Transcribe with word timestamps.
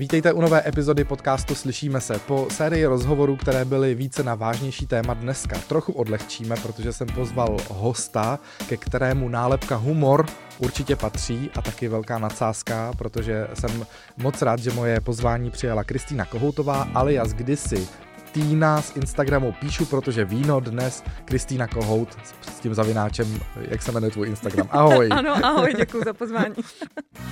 Vítejte 0.00 0.32
u 0.32 0.40
nové 0.40 0.68
epizody 0.68 1.04
podcastu 1.04 1.54
Slyšíme 1.54 2.00
se. 2.00 2.18
Po 2.18 2.48
sérii 2.50 2.86
rozhovorů, 2.86 3.36
které 3.36 3.64
byly 3.64 3.94
více 3.94 4.22
na 4.22 4.34
vážnější 4.34 4.86
téma 4.86 5.14
dneska, 5.14 5.58
trochu 5.68 5.92
odlehčíme, 5.92 6.56
protože 6.62 6.92
jsem 6.92 7.08
pozval 7.08 7.56
hosta, 7.70 8.38
ke 8.68 8.76
kterému 8.76 9.28
nálepka 9.28 9.76
humor 9.76 10.26
určitě 10.58 10.96
patří 10.96 11.50
a 11.56 11.62
taky 11.62 11.88
velká 11.88 12.18
nadsázka, 12.18 12.92
protože 12.98 13.48
jsem 13.54 13.86
moc 14.16 14.42
rád, 14.42 14.60
že 14.60 14.70
moje 14.70 15.00
pozvání 15.00 15.50
přijala 15.50 15.84
Kristýna 15.84 16.24
Kohoutová, 16.24 16.88
alias 16.94 17.32
kdysi 17.32 17.88
Týna 18.32 18.82
z 18.82 18.96
Instagramu 18.96 19.52
píšu, 19.52 19.86
protože 19.86 20.24
víno 20.24 20.60
dnes 20.60 21.04
Kristýna 21.24 21.66
Kohout 21.66 22.18
s 22.56 22.60
tím 22.60 22.74
zavináčem, 22.74 23.40
jak 23.68 23.82
se 23.82 23.92
jmenuje 23.92 24.10
tvůj 24.10 24.28
Instagram. 24.28 24.68
Ahoj. 24.70 25.08
ano, 25.12 25.46
ahoj, 25.46 25.74
děkuji 25.76 26.02
za 26.04 26.12
pozvání. 26.12 26.54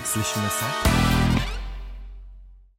Slyšíme 0.05 0.49
se? 0.49 1.28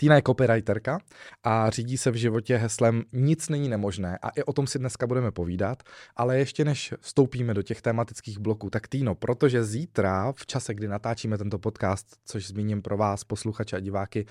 Týna 0.02 0.16
je 0.16 0.22
copywriterka 0.28 1.00
a 1.44 1.70
řídí 1.70 1.98
se 1.98 2.12
v 2.12 2.16
životě 2.16 2.58
heslem 2.58 3.04
Nic 3.14 3.50
není 3.50 3.70
nemožné 3.70 4.18
a 4.22 4.30
i 4.30 4.44
o 4.44 4.54
tom 4.54 4.68
si 4.68 4.80
dneska 4.80 5.08
budeme 5.08 5.32
povídat, 5.32 5.84
ale 6.16 6.38
ještě 6.38 6.66
než 6.66 6.94
vstoupíme 7.00 7.54
do 7.54 7.62
těch 7.62 7.82
tematických 7.82 8.40
bloků, 8.40 8.70
tak 8.70 8.88
Týno, 8.88 9.16
protože 9.16 9.64
zítra 9.64 10.32
v 10.32 10.46
čase, 10.46 10.74
kdy 10.74 10.88
natáčíme 10.88 11.38
tento 11.38 11.60
podcast, 11.60 12.18
což 12.26 12.48
zmíním 12.48 12.82
pro 12.82 12.98
vás, 12.98 13.24
posluchače 13.24 13.76
a 13.76 13.80
diváky, 13.80 14.26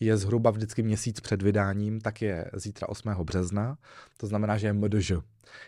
je 0.00 0.16
zhruba 0.16 0.50
vždycky 0.50 0.82
měsíc 0.82 1.20
před 1.20 1.42
vydáním, 1.42 2.00
tak 2.00 2.22
je 2.22 2.50
zítra 2.54 2.88
8. 2.88 3.10
března, 3.10 3.78
to 4.16 4.26
znamená, 4.26 4.58
že 4.58 4.66
je 4.66 4.72
MDŽ. 4.72 5.12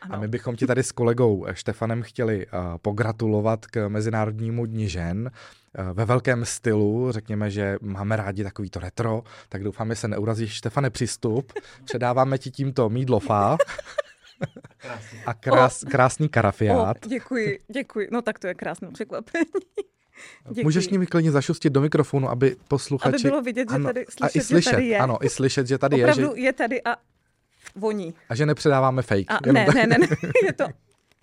Ano. 0.01 0.15
A 0.15 0.19
my 0.21 0.29
bychom 0.29 0.57
ti 0.57 0.67
tady 0.67 0.83
s 0.83 0.93
kolegou 0.93 1.47
Štefanem 1.53 2.03
chtěli 2.03 2.47
uh, 2.47 2.53
pogratulovat 2.83 3.67
k 3.67 3.89
Mezinárodnímu 3.89 4.67
dni 4.67 4.89
žen 4.89 5.31
uh, 5.79 5.85
ve 5.93 6.05
velkém 6.05 6.45
stylu. 6.45 7.13
Řekněme, 7.13 7.51
že 7.51 7.77
máme 7.81 8.17
rádi 8.17 8.45
takový 8.45 8.71
to 8.71 8.81
retro, 8.81 9.23
tak 9.49 9.65
doufám, 9.65 9.89
že 9.89 9.97
se 9.97 10.09
neurazíš. 10.09 10.53
Štefane, 10.53 10.91
přistup. 10.91 11.53
Předáváme 11.85 12.39
ti 12.39 12.51
tímto 12.51 12.89
mídlofa. 12.89 13.57
a 15.27 15.35
krás, 15.35 15.85
krásný 15.91 16.29
karafiát. 16.29 17.07
O, 17.07 17.09
děkuji, 17.09 17.59
děkuji. 17.75 18.09
No 18.11 18.23
tak 18.23 18.39
to 18.39 18.47
je 18.47 18.55
krásné 18.55 18.89
překvapení. 18.93 19.45
Děkuji. 20.49 20.65
Můžeš 20.65 20.89
mi 20.89 21.07
klidně 21.07 21.31
zašustit 21.31 21.71
do 21.71 21.81
mikrofonu, 21.81 22.31
aby 22.31 22.57
posluchači... 22.69 23.15
Aby 23.15 23.23
bylo 23.23 23.43
vidět, 23.43 23.71
ano, 23.71 23.89
že 23.89 23.95
tady 23.95 24.07
slyšet, 24.09 24.23
a 24.23 24.29
i 24.29 24.41
slyšet, 24.41 24.67
že 24.67 24.71
tady 24.71 24.89
je. 24.89 24.99
Ano, 24.99 25.25
i 25.25 25.29
slyšet, 25.29 25.67
že 25.67 25.79
tady 25.79 25.97
Opravdu 25.97 26.23
je. 26.23 26.37
Že... 26.37 26.43
je 26.43 26.53
tady 26.53 26.83
a 26.85 26.97
voní. 27.77 28.15
A 28.29 28.35
že 28.35 28.47
nepředáváme 28.47 29.03
fake. 29.03 29.27
A, 29.29 29.39
ne, 29.47 29.53
ne, 29.53 29.67
ne, 29.75 29.99
ne, 29.99 30.07
je 30.47 30.53
to 30.53 30.65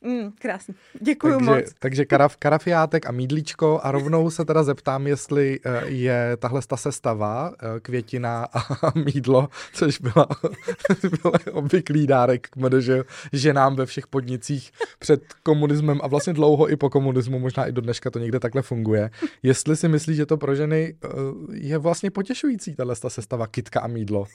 Mm, 0.02 0.32
krásný. 0.40 0.76
Děkuji 1.02 1.34
takže, 1.34 1.52
moc. 1.52 1.66
Takže 1.80 2.06
karaf, 2.06 2.38
karafiátek 2.38 3.06
a 3.06 3.12
mídlíčko 3.12 3.80
a 3.84 3.92
rovnou 3.92 4.30
se 4.30 4.46
teda 4.46 4.64
zeptám, 4.64 5.08
jestli 5.08 5.60
eh, 5.66 5.88
je 5.88 6.38
tahle 6.40 6.62
ta 6.68 6.78
sestava, 6.78 7.54
eh, 7.62 7.80
květina 7.80 8.48
a 8.54 8.92
mídlo, 8.96 9.50
což 9.74 10.00
byla, 10.00 10.28
byl 11.02 11.32
obvyklý 11.52 12.08
dárek 12.08 12.48
k 12.50 12.56
mdeže 12.56 13.04
ženám 13.34 13.76
ve 13.76 13.86
všech 13.86 14.08
podnicích 14.08 14.72
před 15.00 15.22
komunismem 15.44 16.00
a 16.04 16.08
vlastně 16.08 16.34
dlouho 16.34 16.70
i 16.70 16.76
po 16.76 16.90
komunismu, 16.90 17.40
možná 17.40 17.66
i 17.66 17.72
do 17.72 17.82
dneška 17.82 18.10
to 18.10 18.20
někde 18.20 18.40
takhle 18.40 18.62
funguje. 18.62 19.10
Jestli 19.44 19.76
si 19.76 19.88
myslíš, 19.88 20.18
že 20.18 20.26
to 20.26 20.38
pro 20.38 20.56
ženy 20.56 20.96
eh, 21.04 21.08
je 21.52 21.78
vlastně 21.78 22.12
potěšující, 22.12 22.76
tahle 22.76 22.96
ta 22.96 23.10
sestava 23.10 23.48
kitka 23.48 23.80
a 23.80 23.88
mídlo. 23.88 24.26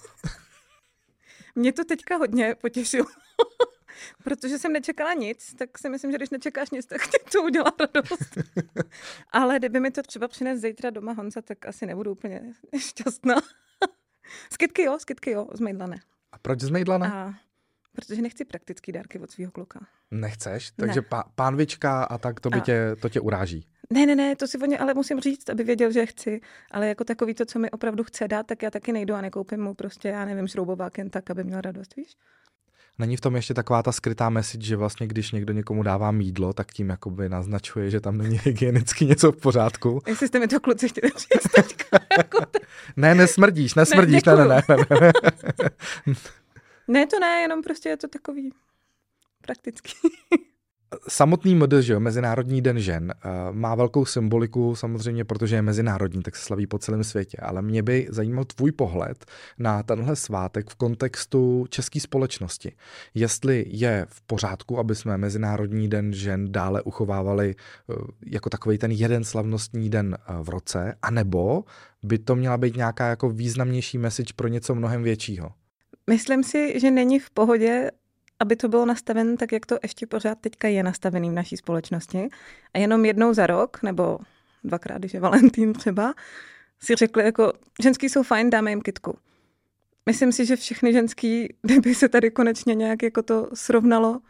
Mě 1.54 1.72
to 1.72 1.84
teďka 1.84 2.16
hodně 2.16 2.54
potěšilo. 2.54 3.06
Protože 4.24 4.58
jsem 4.58 4.72
nečekala 4.72 5.14
nic, 5.14 5.54
tak 5.54 5.78
si 5.78 5.88
myslím, 5.88 6.12
že 6.12 6.16
když 6.16 6.30
nečekáš 6.30 6.70
nic, 6.70 6.86
tak 6.86 7.06
ti 7.06 7.18
to 7.32 7.42
udělá 7.42 7.72
radost. 7.80 8.38
Ale 9.30 9.58
kdyby 9.58 9.80
mi 9.80 9.90
to 9.90 10.02
třeba 10.02 10.28
přines 10.28 10.60
zítra 10.60 10.90
doma 10.90 11.12
Honza, 11.12 11.42
tak 11.42 11.66
asi 11.66 11.86
nebudu 11.86 12.12
úplně 12.12 12.54
šťastná. 12.78 13.34
Skytky 14.52 14.82
jo, 14.82 14.98
skytky 14.98 15.30
jo, 15.30 15.48
zmejdlané. 15.52 15.96
A 16.32 16.38
proč 16.38 16.60
zmejdlané? 16.60 17.12
A 17.12 17.34
protože 17.92 18.22
nechci 18.22 18.44
praktický 18.44 18.92
dárky 18.92 19.18
od 19.18 19.30
svého 19.30 19.52
kluka. 19.52 19.80
Nechceš? 20.10 20.70
Takže 20.70 21.00
ne. 21.00 21.06
pá, 21.08 21.24
pánvička 21.34 22.04
a 22.04 22.18
tak 22.18 22.40
to 22.40 22.50
by 22.50 22.58
a... 22.58 22.60
tě, 22.60 22.96
to 23.00 23.08
tě 23.08 23.20
uráží. 23.20 23.66
Ne, 23.92 24.06
ne, 24.06 24.14
ne, 24.14 24.36
to 24.36 24.46
si 24.46 24.58
ně 24.66 24.78
ale 24.78 24.94
musím 24.94 25.20
říct, 25.20 25.50
aby 25.50 25.64
věděl, 25.64 25.92
že 25.92 26.06
chci. 26.06 26.40
Ale 26.70 26.88
jako 26.88 27.04
takový 27.04 27.34
to, 27.34 27.44
co 27.44 27.58
mi 27.58 27.70
opravdu 27.70 28.04
chce 28.04 28.28
dát, 28.28 28.46
tak 28.46 28.62
já 28.62 28.70
taky 28.70 28.92
nejdu 28.92 29.14
a 29.14 29.20
nekoupím 29.20 29.60
mu 29.60 29.74
prostě, 29.74 30.08
já 30.08 30.24
nevím, 30.24 30.48
šroubovákem 30.48 31.10
tak, 31.10 31.30
aby 31.30 31.44
měl 31.44 31.60
radost, 31.60 31.96
víš? 31.96 32.16
Není 32.98 33.16
v 33.16 33.20
tom 33.20 33.36
ještě 33.36 33.54
taková 33.54 33.82
ta 33.82 33.92
skrytá 33.92 34.30
message, 34.30 34.66
že 34.66 34.76
vlastně 34.76 35.06
když 35.06 35.32
někdo 35.32 35.52
někomu 35.52 35.82
dává 35.82 36.10
mídlo, 36.10 36.52
tak 36.52 36.72
tím 36.72 36.88
jakoby 36.88 37.28
naznačuje, 37.28 37.90
že 37.90 38.00
tam 38.00 38.18
není 38.18 38.38
hygienicky 38.44 39.06
něco 39.06 39.32
v 39.32 39.36
pořádku. 39.36 40.02
Jestli 40.06 40.28
jste 40.28 40.38
mi 40.38 40.48
to 40.48 40.60
kluci 40.60 40.88
chtěli 40.88 41.12
říct 41.16 41.52
teďka. 41.54 41.98
Jako 42.18 42.38
ne, 42.96 43.14
nesmrdíš, 43.14 43.74
nesmrdíš, 43.74 44.24
ne, 44.24 44.36
ne, 44.36 44.44
ne, 44.44 44.62
ne, 44.68 44.76
ne. 45.00 45.12
ne, 46.88 47.06
to 47.06 47.18
ne, 47.20 47.40
jenom 47.40 47.62
prostě 47.62 47.88
je 47.88 47.96
to 47.96 48.08
takový 48.08 48.50
praktický. 49.42 49.92
Samotný 51.08 51.54
MD, 51.54 51.72
že 51.80 51.92
jo, 51.92 52.00
Mezinárodní 52.00 52.62
den 52.62 52.80
žen, 52.80 53.12
eh, 53.12 53.28
má 53.52 53.74
velkou 53.74 54.04
symboliku 54.04 54.76
samozřejmě, 54.76 55.24
protože 55.24 55.56
je 55.56 55.62
mezinárodní, 55.62 56.22
tak 56.22 56.36
se 56.36 56.44
slaví 56.44 56.66
po 56.66 56.78
celém 56.78 57.04
světě. 57.04 57.38
Ale 57.42 57.62
mě 57.62 57.82
by 57.82 58.06
zajímal 58.10 58.44
tvůj 58.44 58.72
pohled 58.72 59.24
na 59.58 59.82
tenhle 59.82 60.16
svátek 60.16 60.70
v 60.70 60.74
kontextu 60.74 61.66
české 61.68 62.00
společnosti. 62.00 62.72
Jestli 63.14 63.64
je 63.68 64.06
v 64.08 64.22
pořádku, 64.22 64.78
aby 64.78 64.94
jsme 64.94 65.18
Mezinárodní 65.18 65.88
den 65.88 66.12
žen 66.12 66.52
dále 66.52 66.82
uchovávali 66.82 67.54
eh, 67.54 67.94
jako 68.26 68.50
takový 68.50 68.78
ten 68.78 68.90
jeden 68.90 69.24
slavnostní 69.24 69.90
den 69.90 70.16
eh, 70.20 70.34
v 70.42 70.48
roce, 70.48 70.94
anebo 71.02 71.64
by 72.02 72.18
to 72.18 72.36
měla 72.36 72.58
být 72.58 72.76
nějaká 72.76 73.08
jako 73.08 73.30
významnější 73.30 73.98
message 73.98 74.32
pro 74.36 74.48
něco 74.48 74.74
mnohem 74.74 75.02
většího? 75.02 75.52
Myslím 76.10 76.44
si, 76.44 76.80
že 76.80 76.90
není 76.90 77.18
v 77.18 77.30
pohodě 77.30 77.90
aby 78.42 78.56
to 78.56 78.68
bylo 78.68 78.86
nastavené 78.86 79.36
tak, 79.36 79.52
jak 79.52 79.66
to 79.66 79.78
ještě 79.82 80.06
pořád 80.06 80.38
teďka 80.40 80.68
je 80.68 80.82
nastavený 80.82 81.30
v 81.30 81.32
naší 81.32 81.56
společnosti. 81.56 82.28
A 82.74 82.78
jenom 82.78 83.04
jednou 83.04 83.34
za 83.34 83.46
rok, 83.46 83.82
nebo 83.82 84.18
dvakrát, 84.64 84.98
když 84.98 85.14
je 85.14 85.20
Valentín 85.20 85.72
třeba, 85.72 86.14
si 86.80 86.94
řekli 86.94 87.24
jako, 87.24 87.52
ženský 87.82 88.08
jsou 88.08 88.22
fajn, 88.22 88.50
dáme 88.50 88.70
jim 88.70 88.82
kitku. 88.82 89.18
Myslím 90.06 90.32
si, 90.32 90.46
že 90.46 90.56
všechny 90.56 90.92
ženský, 90.92 91.54
kdyby 91.62 91.94
se 91.94 92.08
tady 92.08 92.30
konečně 92.30 92.74
nějak 92.74 93.02
jako 93.02 93.22
to 93.22 93.48
srovnalo, 93.54 94.20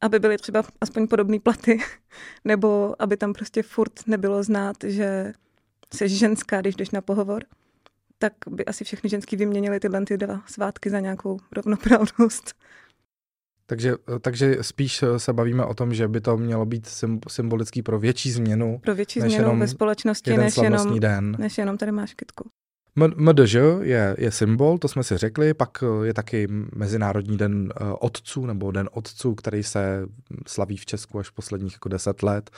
aby 0.00 0.18
byly 0.18 0.36
třeba 0.38 0.62
aspoň 0.80 1.06
podobné 1.06 1.40
platy, 1.40 1.78
nebo 2.44 2.94
aby 2.98 3.16
tam 3.16 3.32
prostě 3.32 3.62
furt 3.62 4.06
nebylo 4.06 4.42
znát, 4.42 4.76
že 4.84 5.32
jsi 5.94 6.08
ženská, 6.08 6.60
když 6.60 6.76
jdeš 6.76 6.90
na 6.90 7.00
pohovor, 7.00 7.44
tak 8.18 8.32
by 8.50 8.64
asi 8.64 8.84
všechny 8.84 9.10
ženský 9.10 9.36
vyměnili 9.36 9.80
tyhle 9.80 10.04
ty 10.04 10.16
dva 10.16 10.42
svátky 10.46 10.90
za 10.90 11.00
nějakou 11.00 11.38
rovnoprávnost. 11.52 12.54
Takže, 13.66 13.94
takže 14.20 14.56
spíš 14.60 15.04
se 15.16 15.32
bavíme 15.32 15.64
o 15.64 15.74
tom, 15.74 15.94
že 15.94 16.08
by 16.08 16.20
to 16.20 16.36
mělo 16.36 16.66
být 16.66 16.88
symbolický 17.28 17.82
pro 17.82 17.98
větší 17.98 18.30
změnu. 18.30 18.78
Pro 18.78 18.94
větší 18.94 19.20
změnu 19.20 19.58
ve 19.58 19.68
společnosti, 19.68 20.36
než 20.36 20.56
jenom, 20.56 21.00
den. 21.00 21.36
než 21.38 21.58
jenom 21.58 21.78
tady 21.78 21.92
máš 21.92 22.14
kytku. 22.14 22.50
MDŽ 22.96 23.54
je, 23.80 24.16
je 24.18 24.30
symbol, 24.30 24.78
to 24.78 24.88
jsme 24.88 25.04
si 25.04 25.16
řekli, 25.16 25.54
pak 25.54 25.82
eh, 25.82 26.06
je 26.06 26.14
taky 26.14 26.46
Mezinárodní 26.74 27.36
den 27.36 27.68
eh, 27.70 27.84
otců 27.98 28.46
nebo 28.46 28.70
Den 28.70 28.88
otců, 28.92 29.34
který 29.34 29.62
se 29.62 30.06
slaví 30.46 30.76
v 30.76 30.86
Česku 30.86 31.18
až 31.18 31.30
posledních 31.30 31.72
jako 31.72 31.88
deset 31.88 32.22
let. 32.22 32.50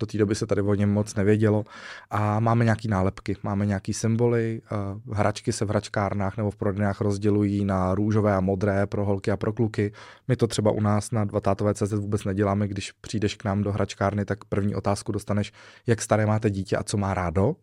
Do 0.00 0.06
té 0.06 0.18
doby 0.18 0.34
se 0.34 0.46
tady 0.46 0.62
o 0.62 0.74
něm 0.74 0.90
moc 0.90 1.14
nevědělo. 1.14 1.64
A 2.10 2.40
máme 2.40 2.64
nějaký 2.64 2.88
nálepky, 2.88 3.36
máme 3.42 3.66
nějaký 3.66 3.92
symboly. 3.94 4.62
Eh, 4.64 5.14
hračky 5.14 5.52
se 5.52 5.64
v 5.64 5.68
hračkárnách 5.68 6.36
nebo 6.36 6.50
v 6.50 6.56
prodejnách 6.56 7.00
rozdělují 7.00 7.64
na 7.64 7.94
růžové 7.94 8.34
a 8.34 8.40
modré 8.40 8.86
pro 8.86 9.04
holky 9.04 9.30
a 9.30 9.36
pro 9.36 9.52
kluky. 9.52 9.92
My 10.28 10.36
to 10.36 10.46
třeba 10.46 10.70
u 10.70 10.80
nás 10.80 11.10
na 11.10 11.26
20CZ 11.26 11.98
vůbec 11.98 12.24
neděláme, 12.24 12.68
když 12.68 12.92
přijdeš 12.92 13.34
k 13.34 13.44
nám 13.44 13.62
do 13.62 13.72
hračkárny, 13.72 14.24
tak 14.24 14.44
první 14.44 14.74
otázku 14.74 15.12
dostaneš, 15.12 15.52
jak 15.86 16.02
staré 16.02 16.26
máte 16.26 16.50
dítě 16.50 16.76
a 16.76 16.82
co 16.82 16.96
má 16.96 17.14
rádo 17.14 17.56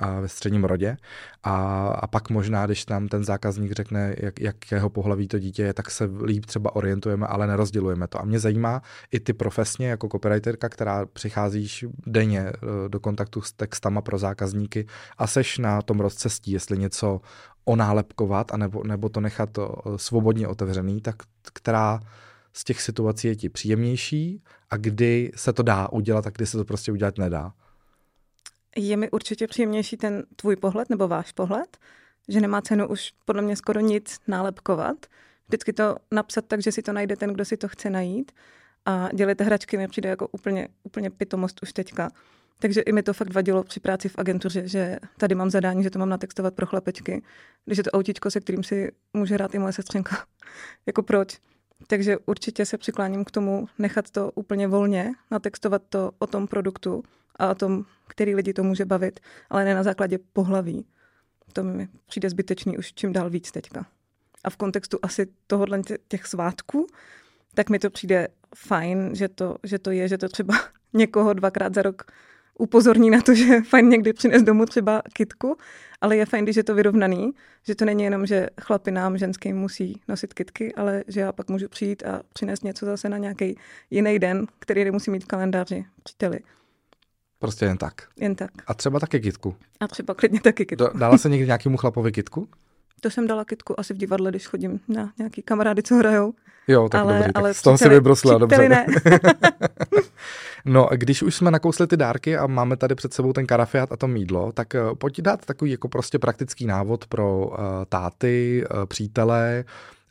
a 0.00 0.20
ve 0.20 0.28
středním 0.28 0.64
rodě. 0.64 0.96
A, 1.42 1.86
a 1.88 2.06
pak 2.06 2.30
možná, 2.30 2.66
když 2.66 2.86
nám 2.86 3.08
ten 3.08 3.24
zákazník 3.24 3.72
řekne, 3.72 4.14
jak, 4.18 4.40
jakého 4.40 4.90
pohlaví 4.90 5.28
to 5.28 5.38
dítě 5.38 5.62
je, 5.62 5.74
tak 5.74 5.90
se 5.90 6.10
líp 6.24 6.46
třeba 6.46 6.76
orientujeme, 6.76 7.26
ale 7.26 7.46
nerozdělujeme 7.46 8.08
to. 8.08 8.20
A 8.20 8.24
mě 8.24 8.38
zajímá 8.38 8.82
i 9.12 9.20
ty 9.20 9.32
profesně 9.32 9.88
jako 9.88 10.08
copywriterka, 10.08 10.68
která 10.68 11.06
přicházíš 11.06 11.84
denně 12.06 12.40
eh, 12.40 12.88
do 12.88 13.00
kontaktu 13.00 13.40
s 13.40 13.52
textama 13.52 14.00
pro 14.00 14.18
zákazníky 14.18 14.86
a 15.18 15.26
seš 15.26 15.58
na 15.58 15.82
tom 15.82 16.00
rozcestí, 16.00 16.52
jestli 16.52 16.78
něco 16.78 17.20
onálepkovat, 17.64 18.54
anebo, 18.54 18.84
nebo 18.84 19.08
to 19.08 19.20
nechat 19.20 19.58
eh, 19.58 19.62
svobodně 19.96 20.48
otevřený, 20.48 21.00
tak 21.00 21.16
která 21.52 22.00
z 22.52 22.64
těch 22.64 22.82
situací 22.82 23.28
je 23.28 23.36
ti 23.36 23.48
příjemnější 23.48 24.42
a 24.70 24.76
kdy 24.76 25.32
se 25.36 25.52
to 25.52 25.62
dá 25.62 25.88
udělat 25.88 26.26
a 26.26 26.30
kdy 26.30 26.46
se 26.46 26.56
to 26.56 26.64
prostě 26.64 26.92
udělat 26.92 27.18
nedá. 27.18 27.52
Je 28.76 28.96
mi 28.96 29.10
určitě 29.10 29.46
příjemnější 29.46 29.96
ten 29.96 30.24
tvůj 30.36 30.56
pohled 30.56 30.90
nebo 30.90 31.08
váš 31.08 31.32
pohled, 31.32 31.78
že 32.28 32.40
nemá 32.40 32.62
cenu 32.62 32.88
už 32.88 33.12
podle 33.24 33.42
mě 33.42 33.56
skoro 33.56 33.80
nic 33.80 34.18
nálepkovat. 34.28 35.06
Vždycky 35.48 35.72
to 35.72 35.96
napsat 36.10 36.44
tak, 36.46 36.62
že 36.62 36.72
si 36.72 36.82
to 36.82 36.92
najde 36.92 37.16
ten, 37.16 37.32
kdo 37.32 37.44
si 37.44 37.56
to 37.56 37.68
chce 37.68 37.90
najít. 37.90 38.32
A 38.86 39.08
dělejte 39.14 39.44
hračky 39.44 39.76
mi 39.76 39.88
přijde 39.88 40.08
jako 40.08 40.28
úplně, 40.28 40.68
úplně 40.82 41.10
pitomost 41.10 41.62
už 41.62 41.72
teďka. 41.72 42.10
Takže 42.58 42.80
i 42.80 42.92
mi 42.92 43.02
to 43.02 43.12
fakt 43.12 43.34
vadilo 43.34 43.64
při 43.64 43.80
práci 43.80 44.08
v 44.08 44.18
agentuře, 44.18 44.68
že 44.68 44.98
tady 45.18 45.34
mám 45.34 45.50
zadání, 45.50 45.82
že 45.82 45.90
to 45.90 45.98
mám 45.98 46.08
natextovat 46.08 46.54
pro 46.54 46.66
chlapečky, 46.66 47.22
když 47.64 47.78
je 47.78 47.84
to 47.84 47.90
autíčko, 47.90 48.30
se 48.30 48.40
kterým 48.40 48.64
si 48.64 48.92
může 49.12 49.34
hrát 49.34 49.54
i 49.54 49.58
moje 49.58 49.72
sestřenka. 49.72 50.24
jako 50.86 51.02
proč? 51.02 51.38
Takže 51.86 52.18
určitě 52.26 52.66
se 52.66 52.78
přikláním 52.78 53.24
k 53.24 53.30
tomu 53.30 53.68
nechat 53.78 54.10
to 54.10 54.30
úplně 54.34 54.68
volně, 54.68 55.12
natextovat 55.30 55.82
to 55.88 56.10
o 56.18 56.26
tom 56.26 56.46
produktu 56.46 57.02
a 57.36 57.50
o 57.50 57.54
tom, 57.54 57.84
který 58.08 58.34
lidi 58.34 58.52
to 58.52 58.62
může 58.62 58.84
bavit, 58.84 59.20
ale 59.50 59.64
ne 59.64 59.74
na 59.74 59.82
základě 59.82 60.18
pohlaví. 60.32 60.86
To 61.52 61.62
mi 61.62 61.88
přijde 62.06 62.30
zbytečný 62.30 62.78
už 62.78 62.92
čím 62.94 63.12
dál 63.12 63.30
víc 63.30 63.50
teďka. 63.50 63.86
A 64.44 64.50
v 64.50 64.56
kontextu 64.56 64.98
asi 65.02 65.26
tohohle 65.46 65.82
těch 66.08 66.26
svátků, 66.26 66.86
tak 67.54 67.70
mi 67.70 67.78
to 67.78 67.90
přijde 67.90 68.28
fajn, 68.56 69.14
že 69.14 69.28
to, 69.28 69.56
že 69.62 69.78
to 69.78 69.90
je, 69.90 70.08
že 70.08 70.18
to 70.18 70.28
třeba 70.28 70.54
někoho 70.92 71.32
dvakrát 71.32 71.74
za 71.74 71.82
rok 71.82 72.02
upozorní 72.60 73.10
na 73.10 73.20
to, 73.20 73.34
že 73.40 73.44
je 73.44 73.62
fajn 73.62 73.88
někdy 73.88 74.12
přines 74.12 74.42
domů 74.42 74.66
třeba 74.66 75.02
kitku, 75.12 75.56
ale 76.00 76.16
je 76.16 76.26
fajn, 76.26 76.44
když 76.44 76.56
je 76.56 76.64
to 76.64 76.74
vyrovnaný, 76.74 77.30
že 77.66 77.74
to 77.74 77.84
není 77.84 78.04
jenom, 78.04 78.26
že 78.26 78.48
chlapi 78.60 78.90
nám 78.90 79.18
ženským 79.18 79.56
musí 79.56 80.00
nosit 80.08 80.34
kitky, 80.34 80.74
ale 80.74 81.04
že 81.08 81.20
já 81.20 81.32
pak 81.32 81.48
můžu 81.48 81.68
přijít 81.68 82.06
a 82.06 82.22
přinést 82.32 82.64
něco 82.64 82.86
zase 82.86 83.08
na 83.08 83.18
nějaký 83.18 83.56
jiný 83.90 84.18
den, 84.18 84.46
který 84.58 84.84
nemusí 84.84 85.10
mít 85.10 85.24
v 85.24 85.26
kalendáři 85.26 85.84
příteli. 86.02 86.38
Prostě 87.38 87.64
jen 87.64 87.78
tak. 87.78 87.94
Jen 88.16 88.34
tak. 88.34 88.50
A 88.66 88.74
třeba 88.74 89.00
taky 89.00 89.20
kitku. 89.20 89.56
A 89.80 89.88
třeba 89.88 90.14
klidně 90.14 90.40
taky 90.40 90.66
kitku. 90.66 90.98
Dala 90.98 91.18
se 91.18 91.28
někdy 91.28 91.46
nějakému 91.46 91.76
chlapovi 91.76 92.12
kitku? 92.12 92.48
To 93.00 93.10
jsem 93.10 93.26
dala 93.26 93.44
kitku 93.44 93.80
asi 93.80 93.94
v 93.94 93.96
divadle, 93.96 94.30
když 94.30 94.46
chodím 94.46 94.80
na 94.88 95.12
nějaký 95.18 95.42
kamarády, 95.42 95.82
co 95.82 95.94
hrajou. 95.94 96.32
Jo, 96.68 96.88
tak 96.88 97.00
ale, 97.00 97.12
dobrý, 97.12 97.32
tak 97.32 97.42
ale 97.42 97.54
z 97.54 97.62
toho 97.62 97.76
příteli, 97.76 97.94
si 97.94 97.98
vybrusla, 97.98 98.38
dobře. 98.38 98.68
Ne. 98.68 98.86
no, 100.64 100.88
když 100.92 101.22
už 101.22 101.34
jsme 101.34 101.50
nakousli 101.50 101.86
ty 101.86 101.96
dárky 101.96 102.36
a 102.36 102.46
máme 102.46 102.76
tady 102.76 102.94
před 102.94 103.14
sebou 103.14 103.32
ten 103.32 103.46
karafiát 103.46 103.92
a 103.92 103.96
to 103.96 104.08
mídlo, 104.08 104.52
tak 104.52 104.74
uh, 104.74 104.94
pojď 104.94 105.20
dát 105.20 105.46
takový 105.46 105.70
jako 105.70 105.88
prostě 105.88 106.18
praktický 106.18 106.66
návod 106.66 107.06
pro 107.06 107.46
uh, 107.46 107.56
táty, 107.88 108.64
uh, 108.74 108.86
přítele, 108.86 109.64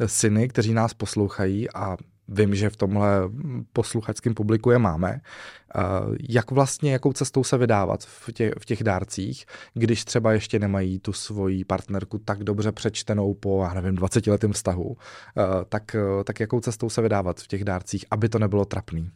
syny, 0.05 0.47
kteří 0.47 0.73
nás 0.73 0.93
poslouchají 0.93 1.69
a 1.69 1.97
vím, 2.31 2.55
že 2.55 2.69
v 2.69 2.75
tomhle 2.75 3.09
posluchačském 3.73 4.33
publiku 4.33 4.71
je 4.71 4.79
máme, 4.79 5.21
jak 6.29 6.51
vlastně, 6.51 6.91
jakou 6.91 7.13
cestou 7.13 7.43
se 7.43 7.57
vydávat 7.57 8.03
v 8.03 8.31
těch, 8.33 8.53
v 8.59 8.65
těch 8.65 8.83
dárcích, 8.83 9.45
když 9.73 10.05
třeba 10.05 10.31
ještě 10.31 10.59
nemají 10.59 10.99
tu 10.99 11.13
svoji 11.13 11.65
partnerku 11.65 12.17
tak 12.17 12.43
dobře 12.43 12.71
přečtenou 12.71 13.33
po, 13.33 13.63
já 13.63 13.73
nevím, 13.73 13.95
20 13.95 14.27
letém 14.27 14.53
vztahu, 14.53 14.97
tak, 15.69 15.95
tak 16.23 16.39
jakou 16.39 16.59
cestou 16.59 16.89
se 16.89 17.01
vydávat 17.01 17.39
v 17.39 17.47
těch 17.47 17.63
dárcích, 17.63 18.05
aby 18.11 18.29
to 18.29 18.39
nebylo 18.39 18.65
trapný? 18.65 19.11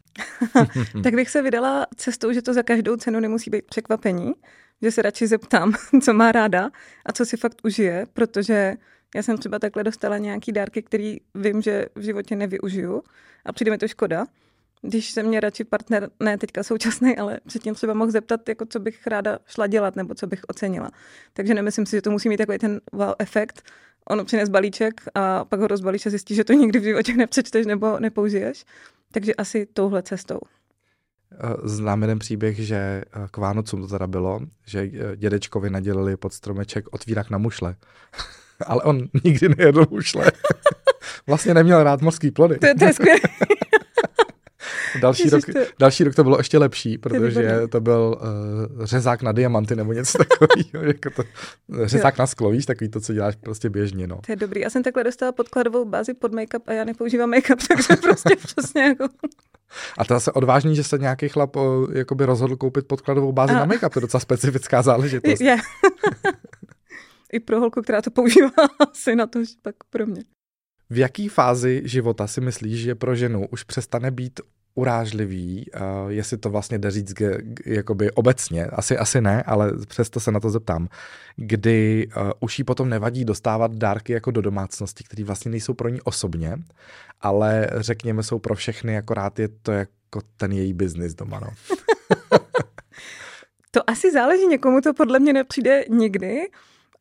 tak 1.04 1.14
bych 1.14 1.30
se 1.30 1.42
vydala 1.42 1.88
cestou, 1.96 2.34
že 2.34 2.42
to 2.42 2.54
za 2.54 2.64
každou 2.64 2.96
cenu 2.96 3.20
nemusí 3.20 3.50
být 3.50 3.66
překvapení, 3.66 4.34
že 4.82 4.92
se 4.92 5.02
radši 5.02 5.28
zeptám, 5.28 5.74
co 6.02 6.14
má 6.14 6.32
ráda 6.32 6.70
a 7.06 7.12
co 7.12 7.26
si 7.26 7.38
fakt 7.38 7.58
užije, 7.64 8.06
protože 8.14 8.74
já 9.16 9.24
jsem 9.24 9.38
třeba 9.38 9.60
takhle 9.60 9.84
dostala 9.84 10.18
nějaký 10.18 10.52
dárky, 10.52 10.82
který 10.82 11.18
vím, 11.36 11.62
že 11.62 11.86
v 11.96 12.02
životě 12.02 12.36
nevyužiju 12.36 13.04
a 13.46 13.54
přijde 13.54 13.72
mi 13.72 13.78
to 13.78 13.88
škoda. 13.88 14.26
Když 14.82 15.12
se 15.12 15.24
mě 15.24 15.40
radši 15.40 15.64
partner, 15.64 16.10
ne 16.20 16.38
teďka 16.38 16.64
současný, 16.64 17.18
ale 17.18 17.40
předtím 17.48 17.74
třeba 17.74 17.94
mohl 17.94 18.12
zeptat, 18.12 18.50
jako 18.50 18.66
co 18.66 18.80
bych 18.80 19.08
ráda 19.08 19.40
šla 19.46 19.68
dělat 19.68 19.96
nebo 19.96 20.16
co 20.16 20.28
bych 20.28 20.42
ocenila. 20.48 20.92
Takže 21.34 21.54
nemyslím 21.54 21.86
si, 21.86 21.96
že 21.96 22.02
to 22.02 22.12
musí 22.12 22.30
mít 22.30 22.38
takový 22.38 22.58
ten 22.58 22.82
wow 22.94 23.14
efekt. 23.20 23.62
On 24.10 24.26
přines 24.26 24.50
balíček 24.50 25.02
a 25.16 25.46
pak 25.46 25.60
ho 25.60 25.68
rozbalíš 25.68 26.06
a 26.06 26.10
zjistíš, 26.10 26.38
že 26.38 26.44
to 26.44 26.54
nikdy 26.54 26.80
v 26.80 26.84
životě 26.84 27.14
nepřečteš 27.14 27.66
nebo 27.66 28.00
nepoužiješ. 28.00 28.66
Takže 29.12 29.34
asi 29.36 29.66
touhle 29.74 30.04
cestou. 30.04 30.40
Eh, 31.34 31.56
znám 31.64 32.02
jeden 32.02 32.20
příběh, 32.20 32.58
že 32.58 32.76
eh, 32.76 33.04
k 33.32 33.38
Vánocům 33.38 33.82
to 33.82 33.88
teda 33.88 34.08
bylo, 34.08 34.40
že 34.66 34.80
eh, 34.80 35.18
dědečkovi 35.18 35.70
nadělili 35.70 36.18
pod 36.18 36.34
stromeček 36.34 36.86
otvírak 36.92 37.30
na 37.30 37.38
mušle. 37.38 37.76
ale 38.64 38.82
on 38.84 38.98
nikdy 39.24 39.50
nejedl 39.58 39.86
mušle. 39.90 40.32
vlastně 41.28 41.54
neměl 41.54 41.84
rád 41.84 42.02
mořský 42.02 42.32
plody. 42.32 42.58
To, 42.58 42.68
to 42.80 42.86
je 42.86 42.94
skvělé. 42.94 43.20
další, 45.02 45.30
rok, 45.30 45.44
další 45.80 46.04
rok 46.04 46.16
to 46.16 46.24
bylo 46.24 46.38
ještě 46.38 46.58
lepší, 46.58 46.98
protože 46.98 47.62
to 47.70 47.82
byl 47.82 48.22
uh, 48.22 48.86
řezák 48.86 49.22
na 49.22 49.32
diamanty 49.32 49.76
nebo 49.76 49.94
něco 49.94 50.18
takového. 50.18 50.88
jako 50.88 51.10
to, 51.10 51.24
řezák 51.86 52.14
jo. 52.14 52.22
na 52.22 52.28
sklo, 52.28 52.50
víš, 52.50 52.66
takový 52.66 52.90
to, 52.90 53.00
co 53.00 53.14
děláš 53.14 53.36
prostě 53.36 53.70
běžně. 53.70 54.08
No. 54.08 54.20
To 54.26 54.32
je 54.32 54.36
dobrý. 54.36 54.62
Já 54.62 54.70
jsem 54.70 54.84
takhle 54.84 55.04
dostala 55.04 55.32
podkladovou 55.32 55.86
bázi 55.86 56.14
pod 56.14 56.34
make-up 56.34 56.62
a 56.68 56.74
já 56.74 56.84
nepoužívám 56.84 57.32
make-up, 57.32 57.68
takže 57.68 57.96
prostě 58.02 58.36
přesně 58.36 58.84
jako... 58.84 59.08
A 59.98 60.06
to 60.06 60.14
je 60.14 60.16
zase 60.16 60.32
odvážný, 60.32 60.76
že 60.76 60.84
se 60.84 60.98
nějaký 60.98 61.30
chlap 61.30 61.56
uh, 61.56 61.94
jakoby 61.94 62.26
rozhodl 62.26 62.56
koupit 62.56 62.88
podkladovou 62.88 63.32
bázi 63.32 63.54
a. 63.54 63.60
na 63.60 63.66
make-up, 63.66 63.90
to 63.90 64.00
je 64.00 64.02
docela 64.02 64.22
specifická 64.22 64.82
záležitost. 64.82 65.42
Je. 65.42 65.58
I 67.34 67.40
pro 67.40 67.60
holku, 67.60 67.82
která 67.82 68.02
to 68.02 68.12
používá, 68.12 68.52
asi 68.92 69.16
na 69.16 69.28
to, 69.28 69.40
pak 69.62 69.76
pro 69.90 70.06
mě. 70.06 70.24
V 70.90 70.98
jaký 70.98 71.30
fázi 71.30 71.82
života 71.86 72.28
si 72.28 72.42
myslíš, 72.42 72.82
že 72.82 72.96
pro 72.96 73.16
ženu 73.16 73.48
už 73.52 73.64
přestane 73.64 74.12
být 74.12 74.40
urážlivý, 74.76 75.66
uh, 75.76 76.12
jestli 76.12 76.38
to 76.38 76.50
vlastně 76.50 76.80
jde 76.80 76.92
říct 76.92 77.14
g- 77.14 77.38
jakoby 77.66 78.12
obecně, 78.12 78.66
asi, 78.66 78.98
asi 78.98 79.22
ne, 79.22 79.44
ale 79.44 79.72
přesto 79.88 80.20
se 80.20 80.32
na 80.32 80.40
to 80.40 80.50
zeptám, 80.50 80.88
kdy 81.36 82.08
uh, 82.08 82.32
už 82.40 82.60
jí 82.60 82.64
potom 82.66 82.90
nevadí 82.90 83.26
dostávat 83.26 83.76
dárky 83.76 84.14
jako 84.14 84.32
do 84.32 84.42
domácnosti, 84.42 85.04
které 85.04 85.24
vlastně 85.24 85.52
nejsou 85.52 85.74
pro 85.74 85.90
ní 85.90 86.02
osobně, 86.02 86.58
ale 87.22 87.70
řekněme 87.76 88.24
jsou 88.24 88.40
pro 88.40 88.56
všechny, 88.56 88.98
akorát 88.98 89.40
je 89.40 89.48
to 89.48 89.72
jako 89.72 90.22
ten 90.38 90.52
její 90.52 90.74
biznis 90.74 91.14
doma, 91.14 91.40
no. 91.40 91.78
to 93.72 93.90
asi 93.90 94.12
záleží, 94.12 94.48
někomu 94.48 94.82
to 94.82 94.94
podle 94.94 95.20
mě 95.20 95.34
nepřijde 95.34 95.86
nikdy, 95.90 96.48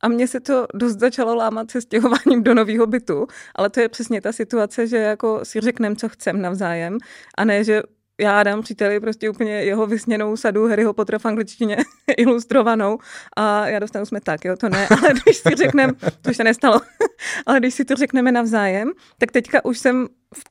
a 0.03 0.09
mně 0.09 0.29
se 0.29 0.41
to 0.41 0.67
dost 0.75 0.99
začalo 0.99 1.35
lámat 1.35 1.71
se 1.71 1.81
stěhováním 1.81 2.43
do 2.43 2.55
nového 2.55 2.87
bytu, 2.87 3.27
ale 3.55 3.71
to 3.71 3.81
je 3.81 3.89
přesně 3.89 4.21
ta 4.21 4.33
situace, 4.33 4.87
že 4.87 4.97
jako 4.97 5.41
si 5.43 5.61
řekneme, 5.61 5.97
co 5.97 6.09
chcem 6.09 6.43
navzájem 6.43 6.99
a 7.39 7.45
ne, 7.45 7.65
že 7.65 7.83
já 8.21 8.43
dám 8.43 8.63
příteli 8.63 9.01
prostě 9.01 9.31
úplně 9.31 9.53
jeho 9.53 9.87
vysněnou 9.87 10.37
sadu 10.37 10.69
Harryho 10.69 10.93
Pottera 10.93 11.19
v 11.19 11.27
angličtině 11.27 11.77
ilustrovanou 12.17 12.99
a 13.37 13.69
já 13.69 13.79
dostanu 13.79 14.07
jsme 14.07 14.21
tak, 14.21 14.45
jo, 14.45 14.57
to 14.57 14.69
ne, 14.69 14.89
ale 14.89 15.13
když 15.25 15.37
si 15.37 15.55
řekneme, 15.55 15.93
to 16.23 16.35
se 16.35 16.45
nestalo, 16.45 16.81
ale 17.47 17.61
když 17.61 17.75
si 17.75 17.85
to 17.85 17.95
řekneme 17.95 18.33
navzájem, 18.33 18.93
tak 19.19 19.31
teďka 19.33 19.65
už 19.65 19.79
jsem 19.79 20.07
v 20.35 20.45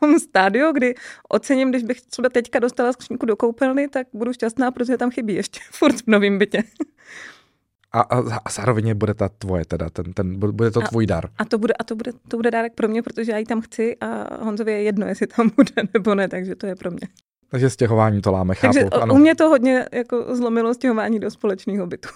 tom 0.00 0.18
stádiu, 0.18 0.72
kdy 0.72 0.94
ocením, 1.28 1.70
když 1.70 1.82
bych 1.82 2.00
třeba 2.00 2.28
teďka 2.28 2.58
dostala 2.58 2.92
skřínku 2.92 3.26
do 3.26 3.36
koupelny, 3.36 3.88
tak 3.88 4.06
budu 4.12 4.32
šťastná, 4.32 4.70
protože 4.70 4.96
tam 4.96 5.10
chybí 5.10 5.34
ještě 5.34 5.60
furt 5.70 5.96
v 5.96 6.06
novém 6.06 6.38
bytě. 6.38 6.62
A, 7.94 8.00
a, 8.00 8.38
a 8.44 8.50
zároveň 8.50 8.94
bude 8.94 9.14
ta 9.14 9.28
tvoje 9.28 9.64
teda, 9.64 9.90
ten, 9.90 10.12
ten, 10.12 10.38
bude 10.38 10.70
to 10.70 10.80
a, 10.80 10.88
tvůj 10.88 11.06
dar. 11.06 11.28
A 11.38 11.44
to 11.44 11.58
bude, 11.58 11.74
a 11.74 11.84
to 11.84 11.96
bude, 11.96 12.12
to 12.28 12.36
bude 12.36 12.50
dárek 12.50 12.74
pro 12.74 12.88
mě, 12.88 13.02
protože 13.02 13.32
já 13.32 13.38
ji 13.38 13.44
tam 13.44 13.60
chci 13.60 13.96
a 14.00 14.36
Honzovi 14.44 14.72
je 14.72 14.82
jedno, 14.82 15.06
jestli 15.06 15.26
tam 15.26 15.50
bude 15.56 15.72
nebo 15.94 16.14
ne, 16.14 16.28
takže 16.28 16.54
to 16.54 16.66
je 16.66 16.76
pro 16.76 16.90
mě. 16.90 17.08
Takže 17.48 17.70
stěhování 17.70 18.20
to 18.20 18.32
láme, 18.32 18.54
chápu. 18.54 18.74
Takže 18.74 18.88
ano. 18.90 19.14
u 19.14 19.18
mě 19.18 19.34
to 19.34 19.48
hodně 19.48 19.86
jako 19.92 20.36
zlomilo 20.36 20.74
stěhování 20.74 21.20
do 21.20 21.30
společného 21.30 21.86
bytu. 21.86 22.08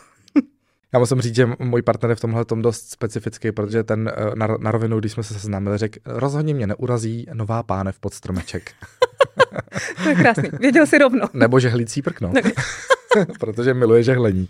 Já 0.92 0.98
musím 0.98 1.20
říct, 1.20 1.34
že 1.34 1.48
můj 1.58 1.82
partner 1.82 2.10
je 2.10 2.14
v 2.14 2.20
tomhle 2.20 2.44
tom 2.44 2.62
dost 2.62 2.90
specifický, 2.90 3.52
protože 3.52 3.84
ten 3.84 4.12
eh, 4.16 4.36
na, 4.36 4.46
na 4.60 4.70
rovinu, 4.70 4.98
když 4.98 5.12
jsme 5.12 5.22
se 5.22 5.34
seznámili, 5.34 5.78
řekl, 5.78 5.98
rozhodně 6.04 6.54
mě 6.54 6.66
neurazí 6.66 7.26
nová 7.32 7.62
pánev 7.62 8.00
pod 8.00 8.14
stromeček. 8.14 8.72
to 10.02 10.08
je 10.08 10.14
krásný, 10.14 10.48
věděl 10.60 10.86
si 10.86 10.98
rovno. 10.98 11.26
Nebo 11.32 11.60
žehlící 11.60 12.02
prkno. 12.02 12.32
protože 13.40 13.74
miluje 13.74 14.02
žehlení. 14.02 14.48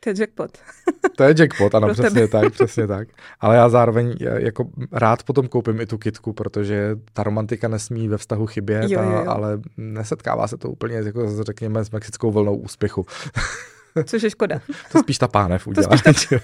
To 0.00 0.10
je 0.10 0.14
jackpot. 0.18 0.58
to 1.16 1.24
je 1.24 1.34
jackpot, 1.38 1.74
ano, 1.74 1.92
přesně 1.92 2.28
tak, 2.28 2.52
přesně 2.52 2.86
tak. 2.86 3.08
Ale 3.40 3.56
já 3.56 3.68
zároveň 3.68 4.14
jako 4.20 4.68
rád 4.92 5.22
potom 5.22 5.48
koupím 5.48 5.80
i 5.80 5.86
tu 5.86 5.98
kitku, 5.98 6.32
protože 6.32 6.96
ta 7.12 7.22
romantika 7.22 7.68
nesmí 7.68 8.08
ve 8.08 8.18
vztahu 8.18 8.46
chybět, 8.46 8.90
jo, 8.90 9.02
jo, 9.02 9.10
jo. 9.10 9.24
ale 9.26 9.60
nesetkává 9.76 10.48
se 10.48 10.56
to 10.56 10.70
úplně, 10.70 10.96
jako 10.96 11.44
řekněme, 11.44 11.84
s 11.84 11.90
mexickou 11.90 12.30
vlnou 12.30 12.56
úspěchu. 12.56 13.06
Což 14.04 14.22
je 14.22 14.30
škoda. 14.30 14.60
To 14.92 14.98
spíš 14.98 15.18
ta 15.18 15.28
pánev 15.28 15.66
udělá. 15.66 15.88
To 15.88 15.96
ta... 15.96 16.10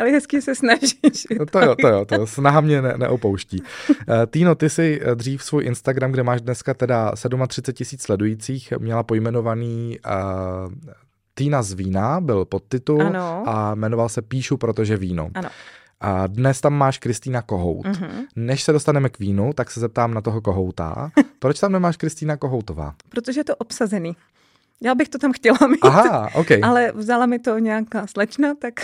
Ale 0.00 0.10
hezky 0.10 0.42
se 0.42 0.54
snažíš. 0.54 1.26
No 1.38 1.46
to 1.46 1.60
jo, 1.60 1.74
to 1.80 1.88
jo, 1.88 2.04
to 2.04 2.14
jo. 2.14 2.26
Snaha 2.26 2.60
mě 2.60 2.82
ne, 2.82 2.94
neopouští. 2.96 3.60
Uh, 3.60 3.96
Týno, 4.26 4.54
ty 4.54 4.70
si 4.70 5.00
eh, 5.02 5.14
dřív 5.14 5.42
svůj 5.42 5.64
Instagram, 5.64 6.12
kde 6.12 6.22
máš 6.22 6.40
dneska 6.40 6.74
teda 6.74 7.12
37 7.48 7.72
tisíc 7.72 8.02
sledujících, 8.02 8.72
měla 8.78 9.02
pojmenovaný 9.02 9.98
uh, 10.06 10.72
Týna 11.34 11.62
z 11.62 11.72
vína 11.72 12.20
byl 12.20 12.44
podtitul 12.44 13.02
ano. 13.02 13.42
a 13.46 13.74
jmenoval 13.74 14.08
se 14.08 14.22
Píšu, 14.22 14.56
protože 14.56 14.96
víno. 14.96 15.30
Ano. 15.34 15.48
A 16.00 16.26
dnes 16.26 16.60
tam 16.60 16.74
máš 16.74 16.98
Kristýna 16.98 17.42
Kohout. 17.42 17.86
Uh-huh. 17.86 18.26
Než 18.36 18.62
se 18.62 18.72
dostaneme 18.72 19.08
k 19.08 19.18
vínu, 19.18 19.52
tak 19.52 19.70
se 19.70 19.80
zeptám 19.80 20.14
na 20.14 20.20
toho 20.20 20.40
Kohouta. 20.40 21.10
Proč 21.38 21.60
tam 21.60 21.72
nemáš 21.72 21.96
Kristýna 21.96 22.36
Kohoutová? 22.36 22.94
Protože 23.08 23.40
je 23.40 23.44
to 23.44 23.56
obsazený. 23.56 24.16
Já 24.82 24.94
bych 24.94 25.08
to 25.08 25.18
tam 25.18 25.32
chtěla 25.32 25.58
mít, 25.70 25.78
Aha, 25.82 26.30
okay. 26.34 26.60
ale 26.62 26.92
vzala 26.94 27.26
mi 27.26 27.38
to 27.38 27.58
nějaká 27.58 28.06
slečna, 28.06 28.54
tak, 28.54 28.74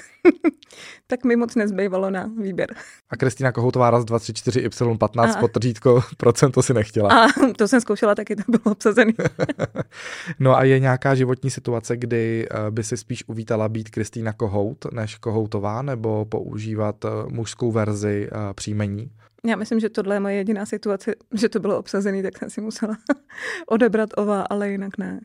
tak 1.06 1.25
mi 1.25 1.37
moc 1.37 1.54
nezbývalo 1.54 2.11
na 2.11 2.30
výběr. 2.40 2.75
A 3.11 3.16
Kristýna 3.16 3.52
Kohoutová 3.52 3.90
raz 3.90 4.04
234 4.04 4.68
Y15 4.68 5.37
a... 5.37 5.40
potržítko 5.40 6.02
procento 6.16 6.62
si 6.62 6.75
nechtěla. 6.75 7.25
A 7.25 7.26
to 7.56 7.68
jsem 7.68 7.80
zkoušela, 7.80 8.14
taky 8.14 8.37
to 8.37 8.42
bylo 8.49 8.73
obsazený. 8.73 9.14
no 10.38 10.56
a 10.56 10.64
je 10.64 10.78
nějaká 10.78 11.14
životní 11.14 11.50
situace, 11.50 11.97
kdy 11.97 12.47
eh, 12.50 12.70
by 12.70 12.85
si 12.85 12.97
spíš 12.97 13.25
uvítala 13.28 13.68
být 13.68 13.90
Kristýna 13.90 14.32
Kohout 14.32 14.87
než 14.92 15.16
Kohoutová, 15.16 15.82
nebo 15.82 16.25
používat 16.25 17.04
eh, 17.04 17.09
mužskou 17.28 17.73
verzi 17.73 18.28
eh, 18.32 18.54
příjmení? 18.54 19.11
Já 19.47 19.56
myslím, 19.56 19.80
že 19.80 19.88
tohle 19.88 20.16
je 20.16 20.20
moje 20.20 20.35
jediná 20.35 20.66
situace, 20.66 21.14
že 21.35 21.49
to 21.49 21.61
bylo 21.61 21.78
obsazený, 21.78 22.23
tak 22.23 22.38
jsem 22.38 22.50
si 22.50 22.61
musela 22.61 22.97
odebrat 23.66 24.11
ova, 24.16 24.42
ale 24.42 24.70
jinak 24.70 24.99
ne. 24.99 25.20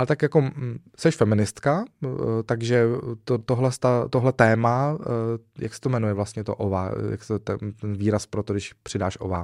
Ale 0.00 0.06
tak 0.06 0.22
jako 0.22 0.50
seš 0.96 1.16
feministka, 1.16 1.84
eh, 2.04 2.08
takže 2.46 2.86
to, 3.24 3.38
tohle, 3.38 3.70
tohle 4.10 4.32
téma, 4.32 4.98
eh, 5.00 5.04
jak 5.58 5.74
se 5.74 5.80
to 5.80 5.88
jmenuje 5.88 6.14
vlastně 6.14 6.44
to 6.44 6.56
ova, 6.56 6.90
jak 7.10 7.24
se 7.24 7.38
ten, 7.38 7.58
ten 7.80 7.96
výraz 7.96 8.26
pro 8.26 8.42
to, 8.42 8.52
když 8.52 8.72
přidáš 8.72 9.18
ova? 9.20 9.42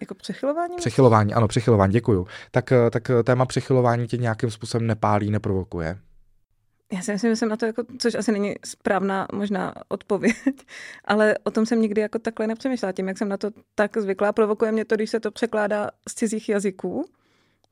Jako 0.00 0.14
přechylování? 0.14 0.76
Přechylování, 0.76 1.34
ano, 1.34 1.48
přechylování, 1.48 1.92
děkuju. 1.92 2.26
Tak, 2.50 2.72
eh, 2.72 2.90
tak 2.90 3.10
téma 3.24 3.46
přechylování 3.46 4.06
tě 4.06 4.16
nějakým 4.16 4.50
způsobem 4.50 4.86
nepálí, 4.86 5.30
neprovokuje? 5.30 5.98
Já 6.92 7.02
si 7.02 7.12
myslím, 7.12 7.32
že 7.32 7.36
jsem 7.36 7.48
na 7.48 7.56
to, 7.56 7.66
jako, 7.66 7.82
což 7.98 8.14
asi 8.14 8.32
není 8.32 8.54
správná 8.64 9.26
možná 9.32 9.74
odpověď, 9.88 10.36
ale 11.04 11.34
o 11.44 11.50
tom 11.50 11.66
jsem 11.66 11.80
nikdy 11.80 12.00
jako 12.00 12.18
takhle 12.18 12.46
nepřemýšlela. 12.46 12.92
Tím, 12.92 13.08
jak 13.08 13.18
jsem 13.18 13.28
na 13.28 13.36
to 13.36 13.50
tak 13.74 13.96
zvyklá, 13.96 14.32
provokuje 14.32 14.72
mě 14.72 14.84
to, 14.84 14.96
když 14.96 15.10
se 15.10 15.20
to 15.20 15.30
překládá 15.30 15.90
z 16.08 16.14
cizích 16.14 16.48
jazyků, 16.48 17.04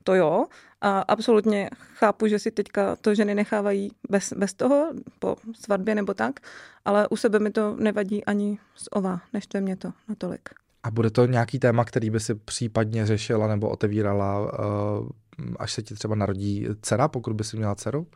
to 0.05 0.15
jo. 0.15 0.47
A 0.81 1.01
absolutně 1.01 1.71
chápu, 1.95 2.27
že 2.27 2.39
si 2.39 2.51
teďka 2.51 2.97
to 2.97 3.15
ženy 3.15 3.35
nechávají 3.35 3.91
bez, 4.11 4.33
bez 4.33 4.55
toho, 4.55 4.93
po 5.19 5.37
svatbě 5.53 5.95
nebo 5.95 6.15
tak, 6.15 6.41
ale 6.85 7.09
u 7.09 7.17
sebe 7.17 7.39
mi 7.39 7.51
to 7.51 7.77
nevadí 7.77 8.25
ani 8.25 8.59
z 8.75 8.89
ova, 8.93 9.21
než 9.33 9.47
to 9.47 9.57
je 9.57 9.61
mě 9.61 9.77
to 9.77 9.93
natolik. 10.09 10.49
A 10.83 10.91
bude 10.91 11.11
to 11.11 11.27
nějaký 11.27 11.59
téma, 11.59 11.85
který 11.85 12.11
by 12.11 12.21
si 12.21 12.35
případně 12.35 13.07
řešila 13.07 13.49
nebo 13.49 13.69
otevírala, 13.69 14.53
eh, 14.53 15.49
až 15.59 15.73
se 15.73 15.83
ti 15.83 15.95
třeba 15.95 16.15
narodí 16.15 16.67
dcera, 16.83 17.09
pokud 17.09 17.33
by 17.33 17.45
si 17.45 17.57
měla 17.57 17.75
dceru? 17.75 18.07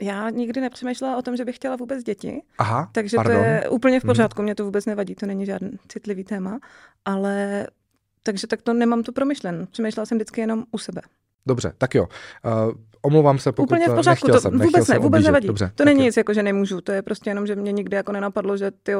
Já 0.00 0.30
nikdy 0.30 0.60
nepřemýšlela 0.60 1.16
o 1.16 1.22
tom, 1.22 1.36
že 1.36 1.44
bych 1.44 1.56
chtěla 1.56 1.76
vůbec 1.76 2.04
děti. 2.04 2.42
Aha, 2.58 2.90
takže 2.92 3.16
pardon. 3.16 3.36
to 3.36 3.42
je 3.42 3.68
úplně 3.68 4.00
v 4.00 4.04
mhm. 4.04 4.08
pořádku, 4.08 4.42
mě 4.42 4.54
to 4.54 4.64
vůbec 4.64 4.86
nevadí, 4.86 5.14
to 5.14 5.26
není 5.26 5.46
žádný 5.46 5.70
citlivý 5.88 6.24
téma, 6.24 6.58
ale 7.04 7.66
takže 8.22 8.46
tak 8.46 8.62
to 8.62 8.72
nemám 8.72 9.02
to 9.02 9.12
promyšlen. 9.12 9.66
Přemýšlela 9.70 10.06
jsem 10.06 10.18
vždycky 10.18 10.40
jenom 10.40 10.64
u 10.70 10.78
sebe. 10.78 11.02
Dobře, 11.46 11.72
tak 11.78 11.94
jo. 11.94 12.08
Uh, 12.44 12.72
omlouvám 13.02 13.38
se, 13.38 13.52
pokud 13.52 13.72
Úplně 13.72 13.88
v 13.88 13.94
pořádku, 13.94 14.26
to 14.26 14.40
jsem, 14.40 14.58
vůbec 14.58 14.88
ne, 14.88 14.98
vůbec 14.98 15.24
nevadí. 15.24 15.46
Dobře, 15.46 15.72
to 15.74 15.84
není 15.84 16.02
nic, 16.02 16.16
jako 16.16 16.34
že 16.34 16.42
nemůžu, 16.42 16.80
to 16.80 16.92
je 16.92 17.02
prostě 17.02 17.30
jenom, 17.30 17.46
že 17.46 17.56
mě 17.56 17.72
nikdy 17.72 17.96
jako 17.96 18.12
nenapadlo, 18.12 18.56
že 18.56 18.70
ty 18.82 18.92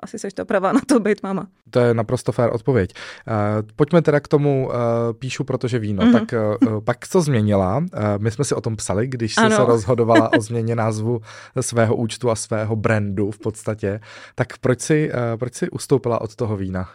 asi 0.00 0.18
seš 0.18 0.34
ta 0.34 0.44
pravá 0.44 0.72
na 0.72 0.80
to 0.86 1.00
být 1.00 1.22
máma. 1.22 1.46
To 1.70 1.80
je 1.80 1.94
naprosto 1.94 2.32
fér 2.32 2.50
odpověď. 2.52 2.94
Uh, 3.28 3.68
pojďme 3.76 4.02
teda 4.02 4.20
k 4.20 4.28
tomu, 4.28 4.68
uh, 4.68 4.74
píšu, 5.18 5.44
protože 5.44 5.78
víno. 5.78 6.02
Mm-hmm. 6.02 6.12
Tak 6.12 6.34
uh, 6.62 6.80
pak 6.80 7.08
co 7.08 7.20
změnila? 7.20 7.76
Uh, 7.76 7.84
my 8.18 8.30
jsme 8.30 8.44
si 8.44 8.54
o 8.54 8.60
tom 8.60 8.76
psali, 8.76 9.06
když 9.06 9.34
jsi 9.34 9.50
se 9.50 9.64
rozhodovala 9.64 10.32
o 10.38 10.40
změně 10.40 10.76
názvu 10.76 11.20
svého 11.60 11.96
účtu 11.96 12.30
a 12.30 12.34
svého 12.34 12.76
brandu 12.76 13.30
v 13.30 13.38
podstatě. 13.38 14.00
Tak 14.34 14.58
proč 14.58 14.80
si, 14.80 15.10
uh, 15.12 15.38
proč 15.38 15.54
si 15.54 15.70
ustoupila 15.70 16.20
od 16.20 16.36
toho 16.36 16.56
vína? 16.56 16.88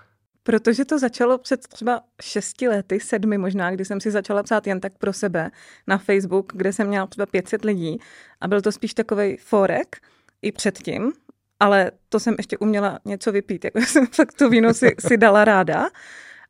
Protože 0.45 0.85
to 0.85 0.99
začalo 0.99 1.37
před 1.37 1.67
třeba 1.67 2.01
šesti 2.21 2.67
lety, 2.67 2.99
sedmi 2.99 3.37
možná, 3.37 3.71
kdy 3.71 3.85
jsem 3.85 4.01
si 4.01 4.11
začala 4.11 4.43
psát 4.43 4.67
jen 4.67 4.79
tak 4.79 4.97
pro 4.97 5.13
sebe 5.13 5.51
na 5.87 5.97
Facebook, 5.97 6.53
kde 6.55 6.73
jsem 6.73 6.87
měla 6.87 7.07
třeba 7.07 7.25
500 7.25 7.65
lidí 7.65 7.97
a 8.41 8.47
byl 8.47 8.61
to 8.61 8.71
spíš 8.71 8.93
takový 8.93 9.37
forek 9.37 9.97
i 10.41 10.51
předtím, 10.51 11.13
ale 11.59 11.91
to 12.09 12.19
jsem 12.19 12.35
ještě 12.37 12.57
uměla 12.57 12.99
něco 13.05 13.31
vypít, 13.31 13.65
jako 13.65 13.79
jsem 13.85 14.07
fakt 14.07 14.33
to 14.33 14.49
víno 14.49 14.73
si, 14.73 14.95
si 15.07 15.17
dala 15.17 15.45
ráda, 15.45 15.89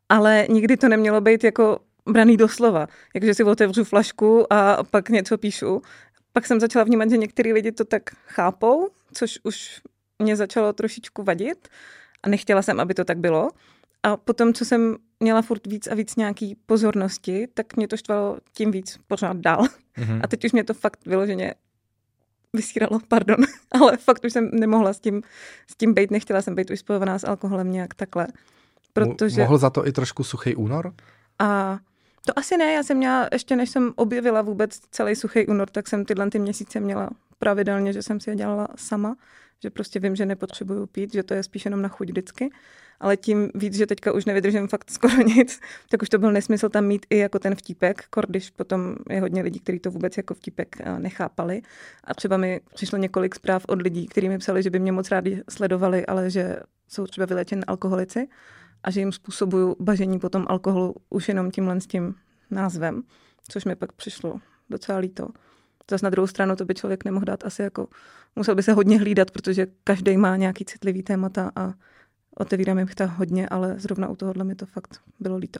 ale 0.09 0.47
nikdy 0.49 0.77
to 0.77 0.89
nemělo 0.89 1.21
být 1.21 1.43
jako 1.43 1.79
braný 2.05 2.37
doslova, 2.37 2.87
jakože 3.13 3.33
si 3.33 3.43
otevřu 3.43 3.83
flašku 3.83 4.53
a 4.53 4.83
pak 4.83 5.09
něco 5.09 5.37
píšu. 5.37 5.81
Pak 6.33 6.45
jsem 6.45 6.59
začala 6.59 6.83
vnímat, 6.85 7.09
že 7.09 7.17
některý 7.17 7.53
lidi 7.53 7.71
to 7.71 7.85
tak 7.85 8.03
chápou, 8.25 8.89
což 9.13 9.39
už 9.43 9.81
mě 10.19 10.35
začalo 10.35 10.73
trošičku 10.73 11.23
vadit 11.23 11.67
a 12.23 12.29
nechtěla 12.29 12.61
jsem, 12.61 12.79
aby 12.79 12.93
to 12.93 13.05
tak 13.05 13.17
bylo. 13.17 13.49
A 14.05 14.17
potom, 14.17 14.53
co 14.53 14.65
jsem 14.65 14.95
měla 15.19 15.41
furt 15.41 15.67
víc 15.67 15.87
a 15.87 15.95
víc 15.95 16.15
nějaký 16.15 16.55
pozornosti, 16.65 17.47
tak 17.53 17.75
mě 17.75 17.87
to 17.87 17.97
štvalo 17.97 18.37
tím 18.53 18.71
víc 18.71 18.99
pořád 19.07 19.37
dál. 19.37 19.63
Mm-hmm. 19.97 20.19
A 20.23 20.27
teď 20.27 20.45
už 20.45 20.51
mě 20.51 20.63
to 20.63 20.73
fakt 20.73 21.05
vyloženě 21.05 21.53
vysíralo, 22.53 22.99
pardon, 23.07 23.37
ale 23.81 23.97
fakt 23.97 24.25
už 24.25 24.33
jsem 24.33 24.49
nemohla 24.53 24.93
s 24.93 24.99
tím, 24.99 25.21
s 25.67 25.75
tím 25.75 25.93
být, 25.93 26.11
nechtěla 26.11 26.41
jsem 26.41 26.55
být 26.55 26.71
už 26.71 26.79
spojovaná 26.79 27.19
s 27.19 27.23
alkoholem 27.23 27.71
nějak 27.71 27.93
takhle. 27.93 28.27
Protože... 28.93 29.41
Mohl 29.41 29.57
za 29.57 29.69
to 29.69 29.87
i 29.87 29.91
trošku 29.91 30.23
suchý 30.23 30.55
únor? 30.55 30.93
A 31.39 31.79
to 32.25 32.39
asi 32.39 32.57
ne, 32.57 32.73
já 32.73 32.83
jsem 32.83 32.97
měla, 32.97 33.27
ještě 33.31 33.55
než 33.55 33.69
jsem 33.69 33.93
objevila 33.95 34.41
vůbec 34.41 34.79
celý 34.91 35.15
suchý 35.15 35.47
únor, 35.47 35.69
tak 35.69 35.87
jsem 35.87 36.05
tyhle 36.05 36.29
ty 36.29 36.39
měsíce 36.39 36.79
měla 36.79 37.09
pravidelně, 37.39 37.93
že 37.93 38.03
jsem 38.03 38.19
si 38.19 38.29
je 38.29 38.35
dělala 38.35 38.67
sama, 38.75 39.15
že 39.63 39.69
prostě 39.69 39.99
vím, 39.99 40.15
že 40.15 40.25
nepotřebuju 40.25 40.87
pít, 40.87 41.13
že 41.13 41.23
to 41.23 41.33
je 41.33 41.43
spíš 41.43 41.65
jenom 41.65 41.81
na 41.81 41.89
chuť 41.89 42.07
vždycky 42.07 42.49
ale 42.99 43.17
tím 43.17 43.49
víc, 43.55 43.75
že 43.75 43.85
teďka 43.85 44.11
už 44.11 44.25
nevydržím 44.25 44.67
fakt 44.67 44.91
skoro 44.91 45.21
nic, 45.21 45.59
tak 45.89 46.01
už 46.01 46.09
to 46.09 46.17
byl 46.17 46.31
nesmysl 46.31 46.69
tam 46.69 46.85
mít 46.85 47.05
i 47.09 47.17
jako 47.17 47.39
ten 47.39 47.55
vtípek, 47.55 48.05
kor, 48.09 48.25
když 48.27 48.49
potom 48.49 48.95
je 49.09 49.21
hodně 49.21 49.41
lidí, 49.41 49.59
kteří 49.59 49.79
to 49.79 49.91
vůbec 49.91 50.17
jako 50.17 50.33
vtípek 50.33 50.75
eh, 50.79 50.99
nechápali. 50.99 51.61
A 52.03 52.13
třeba 52.13 52.37
mi 52.37 52.61
přišlo 52.73 52.97
několik 52.97 53.35
zpráv 53.35 53.65
od 53.67 53.81
lidí, 53.81 54.07
kteří 54.07 54.29
mi 54.29 54.37
psali, 54.37 54.63
že 54.63 54.69
by 54.69 54.79
mě 54.79 54.91
moc 54.91 55.11
rádi 55.11 55.41
sledovali, 55.49 56.05
ale 56.05 56.29
že 56.29 56.59
jsou 56.87 57.07
třeba 57.07 57.25
vylečeni 57.25 57.63
alkoholici 57.63 58.27
a 58.83 58.91
že 58.91 58.99
jim 58.99 59.11
způsobuju 59.11 59.75
bažení 59.79 60.19
potom 60.19 60.45
alkoholu 60.47 60.95
už 61.09 61.27
jenom 61.27 61.51
tímhle 61.51 61.81
s 61.81 61.87
tím 61.87 62.15
názvem, 62.51 63.03
což 63.47 63.65
mi 63.65 63.75
pak 63.75 63.91
přišlo 63.91 64.39
docela 64.69 64.97
líto. 64.97 65.27
Zase 65.91 66.05
na 66.05 66.09
druhou 66.09 66.27
stranu 66.27 66.55
to 66.55 66.65
by 66.65 66.73
člověk 66.73 67.05
nemohl 67.05 67.25
dát 67.25 67.45
asi 67.45 67.61
jako, 67.61 67.87
musel 68.35 68.55
by 68.55 68.63
se 68.63 68.73
hodně 68.73 68.99
hlídat, 68.99 69.31
protože 69.31 69.67
každý 69.83 70.17
má 70.17 70.35
nějaký 70.35 70.65
citlivý 70.65 71.03
témata 71.03 71.51
a 71.55 71.73
otevírám 72.37 72.79
jim 72.79 72.87
to 72.87 73.07
hodně, 73.07 73.49
ale 73.49 73.75
zrovna 73.79 74.07
u 74.07 74.15
tohohle 74.15 74.43
mi 74.43 74.55
to 74.55 74.65
fakt 74.65 74.99
bylo 75.19 75.37
líto. 75.37 75.59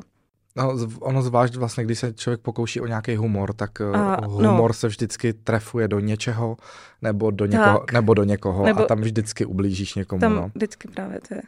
No, 0.57 0.77
ono 0.99 1.21
zvlášť 1.21 1.55
vlastně, 1.55 1.83
když 1.83 1.99
se 1.99 2.13
člověk 2.13 2.41
pokouší 2.41 2.81
o 2.81 2.87
nějaký 2.87 3.15
humor, 3.15 3.53
tak 3.53 3.81
eh, 3.81 3.83
a, 3.83 4.21
no. 4.21 4.29
humor 4.29 4.69
no. 4.69 4.73
se 4.73 4.87
vždycky 4.87 5.33
trefuje 5.33 5.87
do 5.87 5.99
něčeho 5.99 6.57
nebo 7.01 7.31
do, 7.31 7.45
někoho, 7.45 7.85
nebo 7.93 8.13
do 8.13 8.23
někoho 8.23 8.65
nebo 8.65 8.83
a 8.83 8.85
tam 8.85 9.01
vždycky 9.01 9.45
ublížíš 9.45 9.95
někomu. 9.95 10.19
Tam 10.19 10.35
no. 10.35 10.51
vždycky 10.55 10.87
právě 10.87 11.19
to 11.27 11.33
je 11.33 11.41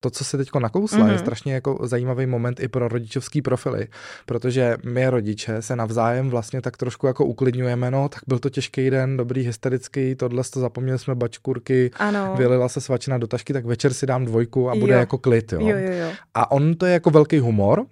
to, 0.00 0.10
co 0.10 0.24
se 0.24 0.36
teď 0.36 0.48
nakousla, 0.58 0.98
mm-hmm. 0.98 1.06
je 1.06 1.12
mhm. 1.12 1.18
strašně 1.18 1.54
jako 1.54 1.78
zajímavý 1.82 2.26
moment 2.26 2.60
i 2.60 2.68
pro 2.68 2.88
rodičovský 2.88 3.42
profily, 3.42 3.88
protože 4.26 4.76
my 4.84 5.10
rodiče 5.10 5.62
se 5.62 5.76
navzájem 5.76 6.30
vlastně 6.30 6.60
tak 6.60 6.76
trošku 6.76 7.06
jako 7.06 7.24
uklidňujeme, 7.24 7.90
no, 7.90 8.08
tak 8.08 8.20
byl 8.26 8.38
to 8.38 8.50
těžký 8.50 8.90
den, 8.90 9.16
dobrý, 9.16 9.42
hysterický, 9.42 10.14
tohle 10.14 10.42
to 10.52 10.60
zapomněli 10.60 10.98
jsme 10.98 11.14
bačkurky, 11.14 11.90
ano. 11.96 12.34
vylila 12.38 12.68
se 12.68 12.80
svačina 12.80 13.18
do 13.18 13.26
tašky, 13.26 13.52
tak 13.52 13.64
večer 13.64 13.94
si 13.94 14.06
dám 14.06 14.24
dvojku 14.24 14.70
a 14.70 14.74
bude 14.74 14.92
jo. 14.92 14.98
jako 14.98 15.18
klid, 15.18 15.52
jo. 15.52 15.60
Jo, 15.60 15.76
jo, 15.78 15.92
jo. 15.92 16.08
A 16.34 16.50
on 16.50 16.74
to 16.74 16.86
je 16.86 16.92
jako 16.92 17.10
velký 17.10 17.38
humor, 17.38 17.86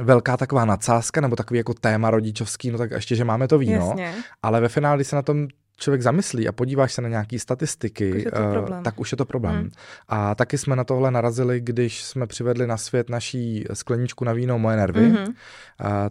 velká 0.00 0.36
taková 0.36 0.64
nadsázka 0.64 1.20
nebo 1.20 1.36
takový 1.36 1.58
jako 1.58 1.74
téma 1.74 2.10
rodičovský, 2.10 2.70
no 2.70 2.78
tak 2.78 2.90
ještě, 2.90 3.16
že 3.16 3.24
máme 3.24 3.48
to 3.48 3.58
víno, 3.58 3.86
Jasně. 3.86 4.14
ale 4.42 4.60
ve 4.60 4.68
finále, 4.68 4.96
když 4.96 5.08
se 5.08 5.16
na 5.16 5.22
tom 5.22 5.48
člověk 5.78 6.02
zamyslí 6.02 6.48
a 6.48 6.52
podíváš 6.52 6.92
se 6.92 7.02
na 7.02 7.08
nějaké 7.08 7.38
statistiky, 7.38 8.26
uh, 8.26 8.82
tak 8.82 9.00
už 9.00 9.12
je 9.12 9.16
to 9.16 9.24
problém. 9.24 9.56
Hmm. 9.56 9.70
A 10.08 10.34
taky 10.34 10.58
jsme 10.58 10.76
na 10.76 10.84
tohle 10.84 11.10
narazili, 11.10 11.60
když 11.60 12.04
jsme 12.04 12.26
přivedli 12.26 12.66
na 12.66 12.76
svět 12.76 13.10
naší 13.10 13.64
skleničku 13.72 14.24
na 14.24 14.32
víno 14.32 14.58
Moje 14.58 14.76
nervy, 14.76 15.08
hmm. 15.08 15.16
uh, 15.18 15.26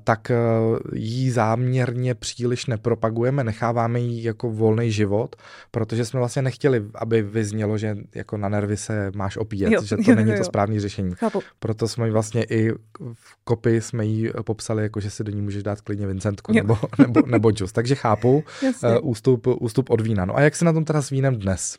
tak 0.03 0.31
uh, 0.31 0.77
jí 0.93 1.31
záměrně 1.31 2.15
příliš 2.15 2.65
nepropagujeme, 2.65 3.43
necháváme 3.43 3.99
jí 3.99 4.23
jako 4.23 4.51
volný 4.51 4.91
život, 4.91 5.35
protože 5.71 6.05
jsme 6.05 6.19
vlastně 6.19 6.41
nechtěli, 6.41 6.85
aby 6.95 7.21
vyznělo, 7.21 7.77
že 7.77 7.97
jako 8.15 8.37
na 8.37 8.49
nervy 8.49 8.77
se 8.77 9.11
máš 9.15 9.37
opíjet, 9.37 9.71
jo, 9.71 9.83
že 9.83 9.95
to 9.97 10.11
jo, 10.11 10.15
není 10.15 10.31
jo, 10.31 10.37
to 10.37 10.43
správné 10.43 10.79
řešení. 10.79 11.13
Chápu. 11.15 11.41
Proto 11.59 11.87
jsme 11.87 12.11
vlastně 12.11 12.43
i 12.43 12.71
v 13.13 13.35
kopy 13.43 13.81
jsme 13.81 14.05
jí 14.05 14.29
popsali, 14.45 14.83
jako 14.83 14.99
že 14.99 15.09
si 15.09 15.23
do 15.23 15.31
ní 15.31 15.41
můžeš 15.41 15.63
dát 15.63 15.81
klidně 15.81 16.07
Vincentku 16.07 16.53
nebo, 16.53 16.77
nebo, 16.97 17.21
nebo 17.25 17.51
džus. 17.51 17.71
Takže 17.71 17.95
chápu 17.95 18.43
uh, 18.63 18.71
ústup 19.01 19.56
ústup 19.57 19.89
od 19.89 20.01
vína. 20.01 20.25
No 20.25 20.35
a 20.35 20.41
jak 20.41 20.55
se 20.55 20.65
na 20.65 20.73
tom 20.73 20.85
teda 20.85 21.01
s 21.01 21.09
vínem 21.09 21.35
dnes? 21.35 21.77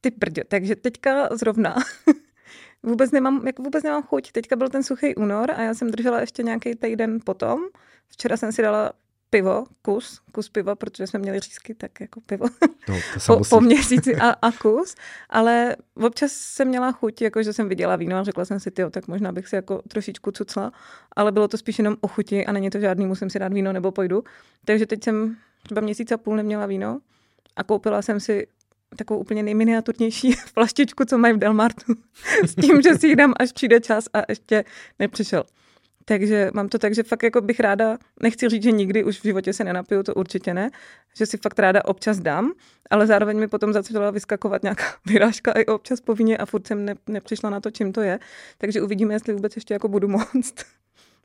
Ty 0.00 0.10
prdě, 0.10 0.44
takže 0.48 0.76
teďka 0.76 1.28
zrovna 1.36 1.76
vůbec 2.82 3.10
nemám, 3.10 3.46
jako 3.46 3.62
vůbec 3.62 3.84
nemám 3.84 4.02
chuť. 4.02 4.32
Teďka 4.32 4.56
byl 4.56 4.68
ten 4.68 4.82
suchý 4.82 5.14
únor 5.14 5.50
a 5.50 5.62
já 5.62 5.74
jsem 5.74 5.90
držela 5.90 6.20
ještě 6.20 6.42
nějaký 6.42 6.74
týden 6.74 7.18
potom. 7.24 7.60
Včera 8.08 8.36
jsem 8.36 8.52
si 8.52 8.62
dala 8.62 8.92
pivo, 9.34 9.64
kus, 9.82 10.20
kus 10.32 10.48
piva, 10.48 10.74
protože 10.74 11.06
jsme 11.06 11.18
měli 11.18 11.40
řízky, 11.40 11.74
tak 11.74 12.00
jako 12.00 12.20
pivo. 12.20 12.46
No, 12.88 12.94
to 13.26 13.36
po, 13.38 13.44
po 13.50 13.60
měsíci 13.60 14.16
a, 14.16 14.30
a 14.30 14.52
kus, 14.52 14.94
ale 15.30 15.76
občas 15.94 16.32
jsem 16.32 16.68
měla 16.68 16.92
chuť, 16.92 17.22
jako 17.22 17.42
že 17.42 17.52
jsem 17.52 17.68
viděla 17.68 17.96
víno 17.96 18.16
a 18.16 18.24
řekla 18.24 18.44
jsem 18.44 18.60
si, 18.60 18.70
tyjo, 18.70 18.90
tak 18.90 19.08
možná 19.08 19.32
bych 19.32 19.48
si 19.48 19.56
jako 19.56 19.82
trošičku 19.88 20.30
cucla, 20.30 20.72
ale 21.16 21.32
bylo 21.32 21.48
to 21.48 21.58
spíš 21.58 21.78
jenom 21.78 21.96
o 22.00 22.08
chuti 22.08 22.46
a 22.46 22.52
není 22.52 22.70
to 22.70 22.80
žádný, 22.80 23.06
musím 23.06 23.30
si 23.30 23.38
dát 23.38 23.52
víno 23.52 23.72
nebo 23.72 23.92
pojdu. 23.92 24.24
Takže 24.64 24.86
teď 24.86 25.04
jsem 25.04 25.36
třeba 25.64 25.80
měsíc 25.80 26.12
a 26.12 26.16
půl 26.16 26.36
neměla 26.36 26.66
víno 26.66 27.00
a 27.56 27.64
koupila 27.64 28.02
jsem 28.02 28.20
si 28.20 28.46
takovou 28.96 29.20
úplně 29.20 29.42
nejminiaturnější 29.42 30.34
plaštičku, 30.54 31.04
co 31.04 31.18
mají 31.18 31.34
v 31.34 31.38
Delmartu, 31.38 31.94
s 32.44 32.54
tím, 32.54 32.82
že 32.82 32.94
si 32.94 33.06
ji 33.06 33.16
dám, 33.16 33.34
až 33.40 33.52
přijde 33.52 33.80
čas 33.80 34.04
a 34.12 34.22
ještě 34.28 34.64
nepřišel. 34.98 35.44
Takže 36.04 36.50
mám 36.54 36.68
to 36.68 36.78
tak, 36.78 36.94
že 36.94 37.02
fakt 37.02 37.22
jako 37.22 37.40
bych 37.40 37.60
ráda, 37.60 37.98
nechci 38.22 38.48
říct, 38.48 38.62
že 38.62 38.72
nikdy 38.72 39.04
už 39.04 39.20
v 39.20 39.22
životě 39.22 39.52
se 39.52 39.64
nenapiju, 39.64 40.02
to 40.02 40.14
určitě 40.14 40.54
ne, 40.54 40.70
že 41.16 41.26
si 41.26 41.36
fakt 41.36 41.58
ráda 41.58 41.84
občas 41.84 42.18
dám, 42.18 42.52
ale 42.90 43.06
zároveň 43.06 43.38
mi 43.38 43.48
potom 43.48 43.72
začala 43.72 44.10
vyskakovat 44.10 44.62
nějaká 44.62 44.84
vyrážka 45.06 45.52
i 45.52 45.66
občas 45.66 46.00
po 46.00 46.14
víně 46.14 46.36
a 46.36 46.46
furt 46.46 46.66
jsem 46.66 46.84
ne, 46.84 46.94
nepřišla 47.06 47.50
na 47.50 47.60
to, 47.60 47.70
čím 47.70 47.92
to 47.92 48.00
je. 48.00 48.18
Takže 48.58 48.82
uvidíme, 48.82 49.14
jestli 49.14 49.32
vůbec 49.34 49.56
ještě 49.56 49.74
jako 49.74 49.88
budu 49.88 50.08
moct. 50.08 50.54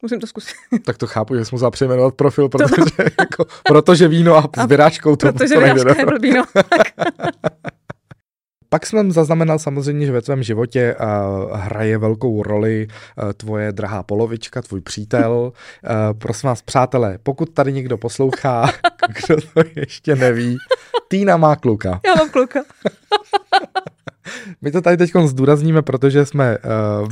Musím 0.01 0.20
to 0.20 0.27
zkusit. 0.27 0.56
Tak 0.86 0.98
to 0.98 1.08
chápu, 1.08 1.36
že 1.36 1.46
jsem 1.46 1.56
musela 1.56 1.72
přejmenovat 1.72 2.15
profil, 2.15 2.50
protože, 2.50 2.75
to... 2.75 3.03
jako, 3.20 3.46
protože 3.63 4.08
víno 4.08 4.36
a 4.36 4.50
s 4.63 4.68
vyrážkou 4.68 5.15
to, 5.15 5.34
protože 5.34 5.53
to 5.53 5.62
nejde. 5.62 5.96
Je 5.98 6.20
víno. 6.22 6.44
Pak 8.72 8.86
jsem 8.86 9.12
zaznamenal 9.12 9.60
samozřejmě, 9.60 10.06
že 10.06 10.12
ve 10.12 10.22
tvém 10.22 10.44
životě 10.44 10.96
uh, 10.96 11.58
hraje 11.58 11.98
velkou 11.98 12.44
roli 12.44 12.88
uh, 12.88 13.34
tvoje 13.34 13.72
drahá 13.72 14.03
polovička, 14.03 14.62
tvůj 14.62 14.82
přítel. 14.82 15.32
Uh, 15.32 16.20
prosím 16.20 16.48
vás, 16.48 16.62
přátelé, 16.62 17.18
pokud 17.24 17.50
tady 17.53 17.74
někdo 17.74 17.98
poslouchá, 17.98 18.70
kdo 19.08 19.36
to 19.53 19.62
ještě 19.75 20.15
neví, 20.15 20.58
Týna 21.10 21.38
má 21.38 21.56
kluka. 21.56 22.01
Já 22.06 22.15
mám 22.15 22.29
kluka. 22.29 22.60
My 24.62 24.72
to 24.72 24.82
tady 24.82 24.98
teď 24.98 25.12
zdůrazníme, 25.25 25.82
protože 25.82 26.25
jsme 26.25 26.58
uh, 26.58 27.10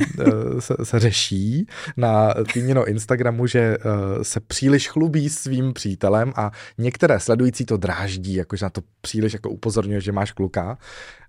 se, 0.58 0.74
se 0.82 0.98
řeší 0.98 1.66
na 1.96 2.34
týmino 2.52 2.86
Instagramu, 2.86 3.46
že 3.46 3.76
uh, 3.78 4.22
se 4.22 4.40
příliš 4.40 4.88
chlubí 4.88 5.28
svým 5.28 5.72
přítelem 5.72 6.32
a 6.36 6.50
některé 6.78 7.20
sledující 7.20 7.64
to 7.64 7.76
dráždí, 7.76 8.34
jakože 8.34 8.66
na 8.66 8.70
to 8.70 8.80
příliš 9.00 9.32
jako 9.32 9.50
upozorňuje, 9.50 10.00
že 10.00 10.12
máš 10.12 10.32
kluka. 10.32 10.78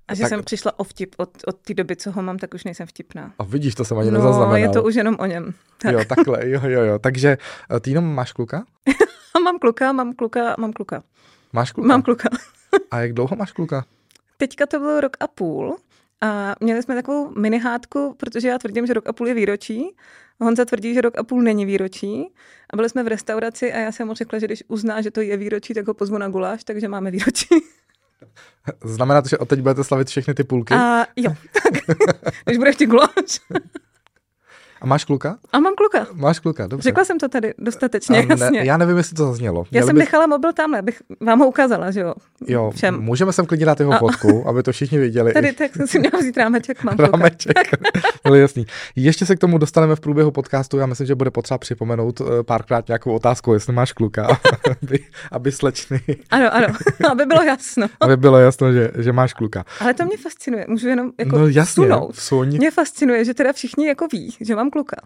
A 0.08 0.14
že 0.14 0.22
tak... 0.22 0.30
jsem 0.30 0.44
přišla 0.44 0.80
o 0.80 0.84
vtip 0.84 1.16
od, 1.18 1.30
od 1.48 1.58
té 1.58 1.74
doby, 1.74 1.96
co 1.96 2.12
ho 2.12 2.22
mám, 2.22 2.38
tak 2.38 2.54
už 2.54 2.64
nejsem 2.64 2.88
vtipná. 2.88 3.34
A 3.40 3.44
vidíš, 3.44 3.76
to 3.76 3.86
jsem 3.86 3.98
ani 3.98 4.12
no, 4.12 4.18
nezaznamenal. 4.18 4.58
je 4.58 4.70
to 4.70 4.84
už 4.84 4.96
jenom 4.96 5.16
o 5.20 5.26
něm. 5.26 5.54
Tak. 5.82 5.94
Jo, 5.94 6.02
takhle, 6.08 6.50
jo, 6.50 6.62
jo, 6.64 6.82
jo. 6.82 7.00
Takže 7.00 7.38
ty 7.82 7.92
jenom 7.92 8.16
máš 8.16 8.32
kluka? 8.32 8.64
mám 9.44 9.60
kluka, 9.60 9.92
mám 9.92 10.14
kluka, 10.14 10.56
mám 10.60 10.74
kluka. 10.74 11.04
Máš 11.54 11.72
kluka? 11.72 11.88
Mám 11.88 12.02
kluka. 12.02 12.30
a 12.92 13.00
jak 13.00 13.14
dlouho 13.14 13.36
máš 13.36 13.52
kluka? 13.52 13.86
Teďka 14.38 14.66
to 14.66 14.80
bylo 14.80 15.02
rok 15.02 15.18
a 15.20 15.28
půl. 15.28 15.78
A 16.22 16.56
měli 16.60 16.84
jsme 16.84 16.96
takovou 16.96 17.32
minihádku, 17.40 18.16
protože 18.18 18.48
já 18.48 18.58
tvrdím, 18.58 18.88
že 18.88 18.94
rok 18.94 19.10
a 19.10 19.14
půl 19.14 19.28
je 19.28 19.34
výročí. 19.34 19.96
Honza 20.40 20.66
tvrdí, 20.66 20.94
že 20.94 21.02
rok 21.02 21.18
a 21.18 21.24
půl 21.24 21.42
není 21.42 21.66
výročí. 21.66 22.34
A 22.74 22.76
byli 22.76 22.90
jsme 22.90 23.04
v 23.04 23.08
restauraci 23.08 23.74
a 23.74 23.78
já 23.78 23.92
jsem 23.92 24.08
mu 24.08 24.14
řekla, 24.14 24.40
že 24.40 24.46
když 24.46 24.64
uzná, 24.68 25.02
že 25.02 25.12
to 25.12 25.22
je 25.22 25.38
výročí, 25.38 25.74
tak 25.74 25.88
ho 25.88 25.94
pozvu 25.94 26.18
na 26.18 26.28
guláš, 26.28 26.64
takže 26.64 26.88
máme 26.88 27.12
výročí. 27.12 27.48
Znamená 28.84 29.22
to, 29.22 29.30
že 29.30 29.38
od 29.38 29.50
teď 29.50 29.60
budete 29.62 29.84
slavit 29.84 30.08
všechny 30.08 30.34
ty 30.34 30.44
půlky? 30.44 30.74
A 30.74 31.06
jo, 31.16 31.36
tak. 31.54 31.98
Když 32.46 32.58
bude 32.58 32.72
chtít 32.72 32.86
guláš. 32.86 33.40
A 34.82 34.86
máš 34.86 35.06
kluka? 35.06 35.38
A 35.52 35.60
mám 35.60 35.74
kluka. 35.76 36.08
Máš 36.14 36.40
kluka, 36.40 36.68
dobře. 36.68 36.84
Řekla 36.84 37.06
jsem 37.06 37.20
to 37.20 37.30
tady 37.30 37.54
dostatečně, 37.58 38.22
ne, 38.22 38.28
jasně. 38.30 38.60
Já 38.64 38.78
nevím, 38.78 38.98
jestli 38.98 39.16
to 39.16 39.26
zaznělo. 39.26 39.66
Já 39.72 39.86
jsem 39.86 39.96
bych... 39.96 40.06
nechala 40.06 40.28
mobil 40.28 40.54
tamhle, 40.54 40.80
abych 40.80 41.02
vám 41.22 41.40
ho 41.40 41.48
ukázala, 41.48 41.92
že 41.92 42.00
jo? 42.00 42.14
Jo, 42.48 42.72
Všem. 42.76 43.02
můžeme 43.02 43.34
sem 43.34 43.46
klidně 43.46 43.66
dát 43.66 43.80
jeho 43.80 43.94
a... 43.94 43.98
fotku, 43.98 44.48
aby 44.48 44.64
to 44.64 44.72
všichni 44.72 44.98
viděli. 44.98 45.34
Tady 45.34 45.54
tak 45.54 45.76
jsem 45.76 45.88
si 45.88 46.00
měla 46.00 46.20
vzít 46.20 46.38
rámeček, 46.38 46.84
mám 46.84 46.96
Rámeček, 46.98 47.72
no, 48.26 48.36
jasný. 48.36 48.66
Ještě 48.96 49.26
se 49.26 49.36
k 49.36 49.40
tomu 49.40 49.58
dostaneme 49.58 49.96
v 49.96 50.00
průběhu 50.00 50.32
podcastu, 50.32 50.78
já 50.78 50.86
myslím, 50.86 51.08
že 51.08 51.16
bude 51.16 51.32
potřeba 51.32 51.58
připomenout 51.58 52.22
eh, 52.22 52.44
párkrát 52.44 52.88
nějakou 52.88 53.14
otázku, 53.14 53.54
jestli 53.54 53.74
máš 53.74 53.92
kluka, 53.92 54.28
aby, 54.82 55.00
aby 55.32 55.52
slečny... 55.52 56.02
Ano, 56.30 56.56
ano, 56.56 56.68
aby 57.12 57.26
bylo 57.26 57.44
jasno. 57.44 57.88
aby 58.02 58.18
bylo 58.18 58.38
jasno, 58.38 58.74
že, 58.74 58.92
že 58.98 59.12
máš 59.12 59.34
kluka. 59.34 59.66
Ale 59.80 59.94
to 59.94 60.06
mě 60.06 60.18
fascinuje, 60.18 60.66
můžu 60.68 60.88
jenom 60.88 61.12
jako 61.18 61.38
no, 61.38 61.48
jasně, 61.48 61.66
sunout. 61.66 62.16
Suň. 62.16 62.58
Mě 62.58 62.72
fascinuje, 62.72 63.26
že 63.26 63.34
teda 63.34 63.54
všichni 63.54 63.88
jako 63.88 64.08
ví, 64.08 64.36
že 64.42 64.56
mám 64.56 64.69
kluka. 64.72 64.98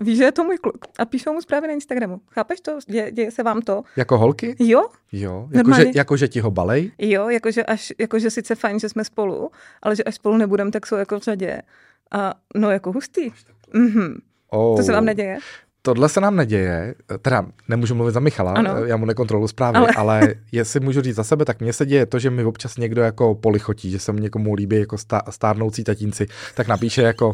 A 0.00 0.04
víš, 0.04 0.18
že 0.18 0.24
je 0.24 0.32
to 0.32 0.44
můj 0.44 0.58
kluk. 0.58 0.78
A 0.98 1.04
píšou 1.04 1.32
mu 1.32 1.40
zprávy 1.40 1.66
na 1.66 1.72
Instagramu. 1.72 2.20
Chápeš 2.30 2.60
to? 2.60 2.78
Děje, 2.86 3.12
děje 3.12 3.30
se 3.30 3.42
vám 3.42 3.62
to? 3.62 3.82
Jako 3.96 4.18
holky? 4.18 4.56
Jo. 4.58 4.88
Jo, 5.12 5.48
jakože 5.50 5.84
jako, 5.94 6.16
že 6.16 6.28
ti 6.28 6.40
ho 6.40 6.50
balej? 6.50 6.92
Jo, 6.98 7.28
jakože 7.28 7.64
až, 7.64 7.92
jakože 7.98 8.30
sice 8.30 8.54
fajn, 8.54 8.78
že 8.78 8.88
jsme 8.88 9.04
spolu, 9.04 9.50
ale 9.82 9.96
že 9.96 10.04
až 10.04 10.14
spolu 10.14 10.36
nebudem, 10.36 10.70
tak 10.70 10.86
jsou 10.86 10.96
jako 10.96 11.20
v 11.20 11.22
řadě. 11.22 11.62
A 12.10 12.34
no 12.54 12.70
jako 12.70 12.92
hustý. 12.92 13.30
Mhm. 13.74 14.20
Oh. 14.50 14.76
To 14.76 14.82
se 14.82 14.92
vám 14.92 15.04
neděje? 15.04 15.38
Tohle 15.82 16.08
se 16.08 16.20
nám 16.20 16.36
neděje, 16.36 16.94
teda 17.22 17.46
nemůžu 17.68 17.94
mluvit 17.94 18.12
za 18.12 18.20
Michala, 18.20 18.52
ano. 18.52 18.84
já 18.84 18.96
mu 18.96 19.06
nekontroluji 19.06 19.48
zprávy, 19.48 19.76
ale... 19.76 19.88
ale 19.96 20.34
jestli 20.52 20.80
můžu 20.80 21.00
říct 21.00 21.16
za 21.16 21.24
sebe, 21.24 21.44
tak 21.44 21.60
mně 21.60 21.72
se 21.72 21.86
děje 21.86 22.06
to, 22.06 22.18
že 22.18 22.30
mi 22.30 22.44
občas 22.44 22.76
někdo 22.76 23.02
jako 23.02 23.34
polichotí, 23.34 23.90
že 23.90 23.98
se 23.98 24.12
mi 24.12 24.20
někomu 24.20 24.54
líbí 24.54 24.76
jako 24.76 24.96
stárnoucí 25.30 25.84
tatínci, 25.84 26.26
tak 26.54 26.68
napíše 26.68 27.02
jako 27.02 27.32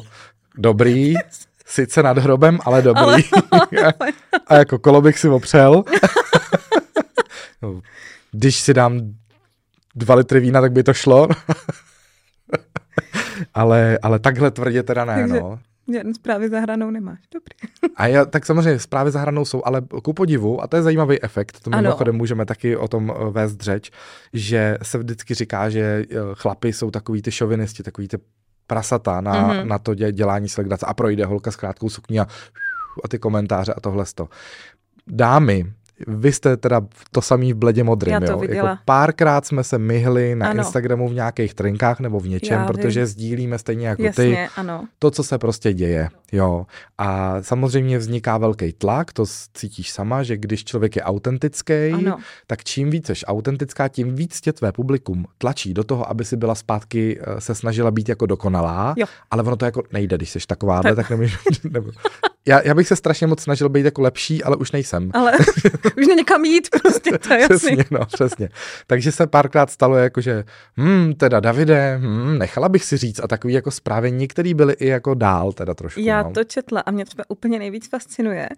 dobrý, 0.59 1.15
sice 1.67 2.03
nad 2.03 2.19
hrobem, 2.19 2.59
ale 2.65 2.83
dobrý. 2.83 3.25
Ale, 3.53 3.93
a 4.47 4.55
jako 4.55 4.79
kolo 4.79 5.01
bych 5.01 5.19
si 5.19 5.29
opřel. 5.29 5.85
Když 8.33 8.61
si 8.61 8.75
dám 8.75 9.01
dva 9.95 10.15
litry 10.15 10.41
vína, 10.41 10.61
tak 10.61 10.73
by 10.73 10.83
to 10.83 10.95
šlo. 10.95 11.29
ale, 13.55 13.99
ale 14.03 14.19
takhle 14.19 14.51
tvrdě 14.51 14.83
teda 14.83 15.05
ne, 15.05 15.15
Takže... 15.15 15.41
no. 15.41 15.59
Žádný 15.93 16.15
zprávy 16.15 16.49
za 16.49 16.61
hranou 16.61 16.91
nemáš, 16.91 17.19
dobrý. 17.35 17.55
a 17.97 18.07
já, 18.07 18.25
tak 18.25 18.47
samozřejmě 18.47 18.79
zprávy 18.79 19.11
za 19.11 19.21
hranou 19.21 19.45
jsou, 19.45 19.63
ale 19.65 19.83
ku 20.03 20.13
podivu, 20.13 20.63
a 20.63 20.67
to 20.67 20.77
je 20.77 20.83
zajímavý 20.83 21.23
efekt, 21.23 21.61
to 21.61 21.71
mimochodem 21.71 22.17
můžeme 22.17 22.47
taky 22.47 22.77
o 22.77 22.89
tom 22.89 23.13
eh, 23.17 23.31
vést 23.31 23.61
řeč, 23.61 23.91
že 24.33 24.79
se 24.83 24.99
vždycky 24.99 25.35
říká, 25.35 25.71
že 25.71 26.05
eh, 26.11 26.15
chlapy 26.35 26.73
jsou 26.73 26.91
takový 26.91 27.23
ty 27.23 27.33
šovinisti, 27.33 27.83
takový 27.83 28.09
ty 28.09 28.19
prasata 28.67 29.21
na, 29.21 29.35
mm-hmm. 29.35 29.67
na 29.67 29.79
to 29.79 29.95
dělání 29.95 30.49
si 30.49 30.63
a 30.87 30.95
projde 30.95 31.25
holka 31.25 31.51
s 31.51 31.57
krátkou 31.57 31.89
sukní 31.89 32.21
a, 32.21 32.27
a 33.05 33.09
ty 33.09 33.19
komentáře 33.19 33.75
a 33.75 33.81
tohle. 33.81 34.05
Dámy, 35.07 35.67
vy 36.07 36.33
jste 36.33 36.57
teda 36.57 36.81
to 37.11 37.23
samý 37.23 37.53
v 37.53 37.57
bledě 37.57 37.85
modrým, 37.85 38.13
Já 38.13 38.21
to 38.21 38.33
jo? 38.33 38.39
Viděla. 38.39 38.69
Jako 38.71 38.83
párkrát 38.85 39.47
jsme 39.47 39.65
se 39.65 39.79
myhli 39.79 40.35
na 40.35 40.51
ano. 40.51 40.59
Instagramu 40.59 41.09
v 41.09 41.15
nějakých 41.15 41.55
trinkách 41.55 42.01
nebo 42.01 42.21
v 42.21 42.29
něčem, 42.29 42.59
Já 42.59 42.67
protože 42.67 43.01
vím. 43.01 43.07
sdílíme 43.07 43.59
stejně 43.59 43.89
jako 43.89 44.03
Jasně, 44.03 44.25
ty 44.25 44.39
ano. 44.57 44.85
to, 44.99 45.11
co 45.11 45.25
se 45.25 45.39
prostě 45.39 45.73
děje. 45.73 46.09
Jo. 46.33 46.67
A 46.99 47.43
samozřejmě 47.43 47.99
vzniká 47.99 48.39
velký 48.39 48.73
tlak, 48.73 49.13
to 49.13 49.25
cítíš 49.55 49.91
sama, 49.91 50.23
že 50.23 50.37
když 50.37 50.65
člověk 50.65 50.97
je 50.97 51.03
autentický, 51.03 51.93
ano. 51.93 52.19
tak 52.47 52.65
čím 52.65 52.91
víc 52.91 53.07
jsi 53.07 53.27
autentická, 53.27 53.89
tím 53.89 54.15
víc 54.15 54.41
tě 54.41 54.53
tvé 54.53 54.73
publikum 54.73 55.25
tlačí 55.39 55.75
do 55.75 55.85
toho, 55.85 56.11
aby 56.11 56.25
si 56.25 56.37
byla 56.37 56.55
zpátky, 56.55 57.21
eh, 57.21 57.41
se 57.41 57.55
snažila 57.55 57.91
být 57.91 58.09
jako 58.09 58.27
dokonalá, 58.27 58.95
jo. 58.97 59.07
ale 59.31 59.43
ono 59.43 59.57
to 59.57 59.65
jako 59.65 59.83
nejde, 59.93 60.17
když 60.17 60.31
jsi 60.31 60.39
taková, 60.47 60.83
tak, 60.83 60.97
tak 60.97 61.11
nemůžeš, 61.11 61.39
nebo, 61.71 61.91
já, 62.49 62.61
já 62.65 62.75
bych 62.75 62.89
se 62.89 62.97
strašně 62.97 63.27
moc 63.27 63.43
snažil 63.43 63.69
být 63.69 63.85
jako 63.85 64.03
lepší, 64.03 64.45
ale 64.45 64.57
už 64.57 64.73
nejsem. 64.73 65.11
Ale 65.15 65.33
už 65.99 66.07
není 66.07 66.25
kam 66.25 66.45
jít 66.45 66.69
prostě, 66.83 67.19
to 67.19 67.35
je 67.35 67.41
jasný. 67.41 67.57
Přesně, 67.57 67.85
no, 67.91 68.07
přesně. 68.07 68.49
Takže 68.87 69.13
se 69.13 69.27
párkrát 69.27 69.71
stalo 69.71 69.97
jako, 69.97 70.21
že 70.21 70.45
hm, 70.77 71.15
teda 71.15 71.41
Davide, 71.41 71.99
hm, 71.99 72.39
nechala 72.39 72.69
bych 72.69 72.85
si 72.85 72.97
říct 72.97 73.21
a 73.21 73.29
takový 73.29 73.55
jako 73.55 73.71
zprávy 73.71 74.13
některý 74.13 74.55
byly 74.55 74.73
i 74.73 74.87
jako 74.87 75.15
dál 75.15 75.53
teda 75.53 75.75
trošku. 75.75 76.01
Já 76.01 76.16
no. 76.23 76.33
to 76.33 76.45
četla 76.45 76.81
a 76.81 76.91
mě 76.91 77.05
třeba 77.05 77.25
úplně 77.29 77.59
nejvíc 77.59 77.89
fascinuje, 77.89 78.49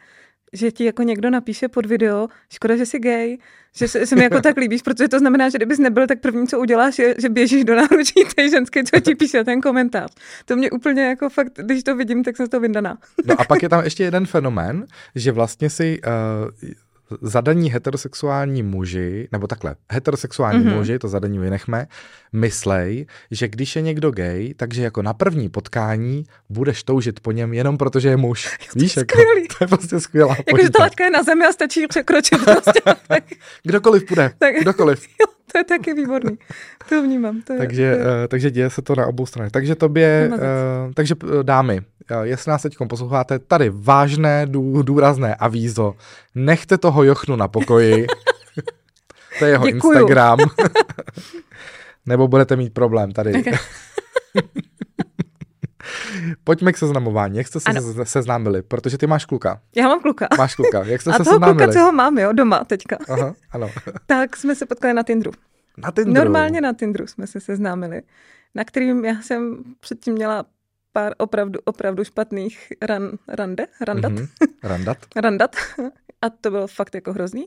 že 0.52 0.72
ti 0.72 0.84
jako 0.84 1.02
někdo 1.02 1.30
napíše 1.30 1.68
pod 1.68 1.86
video, 1.86 2.28
škoda, 2.52 2.76
že 2.76 2.86
jsi 2.86 2.98
gay, 2.98 3.38
že 3.76 3.88
se, 3.88 4.06
se 4.06 4.16
mi 4.16 4.22
jako 4.22 4.40
tak 4.42 4.56
líbíš, 4.56 4.82
protože 4.82 5.08
to 5.08 5.18
znamená, 5.18 5.48
že 5.48 5.58
kdybys 5.58 5.78
nebyl, 5.78 6.06
tak 6.06 6.20
první, 6.20 6.46
co 6.46 6.60
uděláš, 6.60 6.98
je, 6.98 7.14
že 7.18 7.28
běžíš 7.28 7.64
do 7.64 7.74
náručí 7.74 8.24
té 8.36 8.50
ženské, 8.50 8.84
co 8.84 9.00
ti 9.00 9.14
píše 9.14 9.44
ten 9.44 9.60
komentář. 9.60 10.10
To 10.44 10.56
mě 10.56 10.70
úplně 10.70 11.02
jako 11.02 11.28
fakt, 11.28 11.52
když 11.62 11.82
to 11.82 11.96
vidím, 11.96 12.24
tak 12.24 12.36
jsem 12.36 12.48
to 12.48 12.60
vyndaná. 12.60 12.98
No 13.24 13.40
a 13.40 13.44
pak 13.44 13.62
je 13.62 13.68
tam 13.68 13.84
ještě 13.84 14.04
jeden 14.04 14.26
fenomén, 14.26 14.86
že 15.14 15.32
vlastně 15.32 15.70
si 15.70 16.00
uh, 16.06 16.70
zadaní 17.20 17.70
heterosexuální 17.70 18.62
muži, 18.62 19.28
nebo 19.32 19.46
takhle, 19.46 19.74
heterosexuální 19.92 20.64
mm-hmm. 20.64 20.76
muži, 20.76 20.98
to 20.98 21.08
zadání 21.08 21.38
vynechme, 21.38 21.86
myslej, 22.32 23.06
že 23.30 23.48
když 23.48 23.76
je 23.76 23.82
někdo 23.82 24.10
gay, 24.10 24.54
takže 24.56 24.82
jako 24.82 25.02
na 25.02 25.14
první 25.14 25.48
potkání 25.48 26.24
budeš 26.50 26.82
toužit 26.82 27.20
po 27.20 27.32
něm 27.32 27.54
jenom 27.54 27.78
protože 27.78 28.08
je 28.08 28.16
muž. 28.16 28.58
Víš, 28.76 28.96
jako, 28.96 29.18
to 29.58 29.64
je 29.64 29.68
prostě 29.68 30.00
skvělá 30.00 30.36
Jakože 30.46 30.70
ta 30.70 30.82
laťka 30.82 31.04
je 31.04 31.10
na 31.10 31.22
zemi 31.22 31.46
a 31.46 31.52
stačí 31.52 31.86
překročit 31.86 32.44
prostě. 32.44 32.80
Kdokoliv 33.62 34.04
půjde, 34.04 34.30
tak, 34.38 34.54
kdokoliv. 34.60 35.06
Jo, 35.20 35.26
to 35.52 35.58
je 35.58 35.64
taky 35.64 35.94
výborný. 35.94 36.38
To 36.88 37.02
vnímám. 37.02 37.42
To 37.42 37.52
je, 37.52 37.58
takže, 37.58 37.96
to 37.96 38.08
je... 38.08 38.22
Uh, 38.22 38.28
takže 38.28 38.50
děje 38.50 38.70
se 38.70 38.82
to 38.82 38.94
na 38.94 39.06
obou 39.06 39.26
stranách. 39.26 39.52
Takže 39.52 39.74
tobě, 39.74 40.30
uh, 40.32 40.38
takže 40.94 41.14
uh, 41.24 41.42
dámy, 41.42 41.80
jestli 42.22 42.50
nás 42.50 42.62
teď 42.62 42.76
posloucháte, 42.88 43.38
tady 43.38 43.70
vážné, 43.74 44.46
dů, 44.46 44.82
důrazné 44.82 45.34
avízo. 45.34 45.94
Nechte 46.34 46.78
toho 46.78 47.04
Jochnu 47.04 47.36
na 47.36 47.48
pokoji. 47.48 48.06
to 49.38 49.44
je 49.44 49.50
jeho 49.50 49.66
Děkuju. 49.66 49.92
Instagram. 49.92 50.38
Nebo 52.06 52.28
budete 52.28 52.56
mít 52.56 52.74
problém 52.74 53.12
tady. 53.12 53.42
Pojďme 56.44 56.72
k 56.72 56.76
seznamování. 56.78 57.38
Jak 57.38 57.46
jste 57.46 57.60
se 57.60 57.70
ano. 57.70 57.80
seznámili? 58.04 58.62
Protože 58.62 58.98
ty 58.98 59.06
máš 59.06 59.24
kluka. 59.24 59.60
Já 59.76 59.88
mám 59.88 60.00
kluka. 60.00 60.28
Máš 60.38 60.54
kluka. 60.54 60.84
Jak 60.84 61.00
jste 61.00 61.10
A 61.10 61.12
se 61.12 61.24
toho 61.24 61.34
seznámili? 61.34 61.58
kluka, 61.58 61.72
co 61.72 61.80
ho 61.80 61.92
mám, 61.92 62.18
jo, 62.18 62.32
doma 62.32 62.64
teďka. 62.64 62.98
Aha, 63.08 63.34
ano. 63.50 63.70
tak 64.06 64.36
jsme 64.36 64.54
se 64.54 64.66
potkali 64.66 64.94
na 64.94 65.02
Tinderu. 65.02 65.32
Na 65.78 65.90
Tinderu? 65.90 66.14
Normálně 66.14 66.60
na 66.60 66.72
Tinderu 66.72 67.06
jsme 67.06 67.26
se 67.26 67.40
seznámili, 67.40 68.02
na 68.54 68.64
kterým 68.64 69.04
já 69.04 69.22
jsem 69.22 69.64
předtím 69.80 70.14
měla 70.14 70.44
pár 70.92 71.14
opravdu, 71.18 71.60
opravdu 71.64 72.04
špatných 72.04 72.72
ran, 72.82 73.10
rande, 73.28 73.66
randat. 73.80 74.12
Mm-hmm. 74.12 74.28
Randat. 74.62 74.98
randat. 75.16 75.56
A 76.22 76.30
to 76.30 76.50
bylo 76.50 76.66
fakt 76.66 76.94
jako 76.94 77.12
hrozný. 77.12 77.46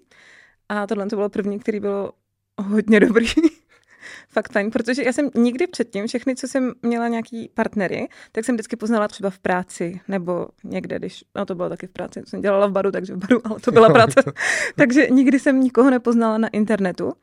A 0.69 0.87
tohle 0.87 1.05
to 1.05 1.15
bylo 1.15 1.29
první, 1.29 1.59
který 1.59 1.79
bylo 1.79 2.11
hodně 2.57 2.99
dobrý. 2.99 3.27
fakt 4.29 4.51
fajn, 4.51 4.71
protože 4.71 5.03
já 5.03 5.13
jsem 5.13 5.29
nikdy 5.35 5.67
předtím, 5.67 6.07
všechny, 6.07 6.35
co 6.35 6.47
jsem 6.47 6.73
měla 6.81 7.07
nějaký 7.07 7.49
partnery, 7.53 8.07
tak 8.31 8.45
jsem 8.45 8.55
vždycky 8.55 8.75
poznala 8.75 9.07
třeba 9.07 9.29
v 9.29 9.39
práci 9.39 10.01
nebo 10.07 10.47
někde, 10.63 10.99
když, 10.99 11.23
no 11.35 11.45
to 11.45 11.55
bylo 11.55 11.69
taky 11.69 11.87
v 11.87 11.91
práci, 11.91 12.21
jsem 12.25 12.41
dělala 12.41 12.67
v 12.67 12.71
baru, 12.71 12.91
takže 12.91 13.13
v 13.13 13.17
baru, 13.17 13.41
ale 13.43 13.59
to 13.59 13.71
byla 13.71 13.89
práce. 13.93 14.23
takže 14.75 15.07
nikdy 15.09 15.39
jsem 15.39 15.59
nikoho 15.59 15.89
nepoznala 15.89 16.37
na 16.37 16.47
internetu. 16.47 17.13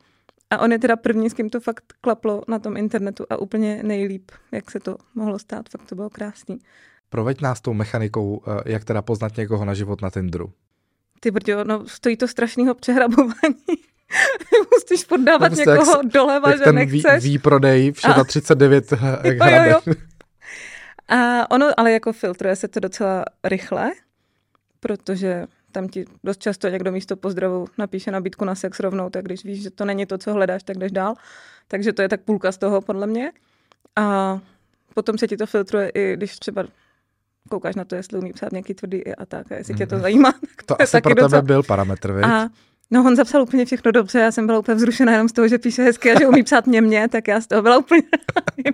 A 0.51 0.59
on 0.59 0.73
je 0.73 0.79
teda 0.79 0.97
první, 0.97 1.31
s 1.31 1.35
kým 1.35 1.51
to 1.51 1.61
fakt 1.61 1.85
klaplo 2.01 2.43
na 2.49 2.59
tom 2.59 2.77
internetu 2.77 3.27
a 3.31 3.37
úplně 3.37 3.83
nejlíp, 3.83 4.31
jak 4.53 4.71
se 4.71 4.81
to 4.81 4.97
mohlo 5.15 5.39
stát. 5.39 5.69
Fakt 5.69 5.87
to 5.89 5.95
bylo 5.95 6.11
krásný. 6.11 6.59
Proveď 7.09 7.41
nás 7.41 7.61
tou 7.61 7.73
mechanikou, 7.73 8.43
eh, 8.47 8.73
jak 8.73 8.85
teda 8.85 9.03
poznat 9.03 9.37
někoho 9.37 9.65
na 9.65 9.75
život 9.75 10.03
na 10.03 10.11
Tinderu. 10.11 10.53
Ty 11.21 11.31
brďo, 11.31 11.65
no 11.65 11.89
stojí 11.89 12.17
to 12.17 12.29
strašného 12.29 12.75
přehrabování. 12.75 13.65
Musíš 14.75 15.05
poddávat 15.05 15.53
no, 15.53 15.57
někoho 15.57 15.97
jak, 15.97 16.07
doleva, 16.07 16.51
jak 16.51 16.59
že 16.59 16.65
ten 16.65 16.75
nechceš. 16.75 17.25
Vý, 17.25 17.31
výprodej 17.31 17.93
vše 17.93 18.09
za 18.17 18.25
39 18.25 18.93
jak 19.23 19.37
jo, 19.37 19.47
jo, 19.47 19.81
jo. 19.87 19.95
A 21.09 21.51
ono, 21.51 21.67
ale 21.77 21.93
jako 21.93 22.13
filtruje 22.13 22.57
se 22.57 22.69
to 22.69 22.81
docela 22.81 23.25
rychle, 23.45 23.91
protože 24.81 25.47
tam 25.73 25.89
ti 25.89 26.05
dost 26.25 26.43
často 26.43 26.69
někdo 26.69 26.93
místo 26.93 27.17
pozdravu 27.17 27.67
napíše 27.79 28.11
nabídku 28.11 28.45
na 28.45 28.55
sex 28.55 28.81
rovnou, 28.81 29.11
tak 29.11 29.25
když 29.25 29.45
víš, 29.45 29.63
že 29.63 29.71
to 29.71 29.85
není 29.85 30.07
to, 30.07 30.19
co 30.19 30.33
hledáš, 30.33 30.63
tak 30.63 30.79
jdeš 30.79 30.93
dál. 30.93 31.15
Takže 31.69 31.93
to 31.93 32.03
je 32.03 32.09
tak 32.09 32.21
půlka 32.21 32.53
z 32.53 32.59
toho, 32.59 32.81
podle 32.81 33.07
mě. 33.07 33.33
A 33.97 34.39
potom 34.95 35.19
se 35.19 35.29
ti 35.29 35.37
to 35.37 35.47
filtruje 35.47 35.89
i 35.89 36.17
když 36.17 36.39
třeba 36.39 36.65
koukáš 37.51 37.75
na 37.75 37.85
to, 37.85 37.95
jestli 37.95 38.19
umí 38.19 38.33
psát 38.33 38.53
nějaký 38.53 38.75
tvrdý 38.75 39.15
a 39.15 39.27
tak, 39.27 39.53
a 39.53 39.57
jestli 39.57 39.75
mm. 39.75 39.79
tě 39.79 39.87
to 39.87 39.95
mhm. 39.95 40.03
zajímá. 40.03 40.33
Tak 40.33 40.63
to, 40.67 40.75
to 40.75 40.83
asi 40.83 41.01
pro 41.01 41.15
tebe 41.15 41.23
docela... 41.23 41.43
byl 41.43 41.63
parametr, 41.63 42.13
viď? 42.13 42.25
A 42.25 42.49
No 42.91 43.05
on 43.05 43.17
zapsal 43.17 43.43
úplně 43.43 43.65
všechno 43.65 43.93
dobře, 43.93 44.19
já 44.19 44.33
jsem 44.33 44.47
byla 44.47 44.59
úplně 44.59 44.75
vzrušená 44.75 45.13
jenom 45.13 45.29
z 45.29 45.33
toho, 45.33 45.49
že 45.49 45.59
píše 45.59 45.83
hezky 45.83 46.13
a 46.13 46.19
že 46.19 46.27
umí 46.27 46.43
psát 46.43 46.67
mě 46.67 46.81
mě, 46.81 47.09
tak 47.09 47.29
já 47.29 47.41
z 47.41 47.47
toho 47.47 47.63
byla 47.63 47.79
úplně... 47.79 48.03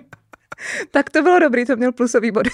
tak 0.91 1.09
to 1.09 1.21
bylo 1.21 1.39
dobrý, 1.39 1.65
to 1.65 1.75
měl 1.75 1.91
plusový 1.91 2.31
bod. 2.31 2.47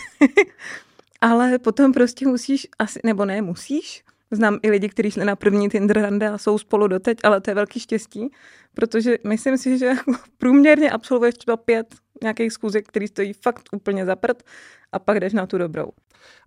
Ale 1.22 1.60
potom 1.60 1.94
prostě 1.94 2.28
musíš, 2.28 2.68
asi, 2.80 3.00
nebo 3.04 3.26
ne, 3.26 3.42
musíš, 3.42 4.04
Znám 4.32 4.60
i 4.64 4.70
lidi, 4.72 4.90
kteří 4.90 5.12
šli 5.12 5.26
na 5.26 5.36
první 5.36 5.70
Tinder 5.70 6.02
rande 6.02 6.30
a 6.30 6.38
jsou 6.38 6.58
spolu 6.58 6.88
doteď, 6.88 7.18
ale 7.24 7.42
to 7.42 7.52
je 7.52 7.56
velký 7.56 7.80
štěstí, 7.80 8.32
protože 8.74 9.18
myslím 9.28 9.58
si, 9.58 9.78
že 9.78 9.92
průměrně 10.38 10.92
absolvuješ 10.92 11.36
třeba 11.36 11.58
pět 11.58 11.96
nějakých 12.24 12.54
zkůzek, 12.54 12.88
který 12.88 13.08
stojí 13.08 13.34
fakt 13.34 13.70
úplně 13.72 14.06
za 14.06 14.16
prd 14.16 14.44
a 14.92 15.00
pak 15.00 15.20
jdeš 15.20 15.34
na 15.34 15.46
tu 15.46 15.58
dobrou. 15.58 15.86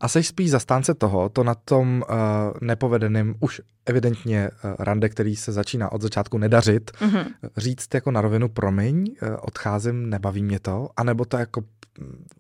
A 0.01 0.09
jsi 0.09 0.23
spíš 0.23 0.51
zastánce 0.51 0.95
toho, 0.95 1.29
to 1.29 1.45
na 1.45 1.55
tom 1.55 2.05
uh, 2.11 2.17
nepovedeném, 2.61 3.35
už 3.41 3.61
evidentně 3.87 4.51
uh, 4.51 4.75
rande, 4.79 5.09
který 5.09 5.37
se 5.37 5.53
začíná 5.53 5.93
od 5.93 6.03
začátku 6.03 6.39
nedařit, 6.39 6.91
mm-hmm. 6.91 7.27
říct 7.57 7.95
jako 7.95 8.11
na 8.11 8.21
rovinu 8.21 8.49
promiň, 8.49 9.17
uh, 9.23 9.29
odcházím, 9.41 10.11
nebaví 10.11 10.43
mě 10.43 10.61
to, 10.61 10.89
anebo 10.97 11.25
to 11.25 11.37
jako 11.37 11.63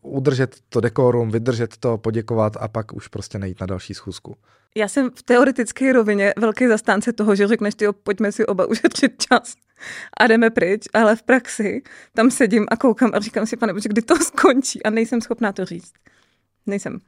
udržet 0.03 0.57
to 0.69 0.81
dekorum, 0.81 1.31
vydržet 1.31 1.77
to, 1.77 1.99
poděkovat 1.99 2.57
a 2.61 2.69
pak 2.69 2.93
už 2.93 3.09
prostě 3.09 3.39
nejít 3.39 3.61
na 3.61 3.67
další 3.67 3.95
schůzku. 3.95 4.37
Já 4.77 4.89
jsem 4.89 5.11
v 5.11 5.23
teoretické 5.23 5.93
rovině 5.93 6.35
velký 6.37 6.67
zastánce 6.67 7.13
toho, 7.13 7.35
že 7.35 7.47
řekneš, 7.47 7.75
ty 7.75 7.87
pojďme 8.03 8.33
si 8.33 8.47
oba 8.47 8.67
ušetřit 8.71 9.23
čas 9.23 9.55
a 10.21 10.27
jdeme 10.27 10.51
pryč, 10.51 10.85
ale 10.95 11.17
v 11.17 11.23
praxi 11.23 11.83
tam 12.15 12.31
sedím 12.31 12.67
a 12.69 12.77
koukám 12.77 13.11
a 13.15 13.21
říkám 13.21 13.47
si, 13.47 13.57
pane 13.57 13.73
kdy 13.73 14.03
to 14.03 14.17
skončí 14.17 14.83
a 14.83 14.91
nejsem 14.91 15.21
schopná 15.21 15.53
to 15.53 15.65
říct. 15.65 15.93
Nejsem. 16.67 16.99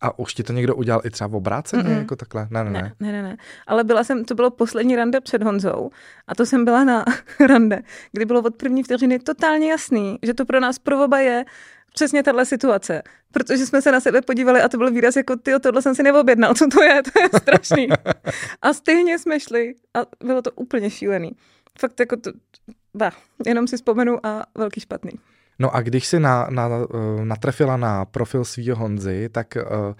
A 0.00 0.18
už 0.18 0.34
ti 0.34 0.42
to 0.42 0.52
někdo 0.52 0.74
udělal 0.74 1.00
i 1.04 1.10
třeba 1.10 1.28
v 1.28 1.34
obráceně, 1.34 1.82
Mm-mm. 1.82 1.98
jako 1.98 2.16
takhle? 2.16 2.48
Ne 2.50 2.64
ne, 2.64 2.70
ne, 2.70 2.92
ne, 3.00 3.12
ne, 3.12 3.22
ne. 3.22 3.36
Ale 3.66 3.84
byla 3.84 4.04
jsem, 4.04 4.24
to 4.24 4.34
bylo 4.34 4.50
poslední 4.50 4.96
rande 4.96 5.20
před 5.20 5.42
Honzou 5.42 5.90
a 6.26 6.34
to 6.34 6.46
jsem 6.46 6.64
byla 6.64 6.84
na 6.84 7.04
rande, 7.46 7.82
kdy 8.12 8.24
bylo 8.24 8.42
od 8.42 8.56
první 8.56 8.82
vteřiny 8.82 9.18
totálně 9.18 9.70
jasný, 9.70 10.18
že 10.22 10.34
to 10.34 10.44
pro 10.44 10.60
nás 10.60 10.78
pro 10.78 11.04
oba 11.04 11.18
je 11.18 11.44
přesně 11.94 12.22
tahle 12.22 12.44
situace. 12.44 13.02
Protože 13.32 13.66
jsme 13.66 13.82
se 13.82 13.92
na 13.92 14.00
sebe 14.00 14.22
podívali 14.22 14.62
a 14.62 14.68
to 14.68 14.78
byl 14.78 14.90
výraz 14.90 15.16
jako, 15.16 15.36
ty, 15.36 15.52
tohle 15.60 15.82
jsem 15.82 15.94
si 15.94 16.02
neobjednal, 16.02 16.54
co 16.54 16.66
to 16.66 16.82
je, 16.82 17.02
to 17.12 17.20
je 17.20 17.28
strašný. 17.40 17.88
a 18.62 18.72
stejně 18.72 19.18
jsme 19.18 19.40
šli 19.40 19.74
a 19.94 20.00
bylo 20.24 20.42
to 20.42 20.50
úplně 20.50 20.90
šílený. 20.90 21.32
Fakt 21.78 22.00
jako 22.00 22.16
to, 22.16 22.30
bah, 22.94 23.14
jenom 23.46 23.66
si 23.68 23.76
vzpomenu 23.76 24.26
a 24.26 24.42
velký 24.54 24.80
špatný. 24.80 25.12
No 25.58 25.74
a 25.74 25.80
když 25.80 26.06
si 26.06 26.20
na, 26.20 26.46
na, 26.50 26.66
uh, 26.66 27.24
natrefila 27.24 27.76
na 27.76 28.04
profil 28.04 28.44
svého 28.44 28.76
Honzy, 28.76 29.28
tak 29.28 29.56
uh, 29.56 29.94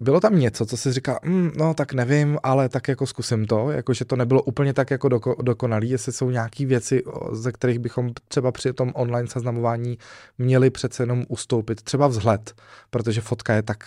bylo 0.00 0.20
tam 0.20 0.38
něco, 0.38 0.66
co 0.66 0.76
jsi 0.76 0.92
říkal, 0.92 1.18
mm, 1.24 1.50
no 1.56 1.74
tak 1.74 1.92
nevím, 1.92 2.38
ale 2.42 2.68
tak 2.68 2.88
jako 2.88 3.06
zkusím 3.06 3.46
to, 3.46 3.70
jakože 3.70 4.04
to 4.04 4.16
nebylo 4.16 4.42
úplně 4.42 4.72
tak 4.72 4.90
jako 4.90 5.08
doko, 5.08 5.36
dokonalý, 5.42 5.90
jestli 5.90 6.12
jsou 6.12 6.30
nějaké 6.30 6.66
věci, 6.66 7.02
ze 7.32 7.52
kterých 7.52 7.78
bychom 7.78 8.10
třeba 8.28 8.52
při 8.52 8.72
tom 8.72 8.92
online 8.94 9.28
seznamování 9.28 9.98
měli 10.38 10.70
přece 10.70 11.02
jenom 11.02 11.24
ustoupit, 11.28 11.82
třeba 11.82 12.06
vzhled, 12.06 12.54
protože 12.90 13.20
fotka 13.20 13.54
je 13.54 13.62
tak, 13.62 13.84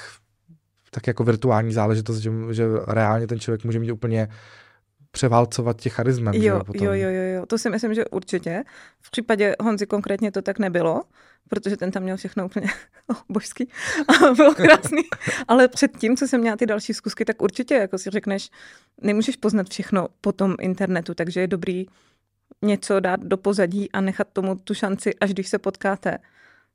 tak 0.91 1.07
jako 1.07 1.23
virtuální 1.23 1.73
záležitost, 1.73 2.17
že, 2.17 2.31
že 2.51 2.65
reálně 2.87 3.27
ten 3.27 3.39
člověk 3.39 3.63
může 3.63 3.79
mít 3.79 3.91
úplně 3.91 4.27
převálcovat 5.11 5.81
tě 5.81 5.89
charismem. 5.89 6.33
Jo, 6.33 6.61
jo, 6.73 6.93
jo, 6.93 7.09
jo, 7.09 7.23
jo, 7.35 7.45
to 7.45 7.57
si 7.57 7.69
myslím, 7.69 7.93
že 7.93 8.05
určitě. 8.05 8.63
V 9.01 9.11
případě 9.11 9.55
Honzy 9.59 9.85
konkrétně 9.85 10.31
to 10.31 10.41
tak 10.41 10.59
nebylo, 10.59 11.03
protože 11.49 11.77
ten 11.77 11.91
tam 11.91 12.03
měl 12.03 12.17
všechno 12.17 12.45
úplně 12.45 12.67
oh, 13.07 13.17
božský 13.29 13.69
a 14.07 14.33
bylo 14.33 14.55
krásný. 14.55 15.01
Ale 15.47 15.67
před 15.67 15.97
tím, 15.97 16.17
co 16.17 16.27
jsem 16.27 16.41
měla 16.41 16.57
ty 16.57 16.65
další 16.65 16.93
zkusky, 16.93 17.25
tak 17.25 17.41
určitě, 17.41 17.73
jako 17.73 17.97
si 17.97 18.09
řekneš, 18.09 18.49
nemůžeš 19.01 19.35
poznat 19.35 19.69
všechno 19.69 20.07
po 20.21 20.31
tom 20.31 20.55
internetu, 20.59 21.13
takže 21.13 21.41
je 21.41 21.47
dobrý 21.47 21.85
něco 22.61 22.99
dát 22.99 23.19
do 23.19 23.37
pozadí 23.37 23.91
a 23.91 24.01
nechat 24.01 24.27
tomu 24.33 24.55
tu 24.55 24.73
šanci, 24.73 25.15
až 25.15 25.33
když 25.33 25.47
se 25.47 25.59
potkáte. 25.59 26.17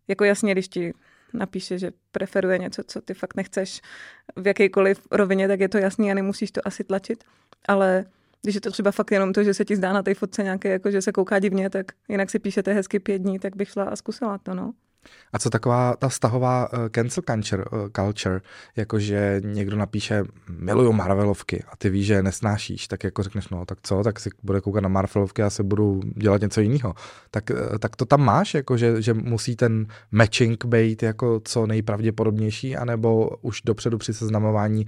Jako 0.08 0.24
jasně, 0.24 0.52
když 0.52 0.68
ti 0.68 0.94
napíše, 1.32 1.78
že 1.78 1.90
preferuje 2.12 2.58
něco, 2.58 2.82
co 2.86 3.00
ty 3.00 3.14
fakt 3.14 3.36
nechceš 3.36 3.80
v 4.36 4.46
jakýkoliv 4.46 5.06
rovině, 5.10 5.48
tak 5.48 5.60
je 5.60 5.68
to 5.68 5.78
jasný 5.78 6.10
a 6.10 6.14
nemusíš 6.14 6.50
to 6.50 6.60
asi 6.64 6.84
tlačit. 6.84 7.24
Ale 7.68 8.04
když 8.44 8.54
je 8.54 8.60
to 8.60 8.70
třeba 8.70 8.90
fakt 8.90 9.10
jenom 9.10 9.32
to, 9.32 9.42
že 9.42 9.54
se 9.54 9.64
ti 9.64 9.76
zdá 9.76 9.92
na 9.92 10.02
té 10.02 10.14
fotce 10.14 10.42
nějaké, 10.42 10.68
jako 10.68 10.90
že 10.90 11.02
se 11.02 11.12
kouká 11.12 11.38
divně, 11.38 11.70
tak 11.70 11.86
jinak 12.08 12.30
si 12.30 12.38
píšete 12.38 12.72
hezky 12.72 12.98
pět 12.98 13.18
dní, 13.18 13.38
tak 13.38 13.56
bych 13.56 13.68
šla 13.68 13.84
a 13.84 13.96
zkusila 13.96 14.38
to, 14.38 14.54
no. 14.54 14.72
A 15.32 15.38
co 15.38 15.50
taková 15.50 15.96
ta 15.96 16.08
vztahová 16.08 16.72
uh, 16.72 16.88
cancel 16.88 17.22
culture, 17.30 17.64
uh, 17.64 17.88
culture, 17.96 18.40
jakože 18.76 19.40
někdo 19.44 19.76
napíše 19.76 20.24
miluju 20.48 20.92
Marvelovky 20.92 21.64
a 21.68 21.76
ty 21.76 21.90
víš, 21.90 22.06
že 22.06 22.14
je 22.14 22.22
nesnášíš, 22.22 22.88
tak 22.88 23.04
jako 23.04 23.22
řekneš, 23.22 23.48
no 23.48 23.66
tak 23.66 23.78
co, 23.82 24.02
tak 24.02 24.20
si 24.20 24.30
bude 24.42 24.60
koukat 24.60 24.82
na 24.82 24.88
Marvelovky 24.88 25.42
a 25.42 25.50
se 25.50 25.62
budu 25.62 26.00
dělat 26.16 26.40
něco 26.40 26.60
jiného. 26.60 26.94
Tak, 27.30 27.50
uh, 27.50 27.78
tak 27.78 27.96
to 27.96 28.04
tam 28.04 28.24
máš, 28.24 28.54
jako 28.54 28.76
že, 28.76 29.02
že 29.02 29.14
musí 29.14 29.56
ten 29.56 29.86
matching 30.10 30.64
být 30.64 31.02
jako 31.02 31.40
co 31.44 31.66
nejpravděpodobnější, 31.66 32.76
anebo 32.76 33.30
už 33.42 33.62
dopředu 33.62 33.98
při 33.98 34.14
seznamování 34.14 34.86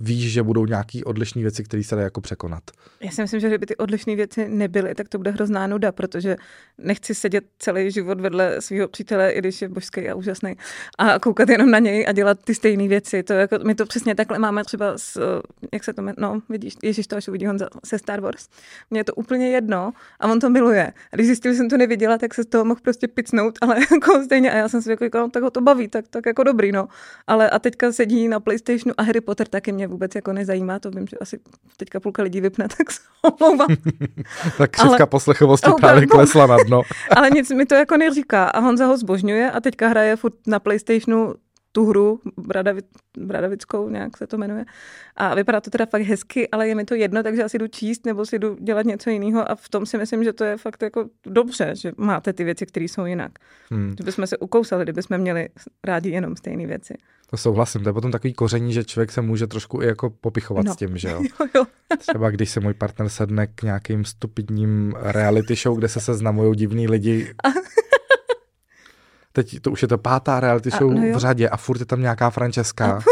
víš, 0.00 0.32
že 0.32 0.42
budou 0.42 0.66
nějaký 0.66 1.04
odlišné 1.04 1.42
věci, 1.42 1.64
které 1.64 1.84
se 1.84 1.94
dají 1.94 2.04
jako 2.04 2.20
překonat. 2.20 2.62
Já 3.00 3.10
si 3.10 3.22
myslím, 3.22 3.40
že 3.40 3.48
kdyby 3.48 3.66
ty 3.66 3.76
odlišné 3.76 4.16
věci 4.16 4.48
nebyly, 4.48 4.94
tak 4.94 5.08
to 5.08 5.18
bude 5.18 5.30
hrozná 5.30 5.66
nuda, 5.66 5.92
protože 5.92 6.36
nechci 6.78 7.14
sedět 7.14 7.44
celý 7.58 7.90
život 7.90 8.20
vedle 8.20 8.60
svého 8.60 8.88
přítele, 8.88 9.30
i 9.30 9.38
když 9.38 9.62
je 9.62 9.68
božský 9.68 10.08
a 10.08 10.14
úžasný, 10.14 10.56
a 10.98 11.18
koukat 11.18 11.48
jenom 11.48 11.70
na 11.70 11.78
něj 11.78 12.04
a 12.08 12.12
dělat 12.12 12.38
ty 12.44 12.54
stejné 12.54 12.88
věci. 12.88 13.22
To 13.22 13.32
jako, 13.32 13.58
my 13.64 13.74
to 13.74 13.86
přesně 13.86 14.14
takhle 14.14 14.38
máme 14.38 14.64
třeba 14.64 14.98
s, 14.98 15.40
jak 15.72 15.84
se 15.84 15.92
to 15.92 16.02
jmenuje, 16.02 16.16
no, 16.18 16.42
vidíš, 16.48 16.74
Ježíš 16.82 17.06
to 17.06 17.16
až 17.16 17.28
uvidí 17.28 17.46
Honza, 17.46 17.68
se 17.84 17.98
Star 17.98 18.20
Wars. 18.20 18.48
Mně 18.90 19.00
je 19.00 19.04
to 19.04 19.14
úplně 19.14 19.50
jedno 19.50 19.92
a 20.20 20.28
on 20.28 20.40
to 20.40 20.50
miluje. 20.50 20.92
A 21.12 21.16
když 21.16 21.26
zjistil, 21.26 21.52
že 21.52 21.56
jsem 21.56 21.68
to 21.68 21.76
neviděla, 21.76 22.18
tak 22.18 22.34
se 22.34 22.42
z 22.42 22.46
toho 22.46 22.64
mohl 22.64 22.80
prostě 22.82 23.08
picnout, 23.08 23.58
ale 23.60 23.76
jako 23.92 24.24
stejně 24.24 24.52
a 24.52 24.56
já 24.56 24.68
jsem 24.68 24.82
si 24.82 24.90
jako, 24.90 25.18
no, 25.18 25.30
tak 25.30 25.42
ho 25.42 25.50
to 25.50 25.60
baví, 25.60 25.88
tak, 25.88 26.08
tak 26.08 26.26
jako 26.26 26.42
dobrý, 26.42 26.72
no. 26.72 26.88
Ale 27.26 27.50
a 27.50 27.58
teďka 27.58 27.92
sedí 27.92 28.28
na 28.28 28.40
PlayStationu 28.40 28.94
a 28.96 29.02
Harry 29.02 29.20
Potter 29.20 29.48
taky 29.52 29.72
mě 29.72 29.86
vůbec 29.86 30.14
jako 30.14 30.32
nezajímá, 30.32 30.78
to 30.78 30.90
vím, 30.90 31.06
že 31.06 31.16
asi 31.20 31.38
teďka 31.76 32.00
půlka 32.00 32.22
lidí 32.22 32.40
vypne, 32.40 32.68
tak 32.78 32.90
se 32.90 33.00
omlouvám. 33.22 33.68
tak 34.58 34.70
křivka 34.70 34.96
ale... 34.96 35.06
poslechovosti 35.06 35.70
oh, 35.70 35.80
právě 35.80 36.06
klesla 36.06 36.46
na 36.46 36.56
dno. 36.66 36.82
ale 37.16 37.30
nic 37.30 37.50
mi 37.50 37.66
to 37.66 37.74
jako 37.74 37.96
neříká 37.96 38.44
a 38.44 38.60
Honza 38.60 38.86
ho 38.86 38.96
zbožňuje 38.96 39.50
a 39.50 39.60
teďka 39.60 39.88
hraje 39.88 40.16
furt 40.16 40.34
na 40.46 40.60
Playstationu 40.60 41.34
tu 41.72 41.84
hru 41.86 42.20
Bradavi, 42.36 42.80
Bradavickou, 43.18 43.88
nějak 43.88 44.16
se 44.16 44.26
to 44.26 44.38
jmenuje. 44.38 44.64
A 45.16 45.34
vypadá 45.34 45.60
to 45.60 45.70
teda 45.70 45.86
fakt 45.86 46.02
hezky, 46.02 46.48
ale 46.48 46.68
je 46.68 46.74
mi 46.74 46.84
to 46.84 46.94
jedno, 46.94 47.22
takže 47.22 47.44
asi 47.44 47.58
jdu 47.58 47.66
číst 47.66 48.06
nebo 48.06 48.26
si 48.26 48.38
jdu 48.38 48.56
dělat 48.60 48.86
něco 48.86 49.10
jiného 49.10 49.50
a 49.50 49.54
v 49.54 49.68
tom 49.68 49.86
si 49.86 49.98
myslím, 49.98 50.24
že 50.24 50.32
to 50.32 50.44
je 50.44 50.56
fakt 50.56 50.82
jako 50.82 51.08
dobře, 51.26 51.72
že 51.74 51.92
máte 51.96 52.32
ty 52.32 52.44
věci, 52.44 52.66
které 52.66 52.84
jsou 52.84 53.04
jinak. 53.04 53.32
Hmm. 53.70 53.94
Že 53.98 54.04
bychom 54.04 54.26
se 54.26 54.38
ukousali, 54.38 54.84
kdybychom 54.84 55.18
měli 55.18 55.48
rádi 55.84 56.10
jenom 56.10 56.36
stejné 56.36 56.66
věci. 56.66 56.94
To 57.30 57.36
souhlasím, 57.36 57.82
to 57.82 57.88
je 57.88 57.92
potom 57.92 58.10
takový 58.10 58.34
koření, 58.34 58.72
že 58.72 58.84
člověk 58.84 59.12
se 59.12 59.22
může 59.22 59.46
trošku 59.46 59.82
i 59.82 59.86
jako 59.86 60.10
popichovat 60.10 60.64
no. 60.64 60.74
s 60.74 60.76
tím, 60.76 60.98
že 60.98 61.08
jo? 61.08 61.22
jo, 61.40 61.46
jo. 61.54 61.64
Třeba 61.98 62.30
když 62.30 62.50
se 62.50 62.60
můj 62.60 62.74
partner 62.74 63.08
sedne 63.08 63.46
k 63.46 63.62
nějakým 63.62 64.04
stupidním 64.04 64.94
reality 64.96 65.54
show, 65.54 65.78
kde 65.78 65.88
se 65.88 66.00
seznamují 66.00 66.56
divní 66.56 66.88
lidi. 66.88 67.34
Teď 69.32 69.60
to 69.60 69.70
už 69.70 69.82
je 69.82 69.88
to 69.88 69.98
pátá 69.98 70.40
reality 70.40 70.70
show 70.70 70.90
a, 70.90 70.94
no 70.94 71.18
v 71.18 71.20
řadě 71.20 71.48
a 71.48 71.56
furt 71.56 71.80
je 71.80 71.86
tam 71.86 72.00
nějaká 72.00 72.30
Francesca. 72.30 73.02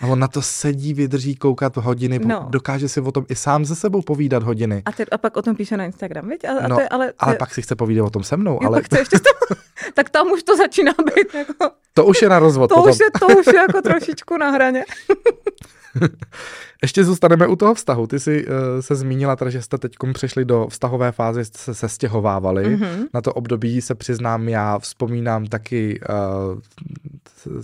A 0.00 0.06
on 0.06 0.18
na 0.18 0.28
to 0.28 0.42
sedí, 0.42 0.94
vydrží 0.94 1.36
koukat 1.36 1.76
hodiny, 1.76 2.18
no. 2.18 2.46
dokáže 2.50 2.88
si 2.88 3.00
o 3.00 3.12
tom 3.12 3.26
i 3.28 3.34
sám 3.34 3.64
ze 3.64 3.76
sebou 3.76 4.02
povídat 4.02 4.42
hodiny. 4.42 4.82
A, 4.84 4.92
ty, 4.92 5.06
a 5.06 5.18
pak 5.18 5.36
o 5.36 5.42
tom 5.42 5.56
píše 5.56 5.76
na 5.76 5.84
Instagram, 5.84 6.28
viď? 6.28 6.44
A, 6.44 6.68
no, 6.68 6.74
a 6.74 6.78
to 6.78 6.80
je, 6.80 6.88
ale, 6.88 7.06
to 7.06 7.14
ale 7.18 7.34
pak 7.34 7.54
si 7.54 7.62
chce 7.62 7.76
povídat 7.76 8.06
o 8.06 8.10
tom 8.10 8.24
se 8.24 8.36
mnou. 8.36 8.58
Jo, 8.62 8.68
ale... 8.68 8.82
Chce 8.82 8.98
ještě 8.98 9.18
to... 9.18 9.54
tak 9.94 10.10
tam 10.10 10.32
už 10.32 10.42
to 10.42 10.56
začíná 10.56 10.92
být 11.04 11.34
jako... 11.34 11.70
To 11.94 12.04
už 12.04 12.22
je 12.22 12.28
na 12.28 12.38
rozvod. 12.38 12.68
To, 12.68 12.74
potom. 12.74 12.90
už 12.90 12.98
je, 13.00 13.06
to 13.20 13.26
už 13.26 13.46
je 13.46 13.56
jako 13.56 13.82
trošičku 13.82 14.36
na 14.36 14.50
hraně. 14.50 14.84
Ještě 16.82 17.04
zůstaneme 17.04 17.46
u 17.46 17.56
toho 17.56 17.74
vztahu. 17.74 18.06
Ty 18.06 18.20
jsi 18.20 18.46
uh, 18.46 18.52
se 18.80 18.94
zmínila, 18.94 19.36
teda, 19.36 19.50
že 19.50 19.62
jste 19.62 19.78
teď 19.78 19.92
přišli 20.12 20.44
do 20.44 20.66
vztahové 20.70 21.12
fáze, 21.12 21.44
jste 21.44 21.58
se 21.58 21.74
sestěhovávali. 21.74 22.76
Mm-hmm. 22.76 23.06
Na 23.14 23.20
to 23.20 23.32
období 23.32 23.80
se 23.80 23.94
přiznám, 23.94 24.48
já 24.48 24.78
vzpomínám 24.78 25.46
taky 25.46 26.00
uh, 26.00 26.58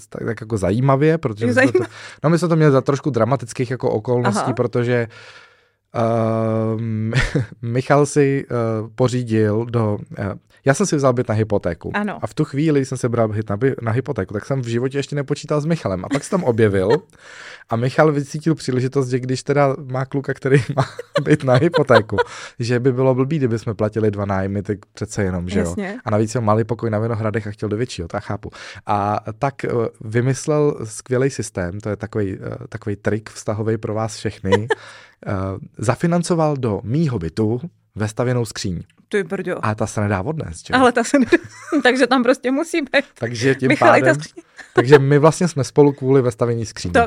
tak, 0.08 0.24
tak 0.24 0.40
jako 0.40 0.58
zajímavě, 0.58 1.18
protože 1.18 1.46
my 1.46 1.52
jsme, 1.52 1.72
to, 1.72 1.84
no, 2.24 2.30
my 2.30 2.38
jsme 2.38 2.48
to 2.48 2.56
měli 2.56 2.72
za 2.72 2.80
trošku 2.80 3.10
dramatických 3.10 3.70
jako 3.70 3.90
okolností, 3.90 4.40
Aha. 4.40 4.52
protože 4.52 5.08
Uh, 5.96 6.80
Michal 7.62 8.06
si 8.06 8.46
uh, 8.50 8.90
pořídil 8.94 9.64
do... 9.64 9.98
Uh, 10.18 10.24
já 10.64 10.74
jsem 10.74 10.86
si 10.86 10.96
vzal 10.96 11.12
byt 11.12 11.28
na 11.28 11.34
hypotéku. 11.34 11.90
Ano. 11.94 12.18
A 12.22 12.26
v 12.26 12.34
tu 12.34 12.44
chvíli 12.44 12.84
jsem 12.84 12.98
si 12.98 13.08
bral 13.08 13.28
byt 13.28 13.50
na, 13.50 13.58
na 13.82 13.92
hypotéku, 13.92 14.34
tak 14.34 14.46
jsem 14.46 14.60
v 14.60 14.66
životě 14.66 14.98
ještě 14.98 15.16
nepočítal 15.16 15.60
s 15.60 15.66
Michalem. 15.66 16.04
A 16.04 16.08
pak 16.08 16.24
se 16.24 16.30
tam 16.30 16.44
objevil 16.44 16.90
a 17.68 17.76
Michal 17.76 18.12
vycítil 18.12 18.55
příležitost, 18.55 19.09
že 19.09 19.20
když 19.20 19.42
teda 19.42 19.76
má 19.92 20.05
kluka, 20.05 20.35
který 20.35 20.62
má 20.76 20.88
byt 21.22 21.44
na 21.44 21.55
hypotéku, 21.55 22.16
že 22.59 22.81
by 22.81 22.92
bylo 22.92 23.14
blbý, 23.14 23.38
kdyby 23.38 23.59
jsme 23.59 23.74
platili 23.74 24.11
dva 24.11 24.24
nájmy, 24.24 24.62
tak 24.62 24.79
přece 24.92 25.22
jenom, 25.22 25.48
že 25.48 25.59
jo. 25.59 25.64
Jasně. 25.64 25.98
A 26.05 26.11
navíc 26.11 26.35
měl 26.35 26.42
malý 26.42 26.64
pokoj 26.64 26.90
na 26.90 26.98
Vinohradech 26.98 27.46
a 27.46 27.50
chtěl 27.50 27.68
do 27.68 27.76
většího, 27.76 28.09
to 28.09 28.16
já 28.16 28.20
chápu. 28.20 28.50
A 28.87 29.20
tak 29.38 29.55
uh, 29.72 29.87
vymyslel 30.00 30.76
skvělý 30.85 31.31
systém, 31.31 31.81
to 31.81 31.88
je 31.88 31.96
takový, 31.96 32.38
uh, 32.38 32.46
takový 32.68 32.96
trik 32.96 33.31
vztahový 33.31 33.79
pro 33.79 33.94
vás 33.94 34.16
všechny. 34.16 34.50
uh, 34.59 35.35
zafinancoval 35.79 36.57
do 36.57 36.81
mýho 36.85 37.18
bytu 37.18 37.61
vestavěnou 37.94 38.44
skříň. 38.44 38.83
Ty 39.09 39.23
brďo. 39.23 39.64
A 39.64 39.75
ta 39.75 39.87
se 39.87 40.01
nedá 40.01 40.23
odnést, 40.23 40.66
že? 40.66 40.75
Ale 40.75 40.92
ta 40.92 41.05
se 41.05 41.19
nedá. 41.19 41.38
takže 41.83 42.07
tam 42.07 42.23
prostě 42.23 42.51
musí 42.51 42.81
být. 42.81 43.05
Takže 43.14 43.55
tím 43.55 43.69
Michal, 43.69 43.88
pádem, 43.88 44.16
takže 44.75 44.99
my 44.99 45.19
vlastně 45.19 45.49
jsme 45.49 45.64
spolu 45.64 45.92
kvůli 45.92 46.23
vestavění 46.23 46.66
skříň. 46.66 46.92
To... 46.92 47.01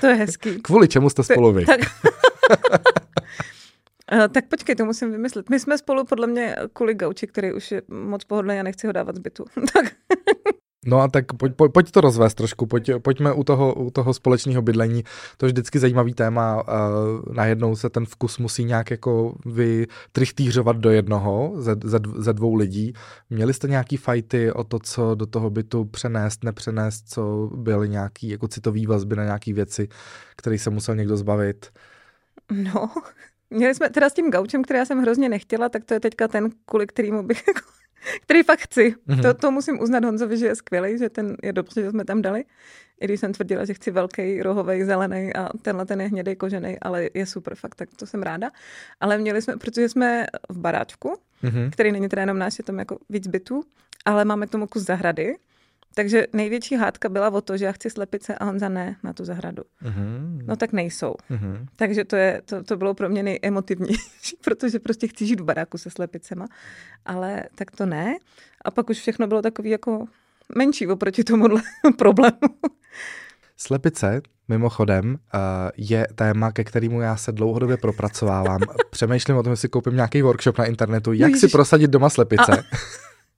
to 0.00 0.06
je 0.06 0.14
hezký. 0.14 0.62
Kvůli 0.62 0.88
čemu 0.88 1.10
jste 1.10 1.22
spolu 1.22 1.52
vy? 1.52 1.64
Tak... 1.64 1.80
Uh, 4.12 4.28
tak 4.32 4.48
počkej, 4.48 4.74
to 4.74 4.84
musím 4.84 5.12
vymyslet. 5.12 5.50
My 5.50 5.60
jsme 5.60 5.78
spolu 5.78 6.04
podle 6.04 6.26
mě 6.26 6.56
kvůli 6.72 6.94
gauči, 6.94 7.26
který 7.26 7.52
už 7.52 7.70
je 7.70 7.82
moc 7.88 8.24
pohodlný 8.24 8.60
a 8.60 8.62
nechci 8.62 8.86
ho 8.86 8.92
dávat 8.92 9.16
zbytu. 9.16 9.44
tak 9.72 9.84
No 10.86 11.00
a 11.00 11.08
tak 11.08 11.32
pojď, 11.32 11.54
pojď, 11.54 11.72
pojď 11.72 11.90
to 11.90 12.00
rozvést 12.00 12.34
trošku, 12.34 12.66
pojď, 12.66 12.90
pojďme 13.02 13.32
u 13.32 13.44
toho, 13.44 13.74
u 13.74 13.90
toho 13.90 14.14
společného 14.14 14.62
bydlení. 14.62 15.04
To 15.36 15.46
je 15.46 15.52
vždycky 15.52 15.78
zajímavý 15.78 16.14
téma. 16.14 16.62
Uh, 16.68 17.34
najednou 17.34 17.76
se 17.76 17.90
ten 17.90 18.06
vkus 18.06 18.38
musí 18.38 18.64
nějak 18.64 18.90
jako 18.90 19.34
vytrichtýřovat 19.46 20.76
do 20.76 20.90
jednoho 20.90 21.52
ze, 21.56 21.76
ze, 21.84 21.98
ze 22.16 22.32
dvou 22.32 22.54
lidí. 22.54 22.92
Měli 23.30 23.54
jste 23.54 23.68
nějaký 23.68 23.96
fajty 23.96 24.52
o 24.52 24.64
to, 24.64 24.78
co 24.78 25.14
do 25.14 25.26
toho 25.26 25.50
bytu 25.50 25.84
přenést, 25.84 26.44
nepřenést, 26.44 27.08
co 27.08 27.50
byly 27.56 27.88
nějaký 27.88 28.28
jako 28.28 28.48
citový 28.48 28.86
vazby 28.86 29.16
na 29.16 29.24
nějaké 29.24 29.52
věci, 29.52 29.88
které 30.36 30.58
se 30.58 30.70
musel 30.70 30.96
někdo 30.96 31.16
zbavit? 31.16 31.70
No, 32.52 32.90
měli 33.50 33.74
jsme 33.74 33.90
teda 33.90 34.10
s 34.10 34.14
tím 34.14 34.30
gaučem, 34.30 34.62
který 34.62 34.78
já 34.78 34.84
jsem 34.84 35.02
hrozně 35.02 35.28
nechtěla, 35.28 35.68
tak 35.68 35.84
to 35.84 35.94
je 35.94 36.00
teďka 36.00 36.28
ten, 36.28 36.50
kvůli 36.66 36.86
kterýmu 36.86 37.22
bych 37.22 37.44
jako 37.48 37.60
který 38.22 38.42
fakt 38.42 38.60
chci. 38.60 38.94
Mm-hmm. 39.08 39.22
To, 39.22 39.34
to 39.34 39.50
musím 39.50 39.80
uznat 39.80 40.04
Honzovi, 40.04 40.36
že 40.38 40.46
je 40.46 40.54
skvělý, 40.54 40.98
že 40.98 41.08
ten 41.08 41.36
je 41.42 41.52
dobře, 41.52 41.82
že 41.82 41.90
jsme 41.90 42.04
tam 42.04 42.22
dali. 42.22 42.44
I 43.00 43.04
když 43.04 43.20
jsem 43.20 43.32
tvrdila, 43.32 43.64
že 43.64 43.74
chci 43.74 43.90
velký, 43.90 44.42
rohový, 44.42 44.84
zelený 44.84 45.34
a 45.34 45.48
tenhle 45.62 45.86
ten 45.86 46.00
je 46.00 46.08
hnědý, 46.08 46.36
kožený, 46.36 46.76
ale 46.82 47.08
je 47.14 47.26
super, 47.26 47.54
fakt, 47.54 47.74
tak 47.74 47.88
to 47.96 48.06
jsem 48.06 48.22
ráda. 48.22 48.50
Ale 49.00 49.18
měli 49.18 49.42
jsme, 49.42 49.56
protože 49.56 49.88
jsme 49.88 50.26
v 50.48 50.58
baráčku, 50.58 51.16
mm-hmm. 51.44 51.70
který 51.70 51.92
není 51.92 52.08
teda 52.08 52.22
jenom 52.22 52.38
náš, 52.38 52.58
je 52.58 52.64
tam 52.64 52.78
jako 52.78 52.98
víc 53.10 53.26
bytů, 53.26 53.62
ale 54.04 54.24
máme 54.24 54.46
k 54.46 54.50
tomu 54.50 54.66
kus 54.66 54.82
zahrady, 54.82 55.36
takže 55.94 56.26
největší 56.32 56.76
hádka 56.76 57.08
byla 57.08 57.30
o 57.30 57.40
to, 57.40 57.56
že 57.56 57.64
já 57.64 57.72
chci 57.72 57.90
slepice 57.90 58.34
a 58.34 58.44
Honza 58.44 58.68
ne 58.68 58.96
na 59.02 59.12
tu 59.12 59.24
zahradu. 59.24 59.62
Mm-hmm. 59.82 60.42
No 60.46 60.56
tak 60.56 60.72
nejsou. 60.72 61.14
Mm-hmm. 61.30 61.66
Takže 61.76 62.04
to, 62.04 62.16
je, 62.16 62.42
to, 62.44 62.62
to 62.62 62.76
bylo 62.76 62.94
pro 62.94 63.08
mě 63.08 63.22
nejemotivnější, 63.22 64.36
protože 64.44 64.78
prostě 64.78 65.08
chci 65.08 65.26
žít 65.26 65.40
v 65.40 65.44
baráku 65.44 65.78
se 65.78 65.90
slepicema. 65.90 66.46
Ale 67.04 67.42
tak 67.54 67.70
to 67.70 67.86
ne. 67.86 68.16
A 68.64 68.70
pak 68.70 68.90
už 68.90 68.98
všechno 68.98 69.26
bylo 69.26 69.42
takový 69.42 69.70
jako 69.70 70.06
menší 70.56 70.86
oproti 70.86 71.24
tomuhle 71.24 71.62
problému. 71.98 72.48
Slepice, 73.56 74.22
mimochodem, 74.48 75.18
eh, 75.34 75.38
je 75.76 76.06
téma, 76.14 76.52
ke 76.52 76.64
kterému 76.64 77.00
já 77.00 77.16
se 77.16 77.32
dlouhodobě 77.32 77.76
propracovávám. 77.76 78.60
Přemýšlím 78.90 79.36
o 79.36 79.42
tom, 79.42 79.50
jestli 79.50 79.68
koupím 79.68 79.94
nějaký 79.94 80.22
workshop 80.22 80.58
na 80.58 80.64
internetu, 80.64 81.12
jak 81.12 81.30
Ježiš. 81.30 81.40
si 81.40 81.48
prosadit 81.48 81.90
doma 81.90 82.10
slepice. 82.10 82.52
A... 82.52 82.76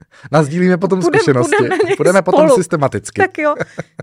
Nazdílíme 0.33 0.77
potom 0.77 1.01
Půjdem, 1.01 1.21
zkušenosti. 1.21 1.57
Půjdeme, 1.57 1.97
půjdeme 1.97 2.23
potom 2.23 2.51
systematicky. 2.51 3.21
Tak 3.21 3.39
jo. 3.39 3.55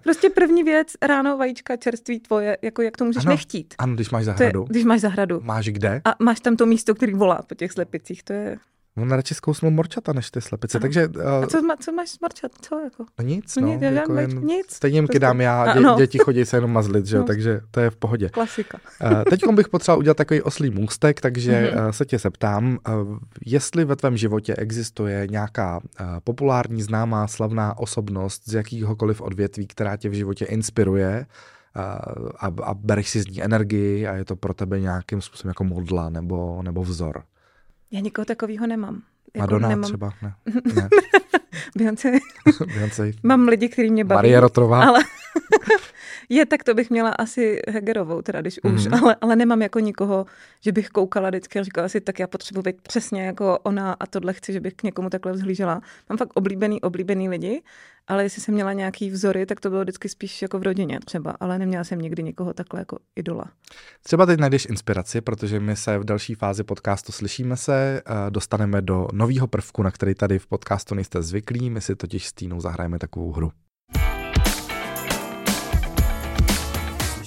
Prostě 0.04 0.30
první 0.30 0.64
věc, 0.64 0.88
ráno 1.02 1.38
vajíčka, 1.38 1.76
čerství 1.76 2.20
tvoje, 2.20 2.58
jako 2.62 2.82
jak 2.82 2.98
to 2.98 3.06
můžeš 3.06 3.26
ano, 3.26 3.32
nechtít. 3.32 3.74
Ano, 3.78 3.96
když 3.96 4.10
máš 4.10 4.26
zahradu. 4.26 4.60
Je, 4.62 4.66
když 4.70 4.84
máš 4.84 5.02
zahradu. 5.02 5.40
Máš 5.44 5.66
kde? 5.66 6.02
A 6.06 6.16
máš 6.24 6.40
tam 6.40 6.56
to 6.56 6.66
místo, 6.66 6.96
který 6.96 7.14
volá 7.14 7.42
po 7.48 7.56
těch 7.56 7.72
slepicích. 7.72 8.24
To 8.24 8.34
je 8.34 8.58
On 8.98 9.12
radši 9.12 9.34
zkousnul 9.34 9.72
morčata 9.72 10.14
než 10.14 10.32
ty 10.32 10.42
slepice, 10.42 10.78
ano. 10.78 10.82
takže... 10.82 11.08
Uh, 11.08 11.44
a 11.44 11.48
co, 11.48 11.62
má, 11.62 11.76
co 11.76 11.92
máš 11.92 12.10
s 12.10 12.20
morčat? 12.20 12.52
Co 12.62 12.80
jako? 12.80 13.06
No 13.20 13.26
nic, 13.26 13.56
no. 13.56 13.68
Nic, 13.68 13.82
jako 13.82 14.14
jen, 14.14 14.46
nic. 14.46 14.66
Stejně 14.70 14.98
jim 14.98 15.08
kydám 15.08 15.42
já, 15.42 15.74
dě, 15.74 15.82
děti 15.98 16.18
chodí 16.18 16.46
se 16.46 16.58
jenom 16.58 16.72
mazlit, 16.72 17.06
že 17.06 17.16
jo, 17.16 17.22
no. 17.22 17.28
takže 17.28 17.62
to 17.72 17.80
je 17.80 17.90
v 17.90 17.96
pohodě. 17.96 18.30
Klasika. 18.30 18.78
uh, 19.04 19.24
teď 19.24 19.42
bych 19.52 19.70
potřeboval 19.70 20.00
udělat 20.00 20.18
takový 20.18 20.42
oslý 20.42 20.70
můstek, 20.70 21.22
takže 21.22 21.72
uh, 21.72 21.92
se 21.92 22.06
tě 22.06 22.20
zeptám, 22.20 22.78
uh, 22.88 23.18
jestli 23.46 23.86
ve 23.86 23.96
tvém 23.96 24.18
životě 24.18 24.56
existuje 24.56 25.28
nějaká 25.28 25.78
uh, 25.78 26.08
populární, 26.24 26.82
známá, 26.82 27.28
slavná 27.28 27.78
osobnost 27.78 28.42
z 28.46 28.54
jakýhokoliv 28.54 29.22
odvětví, 29.22 29.68
která 29.68 29.98
tě 29.98 30.10
v 30.10 30.14
životě 30.14 30.46
inspiruje, 30.46 31.26
a, 32.40 32.52
a 32.64 32.74
bereš 32.74 33.10
si 33.10 33.22
z 33.22 33.28
ní 33.28 33.44
energii 33.44 34.08
a 34.08 34.14
je 34.14 34.26
to 34.26 34.36
pro 34.36 34.54
tebe 34.54 34.80
nějakým 34.80 35.22
způsobem 35.22 35.50
jako 35.50 35.64
modla 35.64 36.10
nebo, 36.10 36.62
nebo 36.64 36.84
vzor. 36.84 37.24
Já 37.94 38.00
nikoho 38.00 38.26
takového 38.26 38.68
nemám. 38.68 39.02
Jako 39.36 39.40
Madonna 39.40 39.70
nemám. 39.70 39.84
třeba, 39.84 40.14
ne. 40.22 40.34
ne. 40.76 40.90
Beyoncé. 41.78 42.12
Beyoncé. 42.76 43.12
Mám 43.24 43.48
lidi, 43.48 43.70
kteří 43.70 43.90
mě 43.90 44.04
baví. 44.06 44.16
Marie 44.16 44.40
Rotrová. 44.40 44.84
Ale 44.84 45.00
je, 46.30 46.46
tak 46.46 46.64
to 46.64 46.74
bych 46.74 46.90
měla 46.90 47.10
asi 47.10 47.60
Hegerovou, 47.70 48.22
teda 48.22 48.42
když 48.42 48.60
mm-hmm. 48.62 48.76
už, 48.76 49.02
ale, 49.02 49.16
ale 49.22 49.36
nemám 49.36 49.62
jako 49.62 49.80
nikoho, 49.80 50.26
že 50.62 50.72
bych 50.72 50.90
koukala 50.90 51.30
vždycky 51.30 51.60
a 51.60 51.64
říkala 51.64 51.90
si, 51.90 52.02
tak 52.02 52.20
já 52.20 52.28
potřebuji 52.28 52.62
být 52.62 52.82
přesně 52.82 53.26
jako 53.26 53.60
ona 53.64 53.94
a 54.00 54.06
tohle 54.06 54.34
chci, 54.34 54.54
že 54.54 54.60
bych 54.60 54.74
k 54.74 54.84
někomu 54.84 55.10
takhle 55.10 55.32
vzhlížela. 55.32 55.82
Mám 56.10 56.18
fakt 56.18 56.32
oblíbený, 56.34 56.82
oblíbený 56.82 57.30
lidi, 57.30 57.64
ale 58.08 58.24
jestli 58.24 58.42
jsem 58.42 58.54
měla 58.54 58.74
nějaký 58.74 59.10
vzory, 59.10 59.46
tak 59.46 59.60
to 59.60 59.70
bylo 59.70 59.82
vždycky 59.82 60.10
spíš 60.10 60.42
jako 60.42 60.60
v 60.60 60.64
rodině 60.64 61.00
třeba, 61.06 61.36
ale 61.40 61.60
neměla 61.60 61.84
jsem 61.84 62.00
nikdy 62.00 62.24
nikoho 62.24 62.54
takhle 62.54 62.82
jako 62.82 62.98
idola. 63.16 63.46
Třeba 64.04 64.26
teď 64.26 64.40
najdeš 64.40 64.66
inspiraci, 64.66 65.22
protože 65.22 65.60
my 65.60 65.76
se 65.76 65.98
v 65.98 66.04
další 66.04 66.36
fázi 66.36 66.64
podcastu 66.64 67.12
slyšíme 67.12 67.58
se, 67.58 68.02
eh, 68.06 68.32
dostaneme 68.32 68.82
do 68.82 69.08
nového 69.14 69.48
prvku, 69.48 69.84
na 69.84 69.92
který 69.92 70.16
tady 70.16 70.40
v 70.40 70.48
podcastu 70.48 70.96
nejste 70.96 71.22
zvyklí, 71.22 71.70
my 71.70 71.82
si 71.82 71.96
totiž 71.96 72.28
s 72.28 72.34
Týnou 72.34 72.60
zahrajeme 72.60 73.00
takovou 73.00 73.32
hru. 73.32 73.52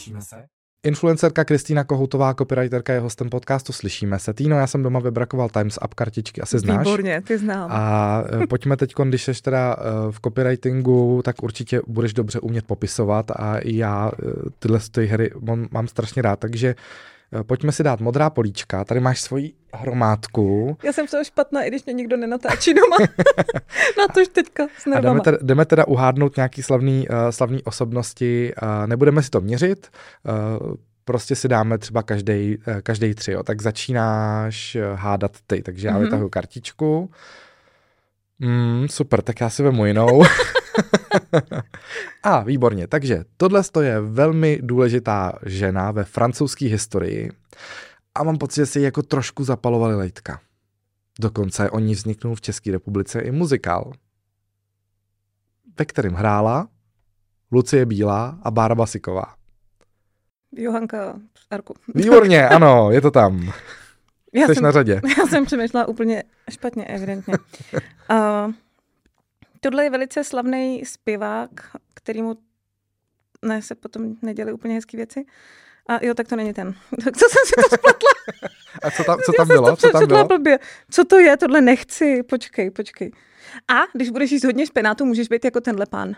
Slyšíme 0.06 0.22
se? 0.22 0.36
Influencerka 0.82 1.44
Kristýna 1.44 1.84
Kohoutová, 1.84 2.34
copywriterka 2.34 2.92
je 2.92 3.00
hostem 3.00 3.30
podcastu 3.30 3.72
Slyšíme 3.72 4.18
se. 4.18 4.34
Týno, 4.34 4.56
já 4.56 4.66
jsem 4.66 4.82
doma 4.82 5.00
vybrakoval 5.00 5.48
Times 5.48 5.78
Up 5.84 5.94
kartičky, 5.94 6.40
asi 6.40 6.58
znáš. 6.58 6.86
Výborně, 6.86 7.22
ty 7.22 7.38
znám. 7.38 7.70
A 7.72 8.24
e, 8.42 8.46
pojďme 8.46 8.76
teď, 8.76 8.94
když 9.04 9.24
jsi 9.24 9.42
teda 9.42 9.76
e, 9.78 10.12
v 10.12 10.20
copywritingu, 10.20 11.22
tak 11.24 11.42
určitě 11.42 11.80
budeš 11.86 12.12
dobře 12.12 12.40
umět 12.40 12.66
popisovat 12.66 13.30
a 13.30 13.56
já 13.64 14.10
e, 14.10 14.50
tyhle 14.58 14.80
ty 14.90 15.06
hry 15.06 15.30
mám, 15.70 15.88
strašně 15.88 16.22
rád, 16.22 16.38
takže 16.38 16.74
Pojďme 17.46 17.72
si 17.72 17.82
dát 17.82 18.00
modrá 18.00 18.30
políčka. 18.30 18.84
Tady 18.84 19.00
máš 19.00 19.20
svoji 19.20 19.52
hromádku. 19.74 20.76
Já 20.82 20.92
jsem 20.92 21.08
z 21.08 21.10
toho 21.10 21.24
špatná, 21.24 21.62
i 21.62 21.68
když 21.68 21.84
mě 21.84 21.92
nikdo 21.94 22.16
nenatáčí 22.16 22.74
doma. 22.74 22.96
Na 23.98 24.08
tož 24.14 24.28
teďka 24.28 24.66
s 24.78 24.86
A 24.86 25.00
jdeme 25.00 25.20
teda, 25.20 25.38
jdeme 25.42 25.64
teda 25.64 25.86
uhádnout 25.86 26.36
nějaký 26.36 26.62
slavný, 26.62 27.08
uh, 27.08 27.14
slavný 27.30 27.62
osobnosti. 27.64 28.52
Uh, 28.62 28.86
nebudeme 28.86 29.22
si 29.22 29.30
to 29.30 29.40
měřit, 29.40 29.88
uh, 30.68 30.74
prostě 31.04 31.34
si 31.36 31.48
dáme 31.48 31.78
třeba 31.78 32.02
každý, 32.02 32.56
uh, 32.68 32.80
každý 32.82 33.14
tři. 33.14 33.32
Jo. 33.32 33.42
Tak 33.42 33.62
začínáš 33.62 34.74
uh, 34.76 34.98
hádat 34.98 35.32
ty, 35.46 35.62
takže 35.62 35.88
já 35.88 35.94
Mhm. 35.94 36.02
vytahuji 36.02 36.28
kartičku. 36.30 37.10
Mm, 38.38 38.86
super, 38.90 39.22
tak 39.22 39.40
já 39.40 39.50
si 39.50 39.62
vemu 39.62 39.86
jinou. 39.86 40.22
A, 42.22 42.40
výborně. 42.42 42.86
Takže 42.86 43.24
tohle 43.36 43.62
je 43.80 44.00
velmi 44.00 44.58
důležitá 44.62 45.32
žena 45.46 45.90
ve 45.90 46.04
francouzské 46.04 46.66
historii 46.66 47.30
a 48.14 48.22
mám 48.22 48.38
pocit, 48.38 48.60
že 48.60 48.66
si 48.66 48.78
ji 48.78 48.84
jako 48.84 49.02
trošku 49.02 49.44
zapalovali 49.44 49.94
lejtka. 49.94 50.40
Dokonce 51.20 51.70
o 51.70 51.78
ní 51.78 51.94
vzniknul 51.94 52.34
v 52.34 52.40
České 52.40 52.72
republice 52.72 53.20
i 53.20 53.30
muzikál, 53.30 53.92
ve 55.78 55.84
kterém 55.84 56.14
hrála 56.14 56.68
Lucie 57.52 57.86
Bílá 57.86 58.38
a 58.42 58.50
Bára 58.50 58.74
Basiková. 58.74 59.34
Johanka 60.52 61.20
Arku. 61.50 61.74
Výborně, 61.94 62.48
ano, 62.48 62.90
je 62.90 63.00
to 63.00 63.10
tam. 63.10 63.52
Já 64.34 64.46
Jsi 64.46 64.54
jsem, 64.54 64.64
na 64.64 64.70
řadě. 64.70 65.00
já 65.18 65.26
jsem 65.26 65.44
přemýšlela 65.44 65.88
úplně 65.88 66.22
špatně, 66.50 66.84
evidentně. 66.84 67.34
Uh, 68.10 68.52
tohle 69.60 69.84
je 69.84 69.90
velice 69.90 70.24
slavný 70.24 70.84
zpěvák, 70.84 71.50
kterýmu 71.94 72.36
ne, 73.42 73.62
se 73.62 73.74
potom 73.74 74.14
neděli 74.22 74.52
úplně 74.52 74.74
hezké 74.74 74.96
věci. 74.96 75.24
A 75.88 76.04
jo, 76.04 76.14
tak 76.14 76.28
to 76.28 76.36
není 76.36 76.52
ten. 76.52 76.74
Tak 77.04 77.16
co 77.16 77.26
jsem 77.28 77.42
si 77.46 77.54
to 77.54 77.76
spletla? 77.76 78.10
A 78.82 78.90
co 78.90 79.04
tam, 79.04 79.18
co 79.26 79.32
tam 79.36 79.48
bylo? 79.48 79.76
Co 79.76 79.90
tam 79.90 80.06
bylo? 80.06 80.24
blbě. 80.24 80.58
Co 80.90 81.04
to 81.04 81.18
je? 81.18 81.36
Tohle 81.36 81.60
nechci. 81.60 82.22
Počkej, 82.22 82.70
počkej. 82.70 83.10
A 83.68 83.80
když 83.94 84.10
budeš 84.10 84.30
jíst 84.30 84.44
hodně 84.44 84.66
špenátu, 84.66 85.04
můžeš 85.04 85.28
být 85.28 85.44
jako 85.44 85.60
tenhle 85.60 85.86
pán. 85.86 86.08
Uh, 86.08 86.14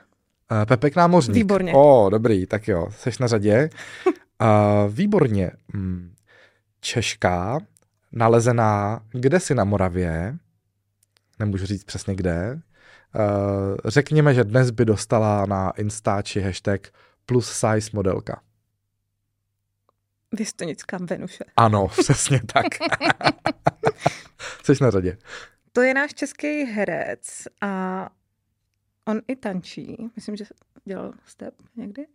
Pepek 0.65 0.97
námořník. 0.97 1.35
Výborně. 1.35 1.73
O, 1.75 2.09
dobrý, 2.11 2.47
tak 2.47 2.69
jo, 2.69 2.89
seš 2.91 3.19
na 3.19 3.27
řadě. 3.27 3.71
Uh, 4.43 4.93
výborně. 4.95 5.51
Mm, 5.73 6.15
Češka, 6.81 7.59
nalezená 8.13 9.01
kdesi 9.11 9.55
na 9.55 9.65
Moravě, 9.65 10.37
nemůžu 11.39 11.67
říct 11.67 11.85
přesně 11.85 12.15
kde. 12.15 12.61
Uh, 13.15 13.77
řekněme, 13.85 14.35
že 14.35 14.45
dnes 14.45 14.71
by 14.71 14.85
dostala 14.85 15.47
na 15.47 15.71
Instači 15.71 16.41
hashtag 16.41 16.89
plus 17.27 17.53
size 17.53 17.91
modelka. 17.93 18.43
Vystonická 20.33 20.99
Venuše. 21.01 21.45
Ano, 21.57 21.89
přesně 22.01 22.41
tak. 22.53 22.67
Seš 24.65 24.81
na 24.81 24.91
řadě. 24.91 25.19
To 25.73 25.81
je 25.81 25.95
náš 25.95 26.15
český 26.15 26.65
herec 26.65 27.49
a 27.61 28.11
on 29.05 29.21
i 29.29 29.37
tančí. 29.37 30.11
Myslím, 30.17 30.37
že 30.37 30.45
dělal 30.85 31.13
step 31.27 31.55
někdy. 31.77 32.07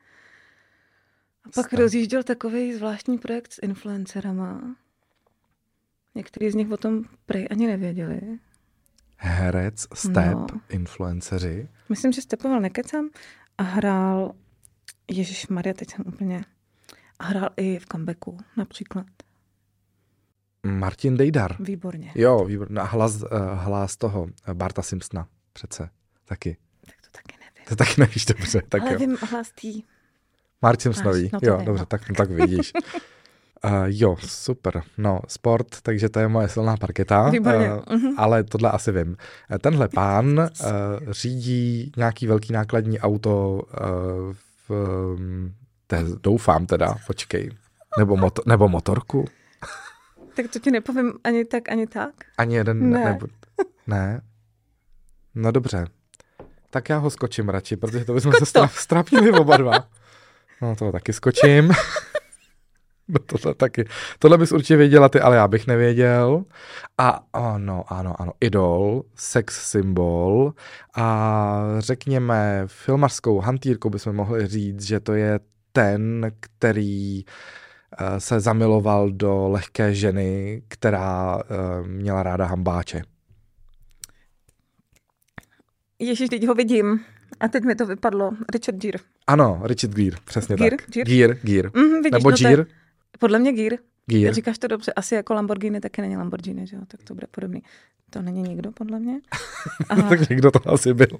A 1.45 1.49
pak 1.55 1.67
Step. 1.67 1.79
rozjížděl 1.79 2.23
takový 2.23 2.73
zvláštní 2.73 3.17
projekt 3.17 3.53
s 3.53 3.59
influencerama. 3.61 4.75
Někteří 6.15 6.51
z 6.51 6.55
nich 6.55 6.71
o 6.71 6.77
tom 6.77 7.03
prej 7.25 7.47
ani 7.51 7.67
nevěděli. 7.67 8.21
Herec, 9.25 9.87
step, 9.93 10.33
No. 10.33 10.47
influenceři. 10.69 11.69
Myslím, 11.89 12.11
že 12.11 12.21
stepoval 12.21 12.59
nekecam 12.61 13.09
a 13.57 13.63
hrál, 13.63 14.31
Ježíš 15.11 15.47
Maria, 15.47 15.73
teď 15.73 15.91
jsem 15.91 16.03
úplně, 16.07 16.45
a 17.19 17.23
hrál 17.23 17.49
i 17.57 17.79
v 17.79 17.85
comebacku 17.91 18.37
například. 18.57 19.05
Martin 20.65 21.17
Dejdar. 21.17 21.55
Výborně. 21.59 22.11
Jo, 22.15 22.45
výborně. 22.45 22.79
A 22.79 22.83
hlas, 22.83 23.15
uh, 23.23 23.27
hlas 23.53 23.97
toho, 23.97 24.27
eh, 24.47 24.53
Barta 24.53 24.81
Simpsona 24.81 25.27
přece. 25.53 25.89
Taky. 26.25 26.57
Tak 26.85 26.95
to 27.01 27.07
taky 27.11 27.37
nevím. 27.39 27.67
To 27.69 27.75
taky 27.75 28.01
nevíš 28.01 28.25
dobře, 28.25 28.61
tak 28.69 28.81
Ale 28.81 28.93
jo. 28.93 28.99
vím 28.99 29.17
hlas 29.31 29.51
tý. 29.61 29.83
Martin 30.61 30.93
Simpsonový. 30.93 31.29
no 31.33 31.39
jo, 31.41 31.57
vím, 31.57 31.65
dobře, 31.65 31.81
no. 31.81 31.85
tak, 31.85 32.09
no, 32.09 32.15
tak 32.15 32.29
vidíš. 32.29 32.71
Uh, 33.65 33.71
jo, 33.87 34.15
super. 34.19 34.83
No, 34.97 35.19
sport, 35.27 35.67
takže 35.83 36.09
to 36.09 36.19
je 36.19 36.27
moje 36.27 36.49
silná 36.49 36.77
parketa. 36.77 37.29
Výborně. 37.29 37.71
Uh, 37.73 38.13
ale 38.17 38.43
tohle 38.43 38.71
asi 38.71 38.91
vím. 38.91 39.17
Eh, 39.51 39.59
Tenhle 39.59 39.87
pán 39.87 40.39
uh, 40.39 40.45
řídí 41.11 41.91
nějaký 41.97 42.27
velký 42.27 42.53
nákladní 42.53 42.99
auto 42.99 43.49
uh, 43.51 44.33
v, 44.67 44.69
um, 44.69 45.53
te, 45.87 46.03
doufám 46.23 46.65
teda, 46.65 46.95
počkej, 47.07 47.51
nebo, 47.99 48.17
moto, 48.17 48.41
nebo 48.45 48.67
motorku? 48.69 49.25
Tak 50.35 50.45
to 50.53 50.59
ti 50.59 50.71
nepovím 50.71 51.13
ani 51.23 51.45
tak, 51.45 51.69
ani 51.69 51.87
tak. 51.87 52.11
Ani 52.37 52.55
jeden 52.55 52.89
Ne. 52.91 53.05
Nebo, 53.05 53.27
ne. 53.87 54.21
No 55.35 55.51
dobře. 55.51 55.87
Tak 56.69 56.89
já 56.89 56.97
ho 56.97 57.09
skočím 57.09 57.49
radši, 57.49 57.75
protože 57.77 58.05
to 58.05 58.13
bychom 58.13 58.33
se 58.33 58.39
to. 58.39 58.45
stra- 58.45 58.69
strapnili 58.73 59.31
oba 59.31 59.57
dva. 59.57 59.87
No 60.61 60.75
to 60.75 60.91
taky 60.91 61.13
skočím. 61.13 61.71
No 63.07 63.19
tohle 63.25 63.55
taky. 63.55 63.85
Tohle 64.19 64.37
bys 64.37 64.51
určitě 64.51 64.75
věděla 64.77 65.09
ty, 65.09 65.19
ale 65.19 65.35
já 65.35 65.47
bych 65.47 65.67
nevěděl. 65.67 66.43
A 66.97 67.23
ano, 67.33 67.83
ano, 67.87 68.21
ano, 68.21 68.31
idol, 68.41 69.03
sex 69.15 69.69
symbol 69.71 70.53
a 70.95 71.63
řekněme 71.79 72.63
filmařskou 72.67 73.39
hantýrkou 73.39 73.89
bychom 73.89 74.15
mohli 74.15 74.47
říct, 74.47 74.81
že 74.81 74.99
to 74.99 75.13
je 75.13 75.39
ten, 75.71 76.31
který 76.39 77.23
eh, 77.25 78.19
se 78.19 78.39
zamiloval 78.39 79.11
do 79.11 79.47
lehké 79.49 79.95
ženy, 79.95 80.61
která 80.67 81.39
eh, 81.41 81.87
měla 81.87 82.23
ráda 82.23 82.45
hambáče. 82.45 83.01
Ježíš, 85.99 86.29
teď 86.29 86.47
ho 86.47 86.53
vidím. 86.53 86.99
A 87.39 87.47
teď 87.47 87.63
mi 87.63 87.75
to 87.75 87.85
vypadlo. 87.85 88.31
Richard 88.53 88.75
Gere. 88.77 88.99
Ano, 89.27 89.61
Richard 89.63 89.93
Gere, 89.93 90.17
přesně 90.25 90.55
Gere? 90.55 90.77
tak. 90.77 90.89
Gere? 90.89 91.15
Gere, 91.15 91.35
Gere. 91.43 91.69
Mm, 91.75 91.83
vidíš, 91.93 92.11
Nebo 92.11 92.31
no 92.31 92.37
to 92.37 92.43
je- 92.43 92.49
Gere, 92.49 92.65
Podle 93.19 93.39
mě 93.39 93.51
Gere. 93.53 93.77
Gere. 94.05 94.33
Říkáš 94.33 94.57
to 94.57 94.67
dobře. 94.67 94.93
Asi 94.93 95.15
jako 95.15 95.33
Lamborghini 95.33 95.79
taky 95.81 96.01
není 96.01 96.17
Lamborghini, 96.17 96.67
že 96.67 96.75
jo? 96.75 96.81
Tak 96.87 97.03
to 97.03 97.13
bude 97.13 97.27
podobný. 97.27 97.63
To 98.09 98.21
není 98.21 98.41
nikdo, 98.41 98.71
podle 98.71 98.99
mě. 98.99 99.21
A, 99.89 99.95
tak 100.09 100.29
někdo 100.29 100.51
to 100.51 100.69
asi 100.73 100.93
byl. 100.93 101.07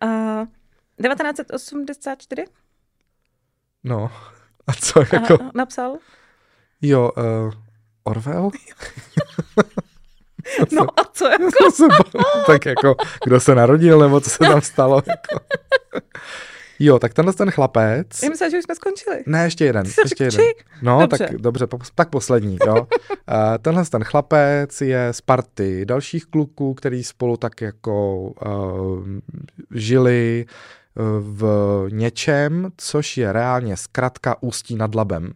a 0.00 0.06
1984 1.02 2.44
No, 3.84 4.10
a 4.66 4.72
co 4.72 5.00
jako, 5.12 5.34
a, 5.42 5.50
napsal. 5.54 5.98
jo, 6.82 7.10
uh, 7.16 7.52
Orwell? 8.04 8.50
No 10.72 11.00
a 11.00 11.04
co 11.12 11.26
jako? 11.26 11.70
Se 11.72 11.84
tak 12.46 12.66
jako, 12.66 12.96
kdo 13.24 13.40
se 13.40 13.54
narodil, 13.54 13.98
nebo 13.98 14.20
co 14.20 14.30
se 14.30 14.38
tam 14.38 14.60
stalo? 14.60 15.02
Jako. 15.06 15.44
Jo, 16.78 16.98
tak 16.98 17.14
tenhle 17.14 17.32
ten 17.32 17.50
chlapec... 17.50 18.22
Já 18.22 18.28
myslím, 18.28 18.50
že 18.50 18.58
už 18.58 18.64
jsme 18.64 18.74
skončili. 18.74 19.22
Ne, 19.26 19.44
ještě 19.44 19.64
jeden. 19.64 19.84
Ty 19.84 19.90
jsi 19.92 20.00
ještě 20.04 20.24
jeden. 20.24 20.46
No, 20.82 21.00
Dobře. 21.00 21.18
tak 21.18 21.36
dobře, 21.36 21.66
po, 21.66 21.78
tak 21.94 22.10
poslední, 22.10 22.58
jo. 22.66 22.74
uh, 22.74 22.88
tenhle 23.62 23.84
ten 23.84 24.04
chlapec 24.04 24.80
je 24.80 25.08
z 25.12 25.20
party 25.20 25.86
dalších 25.86 26.26
kluků, 26.26 26.74
který 26.74 27.04
spolu 27.04 27.36
tak 27.36 27.60
jako 27.60 28.16
uh, 28.18 29.06
žili 29.74 30.46
uh, 30.94 31.04
v 31.20 31.86
něčem, 31.90 32.70
což 32.76 33.16
je 33.16 33.32
reálně 33.32 33.76
zkratka 33.76 34.42
Ústí 34.42 34.76
nad 34.76 34.94
Labem. 34.94 35.32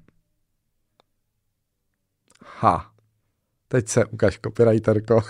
Ha. 2.59 2.91
Teď 3.69 3.89
se 3.89 4.05
ukaž, 4.05 4.39
copywriterko. 4.45 5.23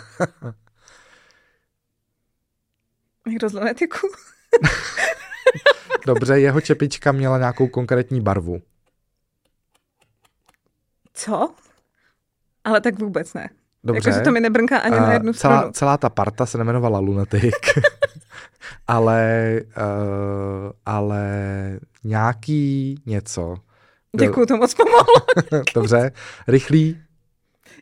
Někdo 3.27 3.49
z 3.49 3.53
Lunetiku? 3.53 4.09
Dobře, 6.07 6.41
jeho 6.41 6.61
čepička 6.61 7.13
měla 7.13 7.39
nějakou 7.39 7.69
konkrétní 7.69 8.21
barvu. 8.21 8.63
Co? 11.15 11.55
Ale 12.65 12.81
tak 12.81 12.99
vůbec 12.99 13.35
ne. 13.35 13.51
Dobře. 13.85 14.11
Jakože 14.11 14.25
to 14.25 14.31
mi 14.33 14.41
nebrnká 14.41 14.79
ani 14.79 14.97
na 14.97 15.07
A 15.07 15.13
jednu 15.13 15.33
celá, 15.33 15.57
stranu. 15.59 15.73
celá 15.73 15.97
ta 15.97 16.09
parta 16.09 16.47
se 16.47 16.59
nemenovala 16.59 16.99
Lunatic, 16.99 17.55
ale, 18.89 19.61
uh, 19.77 20.73
ale 20.87 21.25
nějaký 22.05 23.03
něco. 23.07 23.57
Děkuju, 24.21 24.47
to 24.47 24.57
moc 24.57 24.75
pomohlo. 24.75 25.15
Dobře, 25.75 26.13
rychlý. 26.49 27.03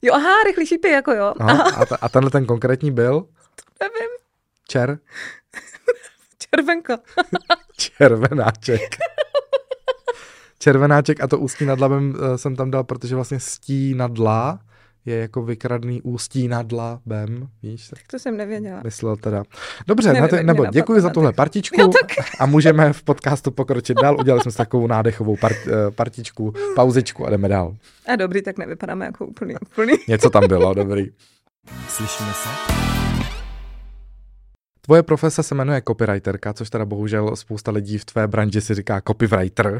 Jo, 0.03 0.15
aha, 0.15 0.43
rychlý 0.47 0.67
šípy, 0.67 0.89
jako 0.91 1.13
jo. 1.13 1.35
No, 1.41 1.79
a, 1.79 1.87
ta, 1.87 1.97
a 2.01 2.09
tenhle 2.09 2.31
ten 2.31 2.47
konkrétní 2.47 2.91
byl? 2.91 3.27
Nevím, 3.81 4.11
Čer? 4.69 4.99
červenka. 6.51 6.99
Červenáček. 7.79 8.97
Červenáček 10.59 11.23
a 11.23 11.27
to 11.27 11.38
ústí 11.38 11.64
nad 11.64 11.81
labem 11.81 12.11
uh, 12.11 12.37
jsem 12.37 12.57
tam 12.57 12.70
dal, 12.70 12.85
protože 12.85 13.14
vlastně 13.14 13.41
stí 13.41 13.95
nad 13.95 14.18
la 14.18 14.59
je 15.07 15.16
jako 15.16 15.43
vykradný 15.43 16.03
ústí 16.03 16.49
nad 16.49 16.72
labem, 16.72 17.49
víš? 17.62 17.89
Tak 17.89 17.99
to 18.11 18.18
jsem 18.18 18.37
nevěděla. 18.37 18.81
Myslel 18.85 19.16
teda. 19.16 19.43
Dobře, 19.87 20.12
Nevím, 20.12 20.37
na 20.37 20.43
nebo 20.43 20.66
děkuji 20.66 21.01
za 21.01 21.11
tuhle 21.11 21.33
partičku 21.33 21.91
a 22.39 22.47
můžeme 22.47 22.93
v 22.93 23.03
podcastu 23.03 23.51
pokročit 23.51 23.97
dál. 24.03 24.16
Udělali 24.20 24.43
jsme 24.43 24.51
si 24.53 24.59
takovou 24.59 24.87
nádechovou 24.87 25.37
part, 25.37 25.57
eh, 25.66 25.91
partičku, 25.91 26.55
pauzičku 26.76 27.26
a 27.26 27.31
jdeme 27.31 27.49
dál. 27.49 27.76
A 28.07 28.16
dobrý, 28.16 28.43
tak 28.43 28.59
nevypadáme 28.59 29.07
jako 29.07 29.26
úplný, 29.26 29.55
úplný. 29.72 29.93
Něco 30.09 30.31
tam 30.31 30.49
bylo, 30.49 30.74
dobrý. 30.74 31.07
Slyšíme 31.89 32.33
se? 32.33 32.97
Tvoje 34.89 35.03
profese 35.03 35.43
se 35.43 35.55
jmenuje 35.55 35.82
copywriterka, 35.89 36.53
což 36.53 36.70
teda 36.70 36.84
bohužel 36.84 37.36
spousta 37.36 37.70
lidí 37.70 37.99
v 37.99 38.05
tvé 38.05 38.26
branži 38.26 38.61
si 38.61 38.74
říká 38.74 39.03
copywriter. 39.09 39.78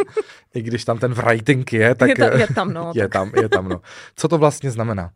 I 0.54 0.62
když 0.62 0.84
tam 0.84 0.98
ten 0.98 1.14
writing 1.14 1.72
je, 1.72 1.94
tak 1.94 2.08
je, 2.08 2.14
ta, 2.14 2.38
je 2.38 2.46
tam, 2.54 2.72
no. 2.72 2.92
je 2.94 3.08
tam, 3.08 3.32
je 3.42 3.48
tam, 3.48 3.68
no. 3.68 3.80
Co 4.16 4.28
to 4.28 4.38
vlastně 4.38 4.70
znamená? 4.70 5.10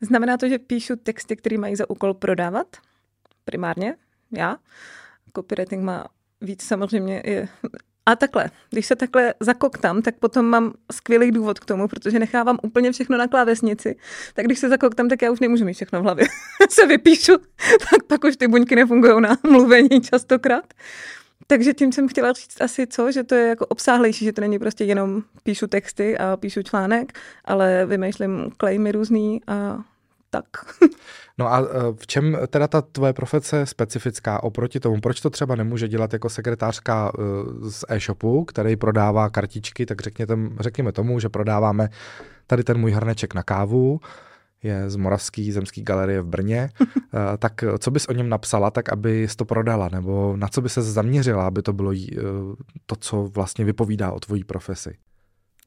Znamená 0.00 0.36
to, 0.36 0.48
že 0.48 0.58
píšu 0.58 0.96
texty, 0.96 1.36
které 1.36 1.58
mají 1.58 1.76
za 1.76 1.90
úkol 1.90 2.14
prodávat, 2.14 2.66
primárně, 3.44 3.94
já. 4.36 4.56
Copywriting 5.36 5.82
má 5.82 6.04
víc 6.40 6.62
samozřejmě 6.62 7.22
je 7.24 7.48
a 8.10 8.16
takhle, 8.16 8.50
když 8.70 8.86
se 8.86 8.96
takhle 8.96 9.34
zakoktám, 9.40 10.02
tak 10.02 10.14
potom 10.14 10.46
mám 10.46 10.72
skvělý 10.92 11.30
důvod 11.30 11.58
k 11.58 11.64
tomu, 11.64 11.88
protože 11.88 12.18
nechávám 12.18 12.58
úplně 12.62 12.92
všechno 12.92 13.18
na 13.18 13.26
klávesnici. 13.26 13.96
Tak 14.34 14.44
když 14.44 14.58
se 14.58 14.68
zakoktám, 14.68 15.08
tak 15.08 15.22
já 15.22 15.30
už 15.30 15.40
nemůžu 15.40 15.64
mít 15.64 15.74
všechno 15.74 16.00
v 16.00 16.02
hlavě. 16.02 16.26
se 16.70 16.86
vypíšu, 16.86 17.32
tak 17.90 18.02
pak 18.06 18.24
už 18.24 18.36
ty 18.36 18.48
buňky 18.48 18.76
nefungují 18.76 19.20
na 19.20 19.36
mluvení 19.50 20.00
častokrát. 20.00 20.74
Takže 21.46 21.74
tím 21.74 21.92
jsem 21.92 22.08
chtěla 22.08 22.32
říct 22.32 22.60
asi 22.60 22.86
co, 22.86 23.12
že 23.12 23.24
to 23.24 23.34
je 23.34 23.48
jako 23.48 23.66
obsáhlejší, 23.66 24.24
že 24.24 24.32
to 24.32 24.40
není 24.40 24.58
prostě 24.58 24.84
jenom 24.84 25.22
píšu 25.42 25.66
texty 25.66 26.18
a 26.18 26.36
píšu 26.36 26.62
článek, 26.62 27.12
ale 27.44 27.86
vymýšlím 27.86 28.50
klejmy 28.56 28.92
různý 28.92 29.40
a 29.46 29.84
tak. 30.30 30.44
No 31.38 31.52
a 31.52 31.60
e, 31.60 31.64
v 31.92 32.06
čem 32.06 32.38
teda 32.48 32.68
ta 32.68 32.82
tvoje 32.82 33.12
profese 33.12 33.56
je 33.56 33.66
specifická 33.66 34.42
oproti 34.42 34.80
tomu? 34.80 35.00
Proč 35.00 35.20
to 35.20 35.30
třeba 35.30 35.54
nemůže 35.54 35.88
dělat 35.88 36.12
jako 36.12 36.28
sekretářka 36.28 37.12
e, 37.14 37.70
z 37.70 37.84
e-shopu, 37.88 38.44
který 38.44 38.76
prodává 38.76 39.30
kartičky, 39.30 39.86
tak 39.86 40.00
řekněte, 40.00 40.36
řekněme 40.60 40.92
tomu, 40.92 41.20
že 41.20 41.28
prodáváme 41.28 41.88
tady 42.46 42.64
ten 42.64 42.78
můj 42.78 42.92
hrneček 42.92 43.34
na 43.34 43.42
kávu, 43.42 44.00
je 44.62 44.90
z 44.90 44.96
Moravský 44.96 45.52
zemský 45.52 45.82
galerie 45.82 46.22
v 46.22 46.26
Brně, 46.26 46.68
e, 47.34 47.36
tak 47.38 47.64
co 47.78 47.90
bys 47.90 48.06
o 48.08 48.12
něm 48.12 48.28
napsala, 48.28 48.70
tak 48.70 48.92
aby 48.92 49.26
to 49.36 49.44
prodala, 49.44 49.88
nebo 49.88 50.36
na 50.36 50.48
co 50.48 50.60
by 50.60 50.68
se 50.68 50.82
zaměřila, 50.82 51.46
aby 51.46 51.62
to 51.62 51.72
bylo 51.72 51.92
to, 52.86 52.96
co 52.96 53.22
vlastně 53.22 53.64
vypovídá 53.64 54.12
o 54.12 54.20
tvojí 54.20 54.44
profesi? 54.44 54.96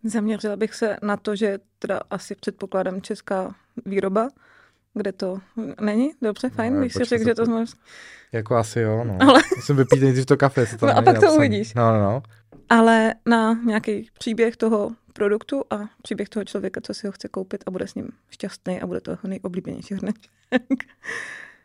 Zaměřila 0.04 0.56
bych 0.56 0.74
se 0.74 0.98
na 1.04 1.18
to, 1.18 1.36
že 1.36 1.60
teda 1.80 2.00
asi 2.10 2.36
předpokládám 2.36 3.02
česká 3.02 3.56
výroba, 3.86 4.28
kde 4.94 5.12
to 5.12 5.38
není? 5.82 6.12
Dobře, 6.22 6.50
fajn, 6.50 6.74
no, 6.74 6.80
když 6.80 6.94
si 6.94 7.04
řekl, 7.04 7.24
že 7.24 7.36
to 7.36 7.46
zmáš. 7.46 7.70
Jako 8.32 8.56
asi 8.56 8.80
jo, 8.80 9.04
no. 9.04 9.18
Ale... 9.22 9.42
Musím 9.56 9.76
vypít 9.76 10.02
nejdřív 10.02 10.26
to 10.26 10.38
kafe, 10.38 10.66
to 10.80 10.86
No 10.86 10.98
a 10.98 11.02
pak 11.02 11.20
to 11.20 11.34
uvidíš. 11.34 11.74
No, 11.74 11.92
no, 11.92 12.02
no. 12.02 12.24
Ale 12.70 13.14
na 13.26 13.54
nějaký 13.54 14.10
příběh 14.20 14.58
toho 14.58 14.92
produktu 15.14 15.64
a 15.70 15.80
příběh 16.02 16.30
toho 16.30 16.46
člověka, 16.46 16.82
co 16.82 16.94
si 16.94 17.08
ho 17.08 17.12
chce 17.14 17.28
koupit 17.28 17.64
a 17.66 17.72
bude 17.72 17.88
s 17.88 17.96
ním 17.96 18.10
šťastný 18.30 18.82
a 18.82 18.88
bude 18.88 19.02
to 19.02 19.12
jeho 19.12 19.22
nejoblíbenější 19.24 19.94
hrneček. 19.94 20.32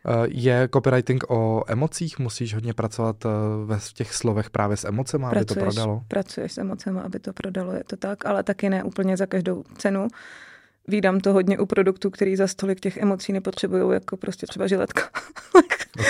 Eh, 0.07 0.27
je 0.29 0.69
copywriting 0.75 1.31
o 1.31 1.65
emocích? 1.67 2.19
Musíš 2.19 2.55
hodně 2.55 2.75
pracovat 2.75 3.25
eh, 3.25 3.29
ve 3.65 3.79
těch 3.95 4.15
slovech 4.15 4.51
právě 4.51 4.77
s 4.77 4.85
emocemi, 4.85 5.25
aby 5.25 5.45
to 5.45 5.55
prodalo? 5.55 6.03
Pracuješ 6.09 6.53
s 6.53 6.59
emocemi, 6.59 7.01
aby 7.01 7.19
to 7.19 7.33
prodalo, 7.33 7.73
je 7.73 7.85
to 7.85 7.97
tak, 7.97 8.27
ale 8.27 8.43
taky 8.43 8.71
ne 8.71 8.85
úplně 8.85 9.17
za 9.17 9.27
každou 9.27 9.65
cenu. 9.79 10.09
Vídám 10.89 11.21
to 11.21 11.33
hodně 11.33 11.59
u 11.59 11.67
produktů, 11.67 12.11
který 12.11 12.37
za 12.37 12.47
stolik 12.47 12.81
těch 12.81 12.97
emocí 12.97 13.33
nepotřebují, 13.33 13.95
jako 13.95 14.17
prostě 14.17 14.47
třeba 14.47 14.67
žiletka. 14.67 15.03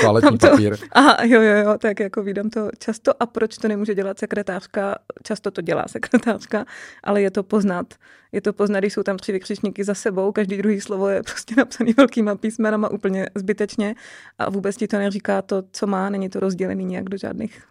Toaletní 0.01 0.39
to, 0.39 0.51
papír. 0.51 0.76
Aha, 0.93 1.16
jo, 1.24 1.43
jo, 1.43 1.57
jo, 1.57 1.79
tak 1.79 2.01
jako 2.01 2.22
vídám 2.22 2.51
to 2.51 2.70
často. 2.79 3.22
A 3.22 3.26
proč 3.26 3.59
to 3.59 3.68
nemůže 3.68 3.95
dělat 3.95 4.18
sekretářka? 4.18 4.99
Často 5.22 5.51
to 5.51 5.61
dělá 5.61 5.85
sekretářka, 5.89 6.64
ale 7.05 7.22
je 7.22 7.31
to 7.31 7.43
poznat. 7.43 7.95
Je 8.33 8.41
to 8.41 8.53
poznat, 8.53 8.79
když 8.79 8.93
jsou 8.93 9.03
tam 9.03 9.16
tři 9.16 9.33
vykřičníky 9.33 9.85
za 9.85 9.95
sebou, 9.95 10.33
každý 10.33 10.57
druhý 10.57 10.81
slovo 10.81 11.09
je 11.09 11.22
prostě 11.22 11.55
napsaný 11.57 11.93
velkýma 11.93 12.35
písmenama 12.35 12.91
úplně 12.91 13.26
zbytečně 13.35 13.95
a 14.39 14.51
vůbec 14.51 14.76
ti 14.76 14.89
to 14.89 14.99
neříká 14.99 15.43
to, 15.43 15.62
co 15.72 15.87
má, 15.87 16.11
není 16.11 16.29
to 16.29 16.41
rozdělený 16.41 16.85
nějak 16.85 17.05
do 17.05 17.16
žádných 17.16 17.62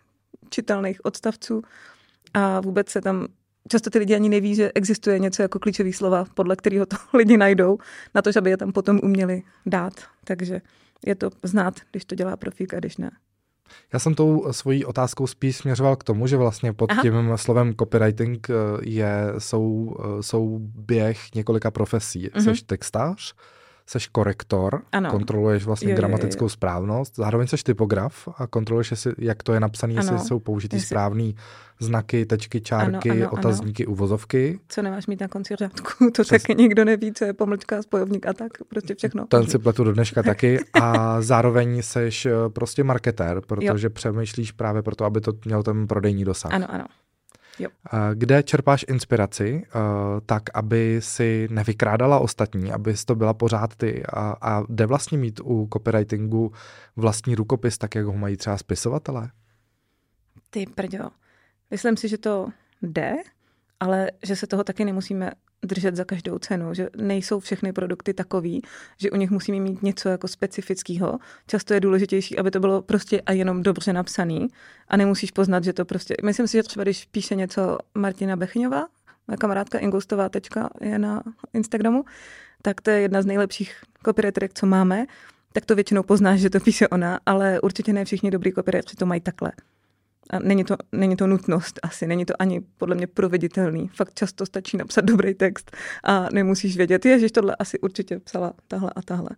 čitelných 0.49 1.05
odstavců 1.05 1.61
a 2.33 2.59
vůbec 2.59 2.89
se 2.89 3.01
tam 3.01 3.27
často 3.67 3.89
ty 3.89 3.99
lidi 3.99 4.15
ani 4.15 4.29
neví, 4.29 4.55
že 4.55 4.71
existuje 4.75 5.19
něco 5.19 5.41
jako 5.41 5.59
klíčový 5.59 5.93
slova, 5.93 6.25
podle 6.33 6.55
kterého 6.55 6.85
to 6.85 6.95
lidi 7.17 7.37
najdou, 7.37 7.77
na 8.15 8.21
to, 8.21 8.29
aby 8.37 8.49
je 8.49 8.57
tam 8.57 8.71
potom 8.71 8.99
uměli 9.03 9.43
dát. 9.65 9.93
Takže 10.23 10.61
je 11.05 11.15
to 11.15 11.29
znát, 11.43 11.73
když 11.91 12.05
to 12.05 12.15
dělá 12.15 12.37
profík 12.37 12.73
a 12.73 12.79
když 12.79 12.97
ne. 12.97 13.11
Já 13.93 13.99
jsem 13.99 14.15
tou 14.15 14.47
svojí 14.51 14.85
otázkou 14.85 15.27
spíš 15.27 15.57
směřoval 15.57 15.95
k 15.95 16.03
tomu, 16.03 16.27
že 16.27 16.37
vlastně 16.37 16.73
pod 16.73 16.91
Aha. 16.91 17.01
tím 17.01 17.13
slovem 17.35 17.75
copywriting 17.75 18.49
eh, 18.49 18.53
je, 18.81 19.33
jsou, 19.37 19.95
eh, 19.99 20.23
jsou 20.23 20.59
běh 20.61 21.19
několika 21.35 21.71
profesí. 21.71 22.27
Mm-hmm. 22.27 22.43
Seš 22.43 22.61
textář, 22.61 23.33
seš 23.87 24.07
korektor, 24.07 24.81
ano. 24.91 25.11
kontroluješ 25.11 25.65
vlastně 25.65 25.91
jo, 25.91 25.95
gramatickou 25.95 26.43
jo, 26.43 26.45
jo. 26.45 26.49
správnost, 26.49 27.15
zároveň 27.15 27.47
seš 27.47 27.63
typograf 27.63 28.27
a 28.37 28.47
kontroluješ, 28.47 28.91
jestli, 28.91 29.13
jak 29.17 29.43
to 29.43 29.53
je 29.53 29.59
napsané, 29.59 29.93
jestli 29.93 30.19
jsou 30.19 30.39
použitý 30.39 30.75
jestli... 30.75 30.87
správný 30.87 31.35
znaky, 31.79 32.25
tečky, 32.25 32.61
čárky, 32.61 33.11
ano, 33.11 33.21
ano, 33.21 33.31
otazníky, 33.31 33.85
ano. 33.85 33.91
uvozovky. 33.91 34.59
Co 34.67 34.81
nemáš 34.81 35.07
mít 35.07 35.21
na 35.21 35.27
konci 35.27 35.55
řádku, 35.55 36.11
to 36.15 36.23
Přes... 36.23 36.27
taky 36.27 36.55
nikdo 36.55 36.85
neví, 36.85 37.13
co 37.13 37.25
je 37.25 37.33
pomlčka, 37.33 37.81
spojovník 37.81 38.25
a 38.25 38.33
tak, 38.33 38.51
prostě 38.67 38.95
všechno. 38.95 39.25
Ten 39.25 39.47
si 39.47 39.59
pletu 39.59 39.83
do 39.83 39.93
dneška 39.93 40.23
taky 40.23 40.59
a 40.81 41.21
zároveň 41.21 41.81
seš 41.81 42.25
eh, 42.25 42.31
prostě 42.49 42.83
marketér, 42.83 43.41
protože 43.47 43.87
jo. 43.87 43.91
přemýšlíš 43.91 44.51
právě 44.51 44.81
proto, 44.81 45.05
aby 45.05 45.21
to 45.21 45.33
měl 45.45 45.63
ten 45.63 45.87
prodejní 45.87 46.25
dosah. 46.25 46.53
Ano, 46.53 46.67
ano. 46.69 46.85
Jo. 47.59 47.69
Kde 48.13 48.43
čerpáš 48.43 48.85
inspiraci, 48.87 49.63
eh, 49.65 49.79
tak 50.25 50.43
aby 50.53 50.97
si 50.99 51.47
nevykrádala 51.51 52.19
ostatní, 52.19 52.71
aby 52.71 52.93
to 53.05 53.15
byla 53.15 53.33
pořád 53.33 53.75
ty 53.75 54.03
a, 54.05 54.35
a 54.41 54.63
jde 54.69 54.85
vlastně 54.85 55.17
mít 55.17 55.39
u 55.43 55.67
copywritingu 55.73 56.51
vlastní 56.95 57.35
rukopis, 57.35 57.77
tak 57.77 57.95
jak 57.95 58.05
ho 58.05 58.13
mají 58.13 58.37
třeba 58.37 58.57
spisovatelé? 58.57 59.29
Ty 60.49 60.65
prďo, 60.75 61.09
myslím 61.71 61.97
si, 61.97 62.07
že 62.07 62.17
to 62.17 62.49
jde, 62.81 63.13
ale 63.79 64.11
že 64.23 64.35
se 64.35 64.47
toho 64.47 64.63
taky 64.63 64.85
nemusíme 64.85 65.31
držet 65.63 65.95
za 65.95 66.03
každou 66.03 66.39
cenu, 66.39 66.73
že 66.73 66.89
nejsou 66.97 67.39
všechny 67.39 67.73
produkty 67.73 68.13
takový, 68.13 68.61
že 68.97 69.11
u 69.11 69.15
nich 69.15 69.31
musíme 69.31 69.59
mít 69.59 69.83
něco 69.83 70.09
jako 70.09 70.27
specifického. 70.27 71.19
Často 71.47 71.73
je 71.73 71.79
důležitější, 71.79 72.37
aby 72.39 72.51
to 72.51 72.59
bylo 72.59 72.81
prostě 72.81 73.21
a 73.21 73.31
jenom 73.31 73.63
dobře 73.63 73.93
napsaný 73.93 74.47
a 74.87 74.97
nemusíš 74.97 75.31
poznat, 75.31 75.63
že 75.63 75.73
to 75.73 75.85
prostě... 75.85 76.15
Myslím 76.23 76.47
si, 76.47 76.57
že 76.57 76.63
třeba 76.63 76.83
když 76.83 77.05
píše 77.05 77.35
něco 77.35 77.77
Martina 77.95 78.35
Bechňová, 78.35 78.87
moje 79.27 79.37
kamarádka 79.37 79.79
Ingustová 79.79 80.29
tečka 80.29 80.69
je 80.81 80.99
na 80.99 81.23
Instagramu, 81.53 82.05
tak 82.61 82.81
to 82.81 82.89
je 82.89 83.01
jedna 83.01 83.21
z 83.21 83.25
nejlepších 83.25 83.75
copywriterek, 84.05 84.53
co 84.53 84.65
máme, 84.65 85.05
tak 85.53 85.65
to 85.65 85.75
většinou 85.75 86.03
poznáš, 86.03 86.39
že 86.39 86.49
to 86.49 86.59
píše 86.59 86.87
ona, 86.87 87.19
ale 87.25 87.61
určitě 87.61 87.93
ne 87.93 88.05
všichni 88.05 88.31
dobrý 88.31 88.51
copywriteri 88.51 88.95
to 88.95 89.05
mají 89.05 89.21
takhle. 89.21 89.51
A 90.29 90.39
není 90.39 90.63
to, 90.63 90.75
není 90.91 91.15
to 91.15 91.27
nutnost 91.27 91.79
asi, 91.83 92.07
není 92.07 92.25
to 92.25 92.33
ani 92.39 92.61
podle 92.77 92.95
mě 92.95 93.07
proveditelný. 93.07 93.87
Fakt 93.87 94.13
často 94.13 94.45
stačí 94.45 94.77
napsat 94.77 95.05
dobrý 95.05 95.33
text 95.33 95.77
a 96.03 96.27
nemusíš 96.33 96.77
vědět, 96.77 97.05
že 97.05 97.31
tohle 97.31 97.55
asi 97.59 97.79
určitě 97.79 98.19
psala 98.19 98.53
tahle 98.67 98.91
a 98.95 99.01
tahle. 99.01 99.29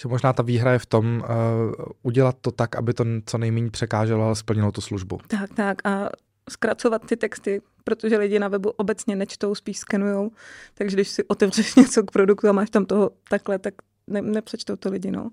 Že 0.00 0.08
možná 0.08 0.32
ta 0.32 0.42
výhra 0.42 0.72
je 0.72 0.78
v 0.78 0.86
tom 0.86 1.16
uh, 1.16 1.84
udělat 2.02 2.36
to 2.40 2.50
tak, 2.50 2.76
aby 2.76 2.94
to 2.94 3.04
co 3.26 3.38
nejméně 3.38 3.70
překáželo, 3.70 4.24
ale 4.24 4.36
splnilo 4.36 4.72
tu 4.72 4.80
službu. 4.80 5.18
Tak, 5.26 5.54
tak 5.54 5.86
a 5.86 6.10
zkracovat 6.50 7.06
ty 7.06 7.16
texty, 7.16 7.60
protože 7.84 8.16
lidi 8.16 8.38
na 8.38 8.48
webu 8.48 8.70
obecně 8.70 9.16
nečtou, 9.16 9.54
spíš 9.54 9.78
skenujou, 9.78 10.30
takže 10.74 10.96
když 10.96 11.08
si 11.08 11.24
otevřeš 11.24 11.74
něco 11.76 12.02
k 12.02 12.10
produktu 12.10 12.48
a 12.48 12.52
máš 12.52 12.70
tam 12.70 12.86
toho 12.86 13.10
takhle, 13.28 13.58
tak 13.58 13.74
ne, 14.06 14.22
nepřečtou 14.22 14.76
to 14.76 14.90
lidi, 14.90 15.10
no 15.10 15.30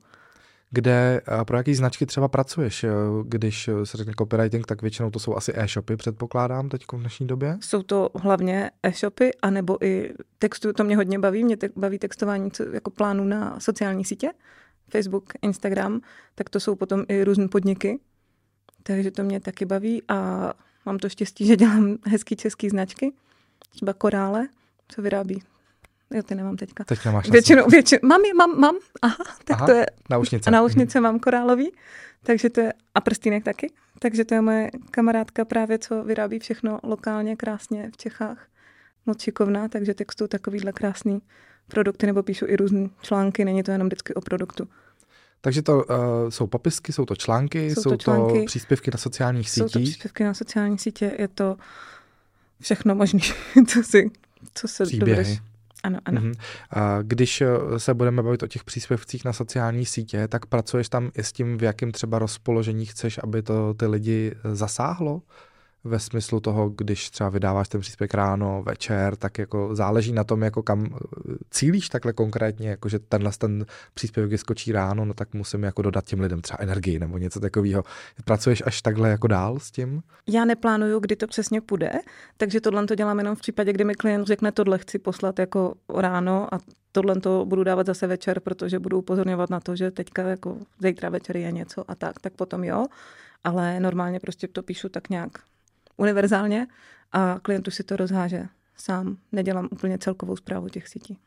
kde, 0.72 1.22
pro 1.44 1.58
jaký 1.58 1.76
značky 1.76 2.06
třeba 2.06 2.28
pracuješ? 2.28 2.86
Když 3.24 3.70
se 3.84 3.98
řekne 3.98 4.14
copywriting, 4.18 4.68
tak 4.68 4.82
většinou 4.82 5.10
to 5.10 5.20
jsou 5.20 5.36
asi 5.36 5.54
e-shopy, 5.56 5.98
předpokládám 5.98 6.70
teď 6.70 6.86
v 6.94 7.00
dnešní 7.00 7.28
době? 7.28 7.58
Jsou 7.62 7.84
to 7.84 8.10
hlavně 8.16 8.72
e-shopy, 8.84 9.32
anebo 9.42 9.86
i 9.86 10.14
textu, 10.40 10.74
to 10.74 10.84
mě 10.84 10.96
hodně 10.96 11.20
baví, 11.20 11.44
mě 11.44 11.58
te- 11.58 11.70
baví 11.76 12.00
textování 12.00 12.52
jako 12.72 12.92
plánu 12.92 13.24
na 13.24 13.60
sociální 13.60 14.06
sítě, 14.06 14.32
Facebook, 14.92 15.34
Instagram, 15.42 16.02
tak 16.36 16.50
to 16.50 16.60
jsou 16.60 16.76
potom 16.76 17.04
i 17.08 17.24
různé 17.24 17.48
podniky, 17.48 18.00
takže 18.84 19.12
to 19.12 19.24
mě 19.24 19.40
taky 19.40 19.66
baví 19.66 20.04
a 20.08 20.54
mám 20.86 20.98
to 20.98 21.10
štěstí, 21.10 21.48
že 21.48 21.56
dělám 21.56 21.98
hezký 22.06 22.36
český 22.36 22.70
značky, 22.70 23.14
třeba 23.72 23.94
korále, 23.94 24.48
co 24.88 25.02
vyrábí 25.02 25.44
Jo, 26.14 26.24
ty 26.24 26.36
nemám 26.36 26.58
teďka. 26.58 26.84
Teď 26.84 27.06
nemáš 27.06 27.30
většinou, 27.30 27.66
většinou, 27.68 28.00
mám, 28.04 28.22
mám, 28.38 28.60
mám, 28.60 28.76
aha, 29.02 29.24
tak 29.44 29.58
aha, 29.58 29.66
to 29.66 29.72
je. 29.72 29.86
Náušnice. 30.10 30.50
A 30.50 30.52
náušnice 30.60 31.00
mm. 31.00 31.04
mám 31.04 31.20
korálový, 31.20 31.72
takže 32.24 32.50
to 32.50 32.62
je, 32.62 32.74
a 32.96 33.02
prstýnek 33.02 33.44
taky. 33.44 33.72
Takže 34.00 34.26
to 34.26 34.34
je 34.34 34.42
moje 34.42 34.72
kamarádka 34.92 35.46
právě, 35.46 35.80
co 35.80 36.04
vyrábí 36.04 36.40
všechno 36.40 36.80
lokálně, 36.84 37.36
krásně 37.36 37.90
v 37.94 37.98
Čechách. 37.98 38.48
Moc 39.06 39.22
šikovná, 39.22 39.68
takže 39.68 39.94
textu 39.94 40.28
takovýhle 40.28 40.72
krásný 40.72 41.22
produkty 41.68 42.06
nebo 42.06 42.24
píšu 42.24 42.46
i 42.48 42.56
různé 42.56 42.90
články, 43.02 43.46
není 43.46 43.64
to 43.64 43.72
jenom 43.72 43.88
vždycky 43.88 44.14
o 44.14 44.22
produktu. 44.22 44.68
Takže 45.42 45.62
to 45.62 45.78
uh, 45.78 45.86
jsou 46.30 46.48
popisky, 46.48 46.94
jsou 46.94 47.06
to 47.06 47.16
články, 47.16 47.70
jsou, 47.70 47.82
jsou 47.82 47.90
to, 47.90 47.98
články, 47.98 48.40
to 48.40 48.46
příspěvky 48.46 48.92
na 48.92 48.98
sociálních 48.98 49.50
sítích. 49.50 49.72
Jsou 49.72 49.80
to 49.80 49.84
příspěvky 49.84 50.24
na 50.24 50.34
sociálních 50.34 50.82
sítě, 50.82 51.16
je 51.18 51.28
to 51.28 51.58
všechno 52.62 52.96
možné, 52.96 53.20
co, 53.68 53.84
si, 53.90 54.12
co 54.54 54.68
se 54.68 54.86
Příběhy. 54.86 55.16
dovedeš. 55.16 55.49
Ano, 55.84 56.00
ano. 56.06 56.22
A 56.70 57.02
když 57.02 57.42
eh, 57.42 57.48
se 57.78 57.94
budeme 57.94 58.24
bavit 58.24 58.44
o 58.44 58.48
těch 58.48 58.64
příspěvcích 58.64 59.26
na 59.26 59.34
sociální 59.34 59.86
sítě, 59.86 60.28
tak 60.28 60.46
pracuješ 60.46 60.90
tam 60.90 61.12
i 61.18 61.24
s 61.24 61.32
tím, 61.32 61.58
v 61.58 61.64
jakém 61.64 61.92
třeba 61.92 62.20
rozpoložení 62.20 62.86
chceš, 62.86 63.20
aby 63.24 63.42
to 63.42 63.74
ty 63.74 63.86
lidi 63.86 64.36
zasáhlo? 64.54 65.22
Ve 65.90 66.00
smyslu 66.00 66.40
toho, 66.40 66.70
když 66.70 67.10
třeba 67.10 67.30
vydáváš 67.30 67.70
ten 67.70 67.82
příspěvek 67.82 68.14
ráno, 68.14 68.64
večer, 68.66 69.16
tak 69.16 69.38
jako 69.38 69.76
záleží 69.76 70.12
na 70.12 70.24
tom, 70.24 70.42
jako 70.42 70.64
kam 70.64 70.86
eh, 70.86 70.98
cílíš 71.52 71.90
takhle 71.90 72.14
konkrétně, 72.14 72.70
jako 72.70 72.90
že 72.90 73.00
tenhle 73.00 73.32
ten 73.38 73.66
příspěvek 73.94 74.40
skočí 74.40 74.72
ráno, 74.72 75.06
no 75.06 75.14
tak 75.14 75.34
musím 75.34 75.64
jako 75.64 75.82
dodat 75.82 76.06
těm 76.06 76.20
lidem 76.20 76.42
třeba 76.42 76.58
energii 76.62 77.00
nebo 77.00 77.18
něco 77.18 77.40
takového. 77.40 77.84
Pracuješ 78.26 78.64
až 78.66 78.82
takhle 78.82 79.10
jako 79.10 79.28
dál 79.28 79.60
s 79.60 79.72
tím? 79.72 80.02
Já 80.28 80.46
neplánuju, 80.46 81.00
kdy 81.00 81.16
to 81.16 81.28
přesně 81.28 81.62
půjde, 81.62 81.92
takže 82.38 82.62
tohle 82.62 82.86
to 82.86 82.96
dělám 82.96 83.18
jenom 83.18 83.36
v 83.36 83.40
případě, 83.40 83.74
kdy 83.74 83.84
mi 83.84 83.96
klient 83.96 84.28
řekne, 84.28 84.52
tohle 84.52 84.78
chci 84.78 85.00
poslat 85.00 85.40
jako 85.40 85.74
ráno 85.98 86.54
a 86.54 86.60
tohle 86.92 87.16
to 87.16 87.46
budu 87.46 87.64
dávat 87.64 87.86
zase 87.86 88.08
večer, 88.08 88.40
protože 88.40 88.80
budu 88.80 88.98
upozorňovat 88.98 89.50
na 89.50 89.60
to, 89.60 89.76
že 89.76 89.92
teďka 89.92 90.22
jako 90.22 90.58
zítra 90.80 91.10
večer 91.10 91.38
je 91.38 91.52
něco 91.52 91.92
a 91.92 91.96
tak, 91.96 92.20
tak 92.20 92.34
potom 92.34 92.64
jo. 92.64 92.86
Ale 93.44 93.80
normálně 93.80 94.20
prostě 94.20 94.48
to 94.48 94.64
píšu 94.64 94.90
tak 94.90 95.10
nějak 95.10 95.32
univerzálně 96.00 96.68
a 97.12 97.40
klientu 97.42 97.72
si 97.72 97.84
to 97.84 97.96
rozháže 97.96 98.46
sám. 98.76 99.18
Nedělám 99.32 99.68
úplně 99.72 99.98
celkovou 99.98 100.36
zprávu 100.36 100.70
těch 100.70 100.88
sítí. 100.88 101.18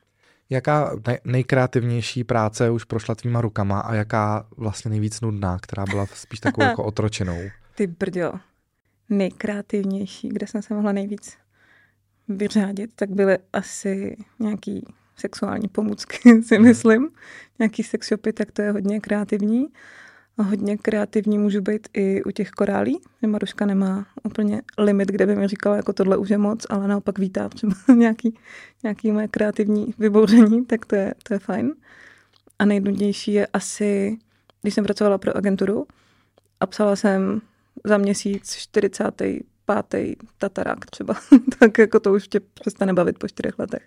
Jaká 0.49 0.99
nejkreativnější 1.23 2.23
práce 2.23 2.69
už 2.69 2.83
prošla 2.83 3.15
tvýma 3.15 3.41
rukama 3.41 3.79
a 3.79 3.93
jaká 3.93 4.47
vlastně 4.57 4.89
nejvíc 4.89 5.21
nudná, 5.21 5.57
která 5.61 5.85
byla 5.85 6.05
spíš 6.05 6.39
takovou 6.39 6.67
jako 6.69 6.83
otročenou? 6.83 7.37
Ty 7.75 7.87
brďo. 7.87 8.33
Nejkreativnější, 9.09 10.29
kde 10.29 10.47
jsem 10.47 10.61
se 10.61 10.73
mohla 10.73 10.91
nejvíc 10.91 11.37
vyřádit, 12.27 12.91
tak 12.95 13.09
byly 13.09 13.37
asi 13.53 14.17
nějaký 14.39 14.85
sexuální 15.15 15.67
pomůcky, 15.67 16.41
si 16.43 16.55
mhm. 16.55 16.63
myslím. 16.63 17.09
Nějaký 17.59 17.83
sex 17.83 18.07
shopy, 18.07 18.33
tak 18.33 18.51
to 18.51 18.61
je 18.61 18.71
hodně 18.71 18.99
kreativní 18.99 19.67
hodně 20.37 20.77
kreativní 20.77 21.37
můžu 21.37 21.61
být 21.61 21.87
i 21.93 22.23
u 22.23 22.31
těch 22.31 22.51
korálí. 22.51 22.99
Maruška 23.27 23.65
nemá 23.65 24.05
úplně 24.23 24.61
limit, 24.77 25.09
kde 25.09 25.25
by 25.25 25.35
mi 25.35 25.47
říkala, 25.47 25.75
jako 25.75 25.93
tohle 25.93 26.17
už 26.17 26.29
je 26.29 26.37
moc, 26.37 26.65
ale 26.69 26.87
naopak 26.87 27.19
vítá 27.19 27.49
třeba 27.49 27.73
nějaký, 27.95 28.37
nějaký 28.83 29.11
moje 29.11 29.27
kreativní 29.27 29.93
vybouření, 29.97 30.65
tak 30.65 30.85
to 30.85 30.95
je, 30.95 31.13
to 31.23 31.33
je 31.33 31.39
fajn. 31.39 31.73
A 32.59 32.65
nejdůležitější 32.65 33.33
je 33.33 33.47
asi, 33.47 34.17
když 34.61 34.73
jsem 34.73 34.83
pracovala 34.83 35.17
pro 35.17 35.37
agenturu 35.37 35.87
a 36.59 36.65
psala 36.65 36.95
jsem 36.95 37.41
za 37.83 37.97
měsíc 37.97 38.55
40 38.55 39.21
pátý 39.65 40.15
tatarák 40.37 40.85
třeba, 40.85 41.15
tak 41.59 41.77
jako 41.77 41.99
to 41.99 42.13
už 42.13 42.27
tě 42.27 42.39
přestane 42.39 42.93
bavit 42.93 43.19
po 43.19 43.27
čtyřech 43.27 43.59
letech. 43.59 43.81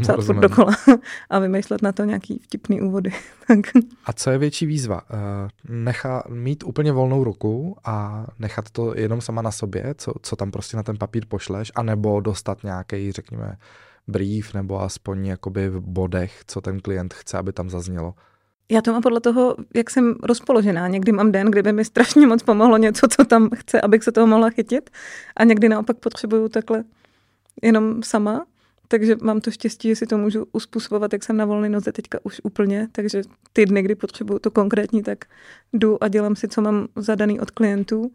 Psát 0.00 0.24
furt 0.24 0.40
dokola 0.40 0.76
a 1.30 1.38
vymýšlet 1.38 1.82
na 1.82 1.92
to 1.92 2.04
nějaký 2.04 2.38
vtipný 2.38 2.80
úvody. 2.80 3.12
a 4.04 4.12
co 4.12 4.30
je 4.30 4.38
větší 4.38 4.66
výzva? 4.66 5.02
Uh, 5.10 5.76
necha, 5.76 6.22
mít 6.28 6.64
úplně 6.64 6.92
volnou 6.92 7.24
ruku 7.24 7.76
a 7.84 8.26
nechat 8.38 8.70
to 8.70 8.98
jenom 8.98 9.20
sama 9.20 9.42
na 9.42 9.50
sobě, 9.50 9.94
co, 9.98 10.12
co 10.22 10.36
tam 10.36 10.50
prostě 10.50 10.76
na 10.76 10.82
ten 10.82 10.96
papír 10.98 11.26
pošleš, 11.26 11.72
anebo 11.74 12.20
dostat 12.20 12.64
nějaký, 12.64 13.12
řekněme, 13.12 13.56
brief 14.06 14.54
nebo 14.54 14.82
aspoň 14.82 15.26
jakoby 15.26 15.68
v 15.68 15.80
bodech, 15.80 16.42
co 16.46 16.60
ten 16.60 16.80
klient 16.80 17.14
chce, 17.14 17.38
aby 17.38 17.52
tam 17.52 17.70
zaznělo. 17.70 18.14
Já 18.70 18.82
to 18.82 18.92
mám 18.92 19.02
podle 19.02 19.20
toho, 19.20 19.56
jak 19.74 19.90
jsem 19.90 20.14
rozpoložená. 20.22 20.88
Někdy 20.88 21.12
mám 21.12 21.32
den, 21.32 21.50
kdyby 21.50 21.72
mi 21.72 21.84
strašně 21.84 22.26
moc 22.26 22.42
pomohlo 22.42 22.76
něco, 22.76 23.08
co 23.08 23.24
tam 23.24 23.50
chce, 23.54 23.80
abych 23.80 24.04
se 24.04 24.12
toho 24.12 24.26
mohla 24.26 24.50
chytit. 24.50 24.90
A 25.36 25.44
někdy 25.44 25.68
naopak 25.68 25.96
potřebuju 25.98 26.48
takhle 26.48 26.84
jenom 27.62 28.02
sama. 28.02 28.46
Takže 28.88 29.16
mám 29.22 29.40
to 29.40 29.50
štěstí, 29.50 29.88
že 29.88 29.96
si 29.96 30.06
to 30.06 30.18
můžu 30.18 30.46
uspůsobovat, 30.52 31.12
jak 31.12 31.24
jsem 31.24 31.36
na 31.36 31.44
volné 31.44 31.68
noze 31.68 31.92
teďka 31.92 32.18
už 32.22 32.40
úplně. 32.44 32.88
Takže 32.92 33.22
ty 33.52 33.66
dny, 33.66 33.82
kdy 33.82 33.94
potřebuju 33.94 34.38
to 34.38 34.50
konkrétní, 34.50 35.02
tak 35.02 35.24
jdu 35.72 36.04
a 36.04 36.08
dělám 36.08 36.36
si, 36.36 36.48
co 36.48 36.62
mám 36.62 36.88
zadaný 36.96 37.40
od 37.40 37.50
klientů. 37.50 38.12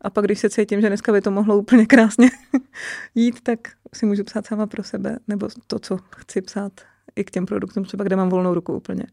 A 0.00 0.10
pak, 0.10 0.24
když 0.24 0.38
se 0.38 0.50
cítím, 0.50 0.80
že 0.80 0.88
dneska 0.88 1.12
by 1.12 1.20
to 1.20 1.30
mohlo 1.30 1.58
úplně 1.58 1.86
krásně 1.86 2.30
jít, 3.14 3.40
tak 3.42 3.58
si 3.94 4.06
můžu 4.06 4.24
psát 4.24 4.46
sama 4.46 4.66
pro 4.66 4.82
sebe, 4.82 5.18
nebo 5.28 5.48
to, 5.66 5.78
co 5.78 5.98
chci 6.16 6.42
psát 6.42 6.72
i 7.16 7.24
k 7.24 7.30
těm 7.30 7.46
produktům, 7.46 7.84
třeba 7.84 8.04
kde 8.04 8.16
mám 8.16 8.28
volnou 8.28 8.54
ruku 8.54 8.72
úplně. 8.72 9.04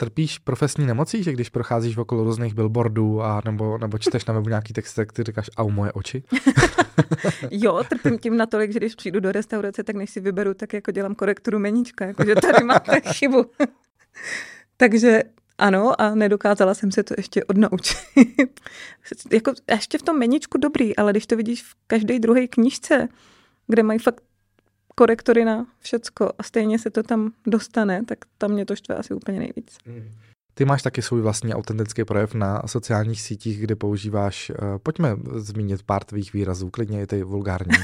Trpíš 0.00 0.38
profesní 0.38 0.86
nemocí, 0.86 1.22
že 1.22 1.32
když 1.32 1.48
procházíš 1.48 1.96
okolo 1.96 2.24
různých 2.24 2.54
billboardů 2.54 3.22
a 3.22 3.42
nebo, 3.44 3.78
nebo 3.78 3.98
čteš 3.98 4.24
na 4.24 4.34
webu 4.34 4.48
nějaký 4.48 4.72
text, 4.72 4.94
tak 4.94 5.12
ty 5.12 5.22
říkáš, 5.22 5.50
au 5.56 5.70
moje 5.70 5.92
oči? 5.92 6.22
jo, 7.50 7.82
trpím 7.88 8.18
tím 8.18 8.36
natolik, 8.36 8.72
že 8.72 8.78
když 8.78 8.94
přijdu 8.94 9.20
do 9.20 9.32
restaurace, 9.32 9.84
tak 9.84 9.96
než 9.96 10.10
si 10.10 10.20
vyberu, 10.20 10.54
tak 10.54 10.72
jako 10.72 10.90
dělám 10.90 11.14
korekturu 11.14 11.58
meníčka, 11.58 12.06
jakože 12.06 12.34
tady 12.34 12.64
máte 12.64 13.00
chybu. 13.12 13.46
Takže 14.76 15.22
ano, 15.58 16.00
a 16.00 16.14
nedokázala 16.14 16.74
jsem 16.74 16.92
se 16.92 17.02
to 17.02 17.14
ještě 17.16 17.44
odnaučit. 17.44 17.98
jako 19.32 19.52
ještě 19.70 19.98
v 19.98 20.02
tom 20.02 20.18
meničku 20.18 20.58
dobrý, 20.58 20.96
ale 20.96 21.12
když 21.12 21.26
to 21.26 21.36
vidíš 21.36 21.62
v 21.62 21.74
každé 21.86 22.18
druhé 22.18 22.46
knižce, 22.46 23.08
kde 23.66 23.82
mají 23.82 23.98
fakt 23.98 24.22
korektory 24.94 25.44
na 25.44 25.66
všecko 25.78 26.30
a 26.38 26.42
stejně 26.42 26.78
se 26.78 26.90
to 26.90 27.02
tam 27.02 27.32
dostane, 27.46 28.04
tak 28.04 28.18
tam 28.38 28.50
mě 28.50 28.66
to 28.66 28.76
štve 28.76 28.94
asi 28.94 29.14
úplně 29.14 29.38
nejvíc. 29.38 29.78
Mm. 29.86 30.10
Ty 30.54 30.64
máš 30.64 30.82
taky 30.82 31.02
svůj 31.02 31.20
vlastní 31.20 31.54
autentický 31.54 32.04
projev 32.04 32.34
na 32.34 32.62
sociálních 32.66 33.20
sítích, 33.22 33.60
kde 33.60 33.76
používáš, 33.76 34.50
uh, 34.50 34.56
pojďme 34.82 35.16
zmínit 35.34 35.82
pár 35.82 36.04
tvých 36.04 36.32
výrazů, 36.32 36.70
klidně 36.70 37.02
i 37.02 37.06
ty 37.06 37.22
vulgární. 37.22 37.76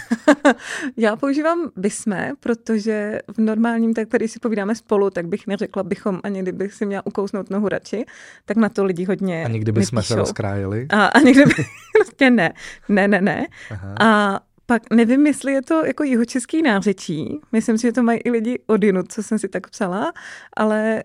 Já 0.96 1.16
používám 1.16 1.70
bysme, 1.76 2.32
protože 2.40 3.20
v 3.36 3.38
normálním, 3.38 3.94
tak 3.94 4.08
když 4.08 4.30
si 4.30 4.38
povídáme 4.38 4.74
spolu, 4.74 5.10
tak 5.10 5.26
bych 5.26 5.46
neřekla 5.46 5.82
bychom, 5.82 6.20
ani 6.24 6.42
kdybych 6.42 6.74
si 6.74 6.86
měla 6.86 7.06
ukousnout 7.06 7.50
nohu 7.50 7.68
radši, 7.68 8.04
tak 8.44 8.56
na 8.56 8.68
to 8.68 8.84
lidi 8.84 9.04
hodně 9.04 9.44
A 9.44 9.48
nikdy 9.48 9.72
bychom 9.72 10.02
se 10.02 10.14
rozkrájeli? 10.14 10.86
A, 10.90 11.06
a 11.06 11.18
nikdy 11.20 11.44
by, 11.44 11.54
prostě 11.98 12.30
ne, 12.30 12.52
ne, 12.88 13.08
ne, 13.08 13.20
ne. 13.20 13.46
Aha. 13.70 13.94
A 14.00 14.40
pak 14.66 14.82
nevím, 14.94 15.26
jestli 15.26 15.52
je 15.52 15.62
to 15.62 15.86
jako 15.86 16.04
jihočeský 16.04 16.62
nářečí. 16.62 17.40
Myslím 17.52 17.78
si, 17.78 17.86
že 17.86 17.92
to 17.92 18.02
mají 18.02 18.18
i 18.18 18.30
lidi 18.30 18.58
odinut, 18.66 19.12
co 19.12 19.22
jsem 19.22 19.38
si 19.38 19.48
tak 19.48 19.70
psala, 19.70 20.12
ale 20.56 21.04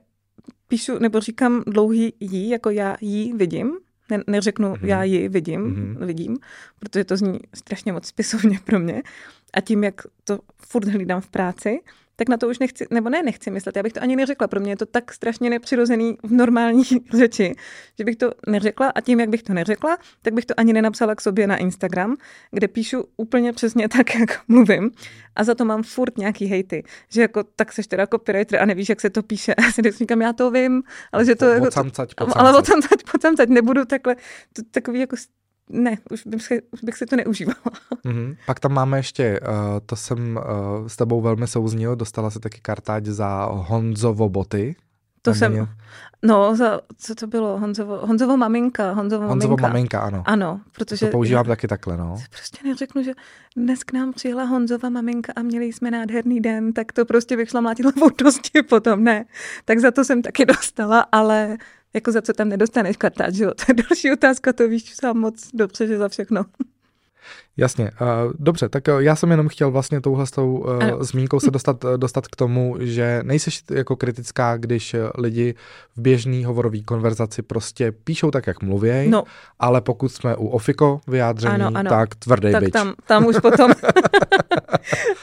píšu, 0.68 1.00
nebo 1.00 1.20
říkám 1.20 1.64
dlouhý 1.68 2.14
jí, 2.20 2.50
jako 2.50 2.70
já 2.70 2.98
jí 3.02 3.34
vidím, 3.34 3.78
ne, 4.10 4.24
neřeknu 4.28 4.74
mm-hmm. 4.74 4.86
já 4.86 5.04
ji 5.04 5.30
vidím, 5.30 5.62
mm-hmm. 5.62 6.06
vidím, 6.06 6.38
protože 6.80 7.04
to 7.04 7.18
zní 7.18 7.40
strašně 7.54 7.94
moc 7.94 8.08
spisovně 8.08 8.60
pro 8.64 8.80
mě. 8.80 9.04
A 9.54 9.62
tím, 9.62 9.84
jak 9.84 10.02
to 10.24 10.40
furt 10.68 10.88
hlídám 10.88 11.22
v 11.22 11.30
práci, 11.30 11.80
tak 12.16 12.30
na 12.30 12.38
to 12.38 12.50
už 12.50 12.60
nechci, 12.60 12.86
nebo 12.92 13.10
ne, 13.10 13.24
nechci 13.24 13.52
myslet. 13.52 13.76
Já 13.76 13.84
bych 13.84 13.94
to 13.94 14.04
ani 14.04 14.16
neřekla. 14.16 14.48
Pro 14.48 14.60
mě 14.60 14.72
je 14.72 14.78
to 14.78 14.86
tak 14.86 15.14
strašně 15.14 15.50
nepřirozený 15.50 16.18
v 16.24 16.32
normální 16.32 16.84
řeči, 17.14 17.56
že 17.98 18.04
bych 18.04 18.16
to 18.16 18.32
neřekla 18.48 18.92
a 18.96 19.02
tím, 19.02 19.20
jak 19.20 19.30
bych 19.30 19.44
to 19.44 19.54
neřekla, 19.54 19.98
tak 20.22 20.34
bych 20.34 20.46
to 20.46 20.54
ani 20.58 20.74
nenapsala 20.74 21.16
k 21.16 21.22
sobě 21.22 21.48
na 21.48 21.58
Instagram, 21.58 22.16
kde 22.52 22.68
píšu 22.68 23.04
úplně 23.18 23.54
přesně 23.54 23.90
tak, 23.90 24.16
jak 24.20 24.42
mluvím. 24.48 24.92
A 25.36 25.44
za 25.44 25.56
to 25.56 25.66
mám 25.66 25.84
furt 25.84 26.18
nějaký 26.18 26.46
hejty, 26.46 26.84
že 27.10 27.22
jako 27.22 27.44
tak 27.44 27.74
seš 27.74 27.88
teda 27.88 28.08
copywriter 28.08 28.62
a 28.62 28.66
nevíš, 28.66 28.90
jak 28.90 29.02
se 29.02 29.10
to 29.10 29.24
píše. 29.24 29.56
A 29.62 29.72
si 29.72 29.82
říkám, 29.92 30.22
já 30.22 30.34
to 30.34 30.52
vím, 30.52 30.84
ale 31.12 31.26
že 31.26 31.36
to... 31.36 31.46
Po, 31.46 31.52
jako, 31.52 31.66
pocamcať, 31.66 32.14
ale 32.18 32.54
pocamcať, 32.54 33.04
pocamcať, 33.12 33.50
nebudu 33.50 33.86
takhle, 33.86 34.16
to, 34.54 34.62
takový 34.72 35.00
jako 35.00 35.16
ne, 35.72 35.98
už 36.12 36.24
bych, 36.26 36.44
si, 36.44 36.62
už 36.72 36.84
bych 36.84 36.96
si 36.96 37.06
to 37.06 37.16
neužívala. 37.16 37.62
Mm-hmm. 38.06 38.36
Pak 38.46 38.60
tam 38.60 38.74
máme 38.74 38.98
ještě, 38.98 39.40
uh, 39.40 39.56
to 39.86 39.96
jsem 39.96 40.38
uh, 40.38 40.88
s 40.88 40.96
tebou 40.96 41.22
velmi 41.22 41.48
souznil, 41.48 41.96
dostala 41.96 42.30
se 42.30 42.40
taky 42.40 42.60
kartáť 42.62 43.06
za 43.06 43.46
Honzovo 43.46 44.30
boty. 44.30 44.76
To 45.24 45.34
jsem, 45.34 45.68
no, 46.24 46.56
za, 46.56 46.82
co 46.98 47.16
to 47.16 47.28
bylo, 47.28 47.60
Honzovo, 47.60 47.98
Honzovo 47.98 48.38
maminka, 48.38 48.92
Honzovo, 48.92 49.28
Honzovo 49.28 49.52
maminka. 49.52 49.68
maminka, 49.68 50.00
ano. 50.00 50.24
Ano, 50.26 50.62
protože... 50.72 51.06
To 51.06 51.12
používám 51.12 51.46
já, 51.46 51.50
taky 51.50 51.68
takhle, 51.68 51.98
no. 51.98 52.18
Prostě 52.30 52.68
neřeknu, 52.68 53.04
že 53.04 53.12
dnes 53.56 53.84
k 53.84 53.94
nám 53.94 54.14
přijela 54.14 54.44
Honzova 54.44 54.90
maminka 54.90 55.34
a 55.36 55.42
měli 55.42 55.66
jsme 55.66 55.92
nádherný 55.92 56.42
den, 56.42 56.74
tak 56.74 56.92
to 56.92 57.06
prostě 57.06 57.38
bych 57.38 57.50
šla 57.50 57.62
mlátit 57.62 57.86
hlavou 57.86 58.10
dosti 58.24 58.62
potom, 58.64 59.04
ne. 59.04 59.26
Tak 59.66 59.80
za 59.80 59.92
to 59.92 60.06
jsem 60.06 60.22
taky 60.22 60.46
dostala, 60.46 61.06
ale 61.12 61.58
jako 61.94 62.12
za 62.12 62.22
co 62.22 62.34
tam 62.34 62.50
nedostaneš 62.50 62.98
kartáč, 62.98 63.36
jo? 63.36 63.52
To 63.66 63.66
je 63.68 63.74
další 63.74 64.12
otázka, 64.12 64.54
to 64.54 64.68
víš 64.68 64.96
sám 64.96 65.18
moc 65.18 65.50
dobře, 65.54 65.88
že 65.88 65.98
za 65.98 66.10
všechno. 66.10 66.46
Jasně, 67.58 67.92
dobře, 68.40 68.70
tak 68.70 68.84
uh, 68.88 69.00
já 69.00 69.16
jsem 69.16 69.32
jenom 69.32 69.48
chtěl 69.48 69.72
vlastně 69.72 70.02
touhle 70.02 70.28
s 70.28 70.32
tou 70.32 70.66
Ano. 70.66 71.04
zmínkou 71.04 71.40
se 71.40 71.52
dostat, 71.52 71.84
uh, 71.84 71.98
dostat 71.98 72.28
k 72.28 72.36
tomu, 72.36 72.76
že 72.80 73.20
nejseš 73.24 73.64
jako 73.72 73.96
kritická, 73.96 74.58
když 74.58 74.96
lidi 75.18 75.56
v 75.96 76.02
běžný 76.02 76.46
hovorový 76.46 76.84
konverzaci 76.84 77.42
prostě 77.42 77.92
píšou 77.92 78.32
tak, 78.32 78.48
jak 78.48 78.62
mluvěj, 78.64 79.10
No, 79.10 79.24
ale 79.60 79.82
pokud 79.82 80.10
jsme 80.10 80.36
u 80.36 80.48
ofiko 80.48 81.02
vyjádření, 81.08 81.54
Ano, 81.54 81.72
ano. 81.76 81.90
tak 81.90 82.16
tvrdý 82.16 82.52
tak 82.52 82.64
bič, 82.64 82.72
tam, 82.74 82.94
tam 83.08 83.26
už 83.26 83.36
potom. 83.42 83.72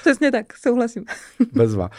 Přesně 0.01 0.31
tak, 0.33 0.57
souhlasím. 0.57 1.05
bezva. 1.53 1.91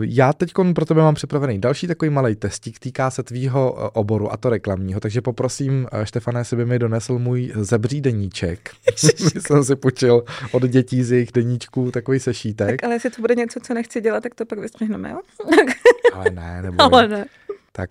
Já 0.00 0.32
teď 0.32 0.52
pro 0.74 0.84
tebe 0.84 1.02
mám 1.02 1.14
připravený 1.14 1.58
další 1.60 1.86
takový 1.86 2.10
malý 2.10 2.36
testík, 2.36 2.78
týká 2.78 3.10
se 3.10 3.22
tvýho 3.22 3.72
oboru, 3.92 4.32
a 4.32 4.36
to 4.36 4.50
reklamního, 4.50 5.00
takže 5.00 5.20
poprosím 5.20 5.86
Štefane, 6.04 6.40
jestli 6.40 6.56
by 6.56 6.64
mi 6.66 6.78
donesl 6.78 7.18
můj 7.18 7.52
zebří 7.56 8.00
deníček. 8.00 8.70
jsem 9.64 9.76
si 9.76 9.80
půjčil 9.80 10.24
od 10.52 10.62
dětí 10.62 11.02
z 11.02 11.12
jejich 11.12 11.32
deníčků 11.32 11.90
takový 11.90 12.20
sešítek. 12.20 12.68
Tak 12.68 12.84
ale 12.84 12.94
jestli 12.94 13.10
to 13.10 13.20
bude 13.20 13.34
něco, 13.34 13.60
co 13.60 13.74
nechci 13.74 14.00
dělat, 14.00 14.22
tak 14.22 14.34
to 14.34 14.46
pak 14.46 14.58
vystřihneme, 14.58 15.10
jo? 15.10 15.20
Ale 16.14 16.30
ne, 16.30 16.62
nebo 16.62 16.82
ale 16.82 17.08
ne. 17.08 17.24
Tak 17.72 17.90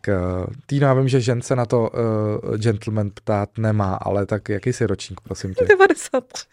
Týno, 0.65 0.87
já 0.87 0.93
vím, 0.93 1.07
že 1.07 1.21
žen 1.21 1.41
se 1.41 1.55
na 1.55 1.65
to 1.65 1.89
uh, 1.89 2.57
gentleman 2.57 3.09
ptát 3.13 3.49
nemá, 3.57 3.95
ale 3.95 4.25
tak 4.25 4.49
jaký 4.49 4.73
jsi 4.73 4.87
ročník, 4.87 5.21
prosím 5.21 5.53
tě? 5.53 5.65
93. 5.65 6.45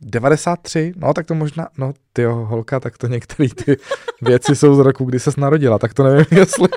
93? 0.00 0.92
No 0.96 1.14
tak 1.14 1.26
to 1.26 1.34
možná, 1.34 1.68
no 1.78 1.92
ty 2.12 2.24
holka, 2.24 2.80
tak 2.80 2.98
to 2.98 3.06
některé 3.06 3.48
ty 3.48 3.76
věci 4.22 4.56
jsou 4.56 4.74
z 4.74 4.78
roku, 4.78 5.04
kdy 5.04 5.20
ses 5.20 5.36
narodila, 5.36 5.78
tak 5.78 5.94
to 5.94 6.02
nevím, 6.02 6.38
jestli. 6.38 6.68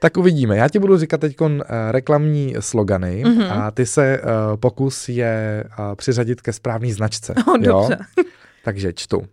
Tak 0.00 0.16
uvidíme. 0.16 0.56
Já 0.56 0.68
ti 0.68 0.78
budu 0.78 0.98
říkat 0.98 1.20
teď 1.20 1.40
uh, 1.40 1.48
reklamní 1.90 2.54
slogany 2.60 3.22
Mhm. 3.26 3.38
mm-hmm. 3.38 3.62
a 3.62 3.70
ty 3.70 3.86
se 3.86 4.20
uh, 4.20 4.56
pokus 4.56 5.08
je 5.08 5.64
uh, 5.78 5.94
přiřadit 5.94 6.40
ke 6.40 6.52
správné 6.52 6.92
značce. 6.92 7.34
No, 7.46 7.54
jo? 7.60 7.86
dobře. 7.88 7.98
Takže 8.64 8.92
čtu. 8.92 9.26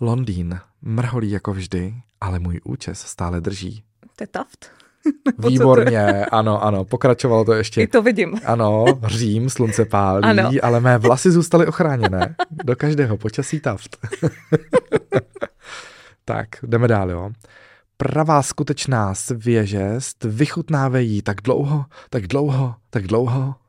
Londýn 0.00 0.58
mrholí 0.82 1.30
jako 1.30 1.52
vždy, 1.52 1.94
ale 2.20 2.38
můj 2.38 2.60
účes 2.64 3.00
stále 3.00 3.40
drží. 3.40 3.82
To 4.16 4.24
je 4.24 4.28
taft. 4.28 4.70
Výborně, 5.48 6.26
ano, 6.26 6.64
ano, 6.64 6.84
pokračovalo 6.84 7.44
to 7.44 7.52
ještě. 7.52 7.82
I 7.82 7.86
to 7.86 8.02
vidím. 8.02 8.40
Ano, 8.44 8.84
Řím, 9.06 9.50
slunce 9.50 9.84
pálí, 9.84 10.22
Ano. 10.24 10.50
ale 10.62 10.80
mé 10.80 10.98
vlasy 10.98 11.30
zůstaly 11.30 11.66
ochráněné. 11.66 12.34
Do 12.50 12.76
každého 12.76 13.16
počasí 13.16 13.60
taft. 13.60 13.96
tak, 16.24 16.48
jdeme 16.62 16.88
dál, 16.88 17.10
jo. 17.10 17.30
Pravá 18.04 18.42
skutečná 18.42 19.14
svěžest, 19.14 20.24
vychutnávej 20.24 21.06
jí 21.06 21.22
tak 21.22 21.40
dlouho, 21.42 21.84
tak 22.10 22.26
dlouho, 22.26 22.74
tak 22.90 23.06
dlouho. 23.06 23.54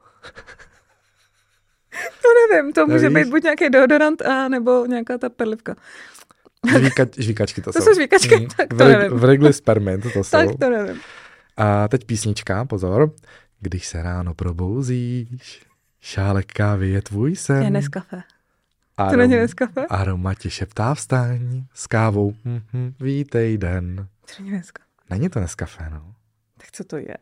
To 2.21 2.27
nevím, 2.55 2.73
to 2.73 2.87
může 2.87 3.09
Nevíš? 3.09 3.23
být 3.25 3.31
buď 3.31 3.43
nějaký 3.43 3.69
deodorant, 3.69 4.21
a 4.21 4.47
nebo 4.47 4.85
nějaká 4.85 5.17
ta 5.17 5.29
perlivka. 5.29 5.75
Žvíka, 6.77 7.05
žvíkačky 7.17 7.61
to, 7.61 7.71
To 7.73 7.79
jsou. 7.79 7.85
jsou 7.85 7.93
žvíkačky, 7.95 8.35
Mhm. 8.35 8.47
tak 8.57 8.69
to 8.69 8.75
v, 8.75 8.79
reg- 8.79 8.99
nevím. 8.99 9.17
Wrigley 9.17 9.53
Spearmint 9.53 10.03
to 10.03 10.09
jsou. 10.23 10.23
Tak 10.37 10.47
to 10.59 10.69
nevím. 10.69 10.99
A 11.57 11.87
teď 11.87 12.05
písnička, 12.05 12.65
pozor. 12.65 13.11
Když 13.59 13.87
se 13.87 14.01
ráno 14.03 14.33
probouzíš, 14.33 15.65
šálek 16.01 16.53
kávy 16.53 16.89
je 16.89 17.01
tvůj 17.01 17.35
sen. 17.35 17.63
Je 17.63 17.69
Nescafé. 17.69 18.23
Arom- 18.97 19.09
To 19.11 19.17
není 19.17 19.35
Nescafé? 19.35 19.85
Aroma 19.89 20.33
tě 20.33 20.49
šeptá 20.49 20.93
vstaň, 20.95 21.63
s 21.73 21.87
kávou, 21.87 22.33
mhm, 22.45 22.93
vítej 22.99 23.57
den. 23.57 24.07
To 24.37 24.43
není 25.09 25.29
to 25.29 25.39
Nescafé, 25.39 25.89
no. 25.89 26.15
Tak 26.57 26.71
co 26.71 26.83
to 26.83 26.97
je? 26.97 27.17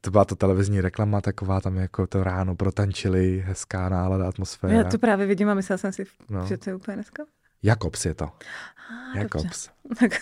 To 0.00 0.10
byla 0.10 0.24
to 0.24 0.36
televizní 0.36 0.80
reklama, 0.80 1.20
taková 1.20 1.60
tam 1.60 1.76
jako 1.76 2.06
to 2.06 2.24
ráno 2.24 2.56
protančili, 2.56 3.40
hezká 3.46 3.88
nálada, 3.88 4.28
atmosféra. 4.28 4.72
Já 4.74 4.84
to 4.84 4.98
právě 4.98 5.26
vidím 5.26 5.48
a 5.48 5.54
myslela 5.54 5.78
jsem 5.78 5.92
si, 5.92 6.04
No. 6.28 6.46
že 6.46 6.56
to 6.56 6.70
je 6.70 6.76
úplně 6.76 6.96
Nescafé. 6.96 7.30
Jakobs 7.64 8.04
je 8.04 8.14
to. 8.14 8.24
Ah, 8.24 9.18
Jakobs. 9.18 9.68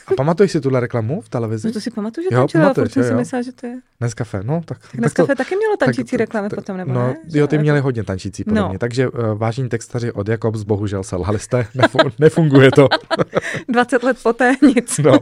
A 0.06 0.14
pamatuješ 0.16 0.52
si 0.52 0.60
tuhle 0.60 0.80
reklamu 0.80 1.20
v 1.20 1.28
televizi? 1.28 1.68
no 1.68 1.72
to 1.72 1.80
si 1.80 1.90
pamatuju, 1.90 2.24
že 2.30 2.34
Jo, 2.34 2.40
tam 2.40 2.48
čela, 2.48 2.64
pamatuješ, 2.64 2.92
furt 2.92 3.02
jsem 3.02 3.10
si 3.10 3.14
myslela, 3.14 3.42
že 3.42 3.52
to 3.52 3.66
je. 3.66 3.74
Nescafé, 4.00 4.40
no 4.42 4.62
tak... 4.64 4.78
Tak 4.78 4.90
tak 4.90 5.00
Nescafé 5.00 5.34
taky 5.36 5.56
mělo 5.56 5.76
tančící 5.76 6.10
tak- 6.10 6.20
reklamy 6.20 6.48
tak- 6.48 6.58
potom, 6.58 6.76
nebo 6.76 6.92
no, 6.92 7.06
ne? 7.06 7.16
Jo, 7.28 7.46
ty 7.46 7.58
měli 7.58 7.80
hodně 7.80 8.04
tančící 8.04 8.44
podle 8.44 8.60
No. 8.60 8.68
mě, 8.68 8.78
takže 8.78 9.08
uh, 9.08 9.38
vážení 9.38 9.68
textaři 9.68 10.12
od 10.12 10.28
Jakobs, 10.28 10.62
bohužel 10.62 11.02
selhali 11.04 11.38
jste, 11.38 11.66
Nefu- 11.76 12.12
nefunguje 12.18 12.70
to. 12.70 12.88
20 13.68 14.02
let 14.02 14.16
poté 14.22 14.52
nic. 14.62 14.98
No. 14.98 15.18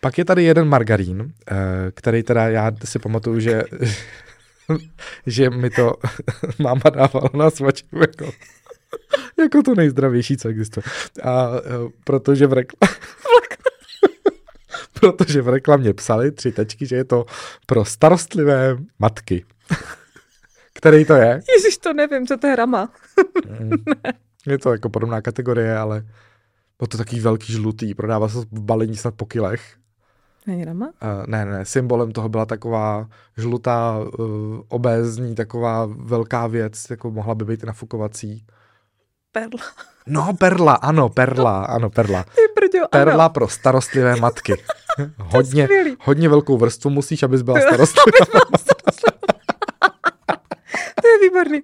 Pak 0.00 0.18
je 0.18 0.24
tady 0.24 0.44
jeden 0.44 0.68
margarín, 0.68 1.32
eh, 1.50 1.54
který 1.94 2.22
teda 2.22 2.48
já 2.48 2.72
si 2.84 2.98
pamatuju, 2.98 3.40
že, 3.40 3.62
že 5.26 5.50
mi 5.50 5.70
to 5.70 5.94
máma 6.58 6.90
dávala 6.90 7.28
na 7.34 7.50
svačku 7.50 7.98
jako, 7.98 8.32
jako 9.38 9.62
to 9.62 9.74
nejzdravější, 9.74 10.36
co 10.36 10.48
existuje. 10.48 10.84
A 11.22 11.50
eh, 11.56 11.90
protože 12.04 12.46
v 12.46 12.52
reklamě 12.52 12.96
protože 15.00 15.42
v 15.42 15.48
reklamě 15.48 15.94
psali 15.94 16.32
tři 16.32 16.52
tečky, 16.52 16.86
že 16.86 16.96
je 16.96 17.04
to 17.04 17.26
pro 17.66 17.84
starostlivé 17.84 18.76
matky. 18.98 19.44
Který 20.74 21.04
to 21.04 21.14
je? 21.14 21.40
Ježiš, 21.56 21.78
to 21.78 21.92
nevím, 21.92 22.26
co 22.26 22.36
to 22.36 22.46
je 22.46 22.56
rama. 22.56 22.92
Mm. 23.60 23.70
Je 24.46 24.58
to 24.58 24.72
jako 24.72 24.88
podobná 24.88 25.20
kategorie, 25.20 25.78
ale 25.78 26.04
bylo 26.78 26.88
to 26.88 26.98
takový 26.98 27.20
velký 27.20 27.52
žlutý, 27.52 27.94
prodává 27.94 28.28
se 28.28 28.38
v 28.38 28.60
balení 28.60 28.96
snad 28.96 29.14
po 29.14 29.26
kilech. 29.26 29.76
Není 30.46 30.64
rama? 30.64 30.86
Uh, 30.86 31.26
ne, 31.26 31.44
ne, 31.44 31.64
symbolem 31.64 32.12
toho 32.12 32.28
byla 32.28 32.46
taková 32.46 33.08
žlutá, 33.36 33.98
uh, 34.18 34.60
obézní, 34.68 35.34
taková 35.34 35.86
velká 35.86 36.46
věc, 36.46 36.90
jako 36.90 37.10
mohla 37.10 37.34
by 37.34 37.44
být 37.44 37.64
nafukovací. 37.64 38.46
Perla. 39.34 39.64
No, 40.06 40.34
perla, 40.38 40.74
ano, 40.74 41.08
perla, 41.08 41.64
ano, 41.64 41.90
perla. 41.90 42.24
Brďo, 42.54 42.88
Perla 42.90 43.24
ano. 43.24 43.32
pro 43.32 43.48
starostlivé 43.48 44.16
matky. 44.16 44.54
hodně, 45.18 45.68
hodně 46.00 46.28
velkou 46.28 46.56
vrstvu 46.58 46.90
musíš, 46.90 47.22
abys 47.22 47.42
byla 47.42 47.60
starostlivá. 47.60 48.26
To 51.02 51.08
je 51.08 51.18
výborný. 51.18 51.62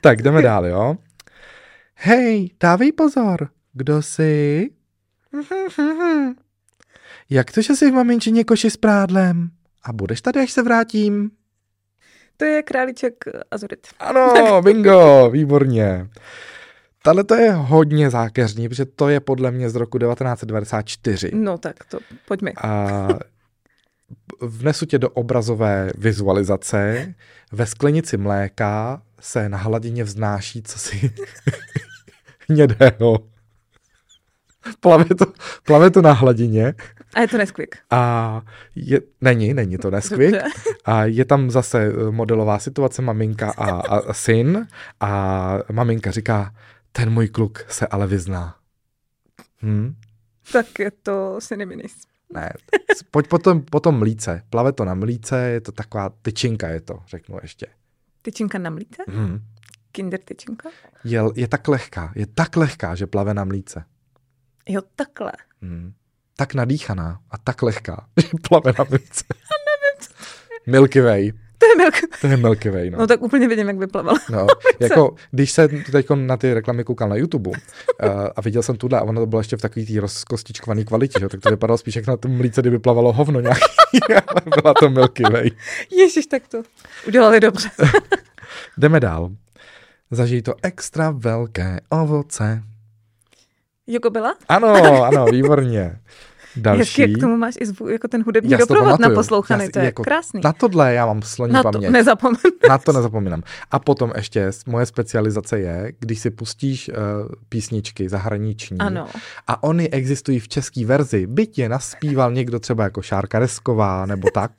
tak, 0.00 0.22
jdeme 0.22 0.42
dál, 0.42 0.66
jo? 0.66 0.96
Hej, 1.94 2.50
dávej 2.60 2.92
pozor, 2.92 3.48
kdo 3.72 4.02
jsi? 4.02 4.70
Jak 7.30 7.52
to, 7.52 7.62
že 7.62 7.76
jsi 7.76 7.90
v 7.90 7.94
maminčině 7.94 8.44
koši 8.44 8.70
s 8.70 8.76
prádlem? 8.76 9.50
A 9.84 9.92
budeš 9.92 10.20
tady, 10.20 10.40
až 10.40 10.50
se 10.52 10.62
vrátím? 10.62 11.30
To 12.36 12.44
je 12.44 12.62
králíček 12.62 13.24
Azurit. 13.50 13.86
Ano, 13.98 14.62
bingo, 14.64 15.30
výborně. 15.30 16.08
Tahle 17.06 17.24
to 17.24 17.34
je 17.34 17.52
hodně 17.52 18.10
zákeřní, 18.10 18.68
protože 18.68 18.84
to 18.84 19.08
je 19.08 19.20
podle 19.20 19.50
mě 19.50 19.70
z 19.70 19.74
roku 19.76 19.98
1994. 19.98 21.30
No 21.34 21.58
tak 21.58 21.76
to, 21.90 21.98
pojďme. 22.28 22.52
A 22.62 23.08
vnesu 24.40 24.86
tě 24.86 24.98
do 24.98 25.10
obrazové 25.10 25.90
vizualizace. 25.98 27.14
Ve 27.52 27.66
sklenici 27.66 28.16
mléka 28.16 29.02
se 29.20 29.48
na 29.48 29.58
hladině 29.58 30.04
vznáší 30.04 30.62
cosi 30.62 31.10
hnědého. 32.48 33.18
Plave 34.80 35.04
to, 35.04 35.26
plave 35.66 35.90
to 35.90 36.02
na 36.02 36.12
hladině 36.12 36.74
A 37.14 37.20
je 37.20 37.28
to 37.28 37.38
Nesquik. 37.38 37.76
a 37.90 38.42
je, 38.74 39.00
není, 39.20 39.54
není 39.54 39.78
to 39.78 39.90
Nesquik. 39.90 40.30
Dobře. 40.30 40.42
A 40.84 41.04
je 41.04 41.24
tam 41.24 41.50
zase 41.50 41.92
modelová 42.10 42.58
situace 42.58 43.02
maminka 43.02 43.50
a, 43.56 43.70
a 43.70 44.12
syn 44.12 44.66
a 45.00 45.58
maminka 45.72 46.10
říká, 46.10 46.52
ten 46.96 47.10
můj 47.10 47.28
kluk 47.28 47.64
se 47.68 47.86
ale 47.86 48.06
vyzná. 48.06 48.56
Hm? 49.62 49.94
Tak 50.52 50.78
je 50.78 50.90
to 50.90 51.38
Cineminis. 51.40 51.92
Ne, 52.34 52.52
pojď 53.10 53.28
potom, 53.28 53.62
potom 53.62 53.98
mlíce. 53.98 54.42
Plave 54.50 54.72
to 54.72 54.84
na 54.84 54.94
mlíce, 54.94 55.38
je 55.38 55.60
to 55.60 55.72
taková 55.72 56.10
tyčinka 56.22 56.68
je 56.68 56.80
to, 56.80 57.02
řeknu 57.06 57.38
ještě. 57.42 57.66
Tyčinka 58.22 58.58
na 58.58 58.70
mlíce? 58.70 59.02
Hm. 59.08 59.40
Kinder 59.92 60.20
tyčinka? 60.20 60.68
Je, 61.04 61.20
je 61.34 61.48
tak 61.48 61.68
lehká, 61.68 62.12
je 62.14 62.26
tak 62.26 62.56
lehká, 62.56 62.94
že 62.94 63.06
plave 63.06 63.34
na 63.34 63.44
mlíce. 63.44 63.84
Jo, 64.68 64.82
takhle. 64.96 65.32
Hm. 65.62 65.92
Tak 66.36 66.54
nadýchaná 66.54 67.20
a 67.30 67.38
tak 67.38 67.62
lehká, 67.62 68.08
že 68.20 68.28
plave 68.48 68.72
na 68.78 68.84
mlíce. 68.90 69.24
Milky 70.66 71.00
Way. 71.00 71.32
To 71.58 71.66
je 71.66 71.76
milk. 71.76 71.94
To 72.20 72.26
je 72.26 72.36
Milky 72.36 72.70
Way, 72.70 72.90
no. 72.90 72.98
No 72.98 73.06
tak 73.06 73.22
úplně 73.22 73.48
vidím, 73.48 73.68
jak 73.68 73.78
vyplavala. 73.78 74.18
No, 74.30 74.46
jako, 74.80 75.14
když 75.30 75.50
se 75.50 75.68
teď 75.68 76.06
na 76.14 76.36
ty 76.36 76.54
reklamy 76.54 76.84
koukal 76.84 77.08
na 77.08 77.16
YouTube 77.16 77.50
uh, 77.50 77.56
a 78.36 78.40
viděl 78.40 78.62
jsem 78.62 78.76
tuhle 78.76 78.98
a 78.98 79.02
ono 79.02 79.20
to 79.20 79.26
bylo 79.26 79.40
ještě 79.40 79.56
v 79.56 79.60
takový 79.60 79.86
tý 79.86 80.00
rozkostičkovaný 80.00 80.84
kvalitě, 80.84 81.20
že? 81.20 81.28
tak 81.28 81.40
to 81.40 81.50
vypadalo 81.50 81.78
spíš 81.78 81.96
jak 81.96 82.06
na 82.06 82.16
tom 82.16 82.36
mlíce, 82.36 82.60
kdyby 82.60 82.78
plavalo 82.78 83.12
hovno 83.12 83.40
nějaký, 83.40 83.60
ale 84.26 84.42
byla 84.62 84.74
to 84.74 84.90
Milky 84.90 85.22
Way. 85.22 85.50
Ježiš, 85.90 86.26
tak 86.26 86.48
to 86.48 86.62
udělali 87.06 87.40
dobře. 87.40 87.70
Jdeme 88.78 89.00
dál. 89.00 89.30
Zažij 90.10 90.42
to 90.42 90.54
extra 90.62 91.10
velké 91.10 91.80
ovoce. 91.88 92.62
Joko 93.86 94.10
byla? 94.10 94.36
Ano, 94.48 95.04
ano, 95.04 95.24
výborně. 95.24 96.00
Další. 96.56 97.02
Jak 97.02 97.10
k 97.12 97.18
tomu 97.20 97.36
máš 97.36 97.54
i 97.60 97.66
zvuk, 97.66 97.88
jako 97.90 98.08
ten 98.08 98.22
hudební 98.24 98.50
Já 98.50 98.58
to 98.58 98.62
doprovod 98.62 98.84
pamatuju. 98.88 99.08
naposlouchaný, 99.08 99.62
Já 99.62 99.66
si- 99.66 99.72
to 99.72 99.78
je 99.78 99.84
jako 99.84 100.02
krásný. 100.04 100.40
Na 100.44 100.52
tohle 100.52 100.94
já 100.94 101.06
mám 101.06 101.22
sloní 101.22 101.52
Na 101.52 101.62
to 101.62 101.72
paměť. 101.72 101.90
nezapomenu. 101.90 102.38
Na 102.68 102.78
to 102.78 102.92
nezapomínám. 102.92 103.42
A 103.70 103.78
potom 103.78 104.12
ještě 104.16 104.50
moje 104.66 104.86
specializace 104.86 105.58
je, 105.60 105.92
když 106.00 106.18
si 106.20 106.30
pustíš 106.30 106.88
uh, 106.88 106.94
písničky 107.48 108.08
zahraniční 108.08 108.78
Ano. 108.78 109.06
a 109.46 109.62
oni 109.62 109.90
existují 109.90 110.40
v 110.40 110.48
české 110.48 110.86
verzi, 110.86 111.26
byť 111.26 111.58
je 111.58 111.68
naspíval 111.68 112.32
někdo 112.32 112.60
třeba 112.60 112.84
jako 112.84 113.02
Šárka 113.02 113.38
Resková 113.38 114.06
nebo 114.06 114.30
tak, 114.30 114.50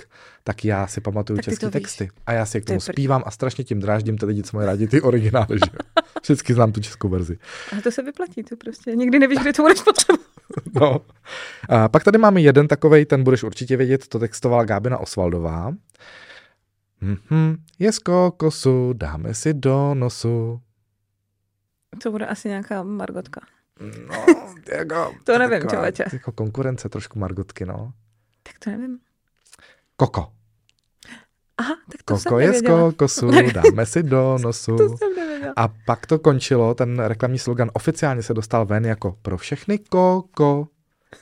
tak 0.43 0.65
já 0.65 0.87
si 0.87 1.01
pamatuju 1.01 1.37
Tak 1.37 1.45
ty 1.45 1.51
české 1.51 1.65
to 1.69 1.77
víš. 1.79 1.83
texty. 1.83 2.09
A 2.25 2.33
já 2.33 2.45
si 2.45 2.61
k 2.61 2.65
To 2.65 2.71
je 2.73 2.75
tomu 2.77 2.79
prdel. 2.85 2.93
zpívám 2.93 3.23
a 3.25 3.31
strašně 3.31 3.63
tím 3.63 3.79
dráždím 3.79 4.17
ty 4.17 4.25
lidi, 4.25 4.43
co 4.43 4.57
mají 4.57 4.67
rádi 4.67 4.87
ty 4.87 5.01
originály. 5.01 5.47
Že? 5.65 5.71
Vždycky 6.23 6.53
znám 6.53 6.71
tu 6.71 6.79
českou 6.81 7.09
verzi. 7.09 7.37
Ale 7.71 7.81
to 7.81 7.91
se 7.91 8.01
vyplatí, 8.03 8.43
to 8.43 8.55
prostě 8.55 8.95
nikdy 8.95 9.19
nevíš, 9.19 9.39
kdy 9.39 9.53
to 9.53 9.61
budeš 9.61 9.81
potřebovat. 9.81 10.27
No. 10.81 11.01
A 11.69 11.89
pak 11.89 12.03
tady 12.03 12.17
máme 12.17 12.41
jeden 12.41 12.67
takovej, 12.67 13.05
ten 13.05 13.23
budeš 13.23 13.43
určitě 13.43 13.77
vědět, 13.77 14.07
to 14.07 14.19
textovala 14.19 14.65
Gábina 14.65 14.97
Osvaldová. 14.97 15.73
Mhm, 17.01 17.57
je 17.79 17.91
z 17.91 17.99
kokosu, 17.99 18.93
dáme 18.93 19.33
si 19.33 19.53
do 19.53 19.93
nosu. 19.93 20.61
To 22.03 22.11
bude 22.11 22.25
asi 22.25 22.47
nějaká 22.47 22.83
Margotka. 22.83 23.41
No, 24.07 24.25
jako, 24.77 25.15
To 25.23 25.37
nevím, 25.37 25.59
taková 25.59 25.71
člověče. 25.71 26.03
Jako 26.13 26.31
konkurence 26.31 26.89
trošku 26.89 27.19
Margotky, 27.19 27.65
no. 27.65 27.93
Tak 28.43 28.59
to 28.59 28.69
nevím. 28.69 28.99
Koko. 29.97 30.31
Aha, 31.57 31.75
tak 31.91 32.03
to 32.05 32.17
jsem 32.17 32.23
Koko 32.29 32.39
je 32.39 32.47
z 32.47 32.51
nevěděla. 32.51 32.79
kokosu, 32.91 33.31
dáme 33.53 33.85
si 33.85 34.03
do 34.03 34.37
nosu. 34.43 34.77
To 34.77 34.97
jsem 34.97 35.15
nevěděla. 35.15 35.53
A 35.55 35.67
pak 35.85 36.05
to 36.05 36.19
končilo, 36.19 36.73
ten 36.73 36.99
reklamní 36.99 37.39
slogan 37.39 37.69
oficiálně 37.73 38.23
se 38.23 38.33
dostal 38.33 38.65
ven 38.65 38.85
jako 38.85 39.15
pro 39.21 39.37
všechny 39.37 39.77
koko, 39.79 40.67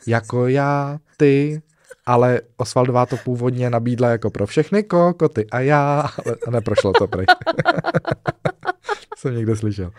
jako 0.07 0.47
já, 0.47 0.99
ty, 1.17 1.61
ale 2.05 2.41
Osvaldová 2.57 3.05
to 3.05 3.17
původně 3.17 3.69
nabídla 3.69 4.09
jako 4.09 4.29
pro 4.29 4.47
všechny 4.47 4.83
koko, 4.83 5.29
ty 5.29 5.47
a 5.51 5.59
já, 5.59 6.09
ale 6.25 6.35
neprošlo 6.51 6.93
to 6.93 7.07
prej. 7.07 7.25
Jsem 9.17 9.35
někde 9.35 9.55
slyšel. 9.55 9.91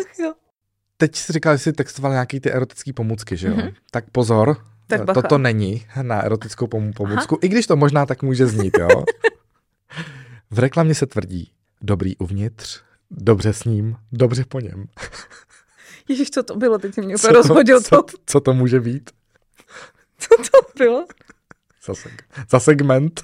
Ach 0.00 0.18
jo. 0.18 0.32
Teď 0.96 1.16
si 1.16 1.32
říkal, 1.32 1.54
že 1.54 1.58
jsi 1.58 1.72
textoval 1.72 2.12
nějaký 2.12 2.40
ty 2.40 2.52
erotické 2.52 2.92
pomůcky, 2.92 3.36
že 3.36 3.48
jo? 3.48 3.54
Mhm. 3.56 3.68
Tak 3.90 4.04
pozor, 4.12 4.56
Tak 4.86 5.04
bacha. 5.04 5.22
toto 5.22 5.38
není 5.38 5.86
na 6.02 6.20
erotickou 6.22 6.66
pomů- 6.66 6.92
pomůcku, 6.92 7.38
i 7.42 7.48
když 7.48 7.66
to 7.66 7.76
možná 7.76 8.06
tak 8.06 8.22
může 8.22 8.46
znít, 8.46 8.78
jo? 8.80 8.88
V 10.50 10.58
reklamě 10.58 10.94
se 10.94 11.06
tvrdí, 11.06 11.52
dobrý 11.82 12.16
uvnitř, 12.16 12.82
dobře 13.10 13.52
s 13.52 13.64
ním, 13.64 13.96
dobře 14.12 14.44
po 14.48 14.60
něm. 14.60 14.84
Ježiš, 16.08 16.30
co 16.30 16.42
to 16.42 16.56
bylo? 16.56 16.78
Teď 16.78 16.94
jsi 16.94 17.02
mě 17.02 17.14
úplně 17.16 17.32
rozhodil. 17.32 17.80
co, 17.80 17.88
Co, 17.88 18.04
co 18.26 18.40
to 18.40 18.52
může 18.54 18.80
být? 18.80 19.10
co 20.18 20.28
to 20.36 20.58
bylo? 20.78 21.06
Za, 21.86 21.92
seg- 21.92 22.22
za 22.50 22.60
segment? 22.60 23.20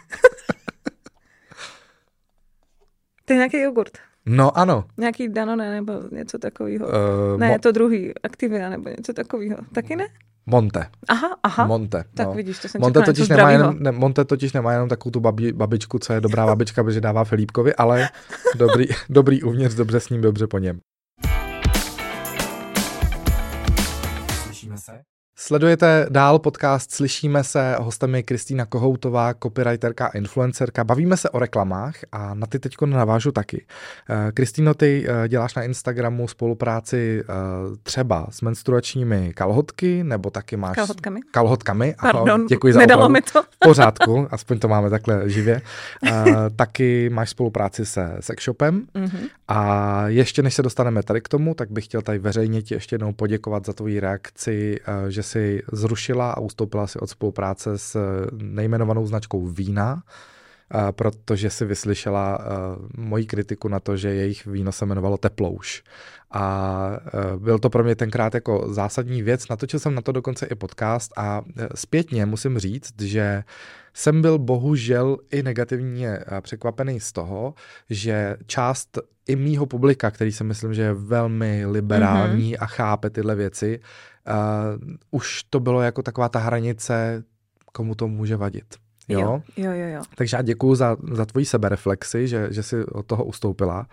To 3.25 3.33
je 3.33 3.37
nějaký 3.37 3.61
jogurt. 3.61 3.99
No 4.27 4.59
ano. 4.59 4.85
Nějaký 4.97 5.29
Danone 5.29 5.71
nebo 5.71 5.93
něco 6.13 6.39
takového. 6.39 6.87
Uh, 6.87 6.93
ne, 7.41 7.49
mo- 7.49 7.53
je 7.53 7.59
to 7.59 7.73
druhý. 7.73 8.13
Activia 8.23 8.71
nebo 8.71 8.89
něco 8.89 9.13
takového. 9.13 9.57
Taky 9.75 9.97
ne? 9.97 10.09
Monte. 10.47 10.87
Aha, 11.09 11.37
aha. 11.43 11.67
Monte. 11.67 12.05
tak 12.15 12.27
no. 12.27 12.35
vidíš, 12.35 12.59
to 12.59 12.69
jsem 12.69 12.81
Monte 12.81 13.01
čekala 13.01 13.07
totiž, 13.07 13.29
nemá 13.29 13.37
zdravýho. 13.37 13.61
jenom, 13.61 13.83
ne, 13.83 13.93
Monte 13.93 14.25
totiž 14.25 14.53
nemá 14.53 14.73
jenom 14.73 14.89
takovou 14.89 15.11
tu 15.11 15.21
babi, 15.21 15.53
babičku, 15.53 15.99
co 15.99 16.13
je 16.13 16.21
dobrá 16.21 16.47
babička, 16.47 16.85
protože 16.85 17.01
dává 17.01 17.25
Filipkovi, 17.25 17.75
ale 17.75 18.09
dobrý, 18.57 18.87
dobrý 19.11 19.43
uvnitř, 19.43 19.75
dobře 19.75 20.01
s 20.01 20.09
ním, 20.09 20.21
dobře 20.21 20.47
po 20.47 20.59
něm. 20.59 20.81
Sledujete 25.47 26.07
dál 26.11 26.39
podcast 26.39 26.91
Slyšíme 26.93 27.45
se, 27.45 27.77
hostem 27.81 28.15
je 28.15 28.23
Kristýna 28.23 28.67
Kohoutová, 28.67 29.35
copywriterka 29.43 30.07
a 30.07 30.11
influencerka. 30.11 30.85
Bavíme 30.85 31.17
se 31.17 31.31
o 31.31 31.39
reklamách 31.39 31.95
a 32.13 32.35
na 32.35 32.47
ty 32.47 32.59
teď 32.59 32.75
navážu 32.87 33.33
taky. 33.33 33.65
Eh, 34.11 34.33
Kristýno, 34.33 34.75
ty 34.75 35.07
eh, 35.09 35.29
děláš 35.29 35.55
na 35.55 35.63
Instagramu 35.63 36.29
spolupráci 36.29 37.23
eh, 37.23 37.33
třeba 37.83 38.27
s 38.31 38.41
menstruačními 38.41 39.33
kalhotky, 39.35 40.05
nebo 40.05 40.31
taky 40.31 40.57
máš... 40.57 40.77
Kalhotkami? 40.77 41.21
Kalhotkami, 41.31 41.95
ano, 41.99 42.13
Pardon, 42.13 42.47
děkuji 42.47 42.73
za 42.73 42.81
nedalo 42.81 43.01
opravu. 43.01 43.13
mi 43.13 43.23
to. 43.23 43.43
V 43.43 43.59
pořádku, 43.59 44.29
aspoň 44.31 44.59
to 44.59 44.69
máme 44.69 44.91
takhle 44.91 45.31
živě. 45.31 45.63
Taky 46.57 47.11
máš 47.11 47.31
spolupráci 47.31 47.87
se 47.87 48.17
Sexshopem 48.21 48.87
Mhm. 48.95 49.19
a 49.49 50.03
ještě 50.09 50.43
než 50.43 50.55
se 50.55 50.63
dostaneme 50.63 51.03
tady 51.03 51.21
k 51.21 51.29
tomu, 51.29 51.55
tak 51.55 51.71
bych 51.71 51.85
chtěl 51.85 52.03
tady 52.03 52.19
veřejně 52.19 52.63
ti 52.63 52.75
ještě 52.75 52.95
jednou 52.95 53.13
poděkovat 53.13 53.67
za 53.67 53.73
tvoji 53.73 54.01
reakci, 54.01 54.81
že 55.09 55.23
jsi 55.23 55.32
zrušila 55.73 56.33
a 56.33 56.41
ustoupila 56.41 56.87
si 56.87 56.99
od 56.99 57.11
spolupráce 57.11 57.79
s 57.79 57.97
nejmenovanou 58.33 59.07
značkou 59.07 59.47
vína, 59.47 60.03
uh, 60.75 60.81
protože 60.91 61.51
si 61.51 61.65
vyslyšela 61.65 62.39
uh, 62.39 62.47
moji 62.97 63.27
kritiku 63.27 63.69
na 63.69 63.81
to, 63.81 63.97
že 63.97 64.15
jejich 64.15 64.47
víno 64.47 64.73
se 64.73 64.85
jmenovalo 64.85 65.17
Teplouš. 65.17 65.83
A 66.35 66.97
byl 67.37 67.59
to 67.59 67.71
pro 67.71 67.85
mě 67.85 67.97
tenkrát 67.97 68.35
jako 68.35 68.67
zásadní 68.69 69.23
věc. 69.23 69.49
Natočil 69.49 69.81
jsem 69.81 69.95
na 69.95 70.01
to 70.01 70.13
dokonce 70.13 70.47
i 70.47 70.55
podcast 70.55 71.13
a 71.17 71.43
zpětně 71.75 72.27
musím 72.27 72.59
říct, 72.59 73.03
že 73.03 73.45
jsem 73.95 74.23
byl 74.23 74.39
bohužel 74.39 75.17
i 75.31 75.43
negativně 75.43 76.09
eh, 76.09 76.41
překvapený 76.41 77.01
z 77.01 77.13
toho, 77.13 77.55
že 77.91 78.37
část 78.47 78.99
i 79.27 79.37
mýho 79.37 79.67
publika, 79.67 80.11
který 80.11 80.33
si 80.33 80.45
myslím, 80.45 80.75
že 80.75 80.83
je 80.83 80.93
velmi 80.93 81.67
liberální 81.67 82.55
mm-hmm. 82.55 82.63
a 82.63 82.67
chápe 82.67 83.11
tyhle 83.11 83.35
věci, 83.35 83.81
uh, 84.29 84.91
už 85.11 85.43
to 85.43 85.61
bylo 85.61 85.81
jako 85.81 86.03
taková 86.03 86.29
ta 86.29 86.39
hranice, 86.39 87.25
komu 87.73 87.95
to 87.95 88.09
může 88.09 88.37
vadit. 88.37 88.75
Jo? 89.09 89.19
Jo, 89.21 89.43
jo, 89.57 89.73
jo. 89.73 89.89
jo. 89.89 90.03
Takže 90.17 90.37
já 90.37 90.43
děkuju 90.43 90.75
za, 90.75 90.97
za 91.13 91.27
tvoji 91.27 91.47
sebereflexi, 91.47 92.29
že, 92.29 92.49
že 92.51 92.63
jsi 92.63 92.85
od 92.85 93.07
toho 93.07 93.25
ustoupila. 93.25 93.87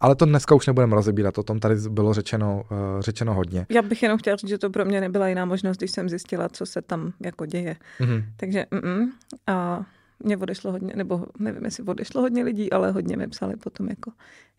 Ale 0.00 0.14
to 0.14 0.24
dneska 0.24 0.54
už 0.54 0.66
nebudeme 0.66 0.94
rozebírat, 0.94 1.38
o 1.38 1.42
tom 1.42 1.60
tady 1.60 1.74
bylo 1.88 2.14
řečeno, 2.14 2.62
uh, 2.70 3.00
řečeno 3.00 3.34
hodně. 3.34 3.66
Já 3.70 3.82
bych 3.82 4.02
jenom 4.02 4.18
chtěla 4.18 4.36
říct, 4.36 4.50
že 4.50 4.58
to 4.58 4.70
pro 4.70 4.84
mě 4.84 5.00
nebyla 5.00 5.28
jiná 5.28 5.44
možnost, 5.44 5.76
když 5.76 5.90
jsem 5.90 6.08
zjistila, 6.08 6.48
co 6.48 6.66
se 6.66 6.82
tam 6.82 7.12
jako 7.20 7.46
děje. 7.46 7.76
Mhm. 8.00 8.24
Takže 8.36 8.66
mm, 8.70 9.12
a 9.46 9.84
mě 10.24 10.36
odešlo 10.36 10.72
hodně, 10.72 10.92
nebo 10.96 11.26
nevím, 11.38 11.64
jestli 11.64 11.84
odešlo 11.84 12.20
hodně 12.20 12.44
lidí, 12.44 12.72
ale 12.72 12.90
hodně 12.90 13.16
mi 13.16 13.28
psali 13.28 13.56
potom 13.56 13.88
jako, 13.88 14.12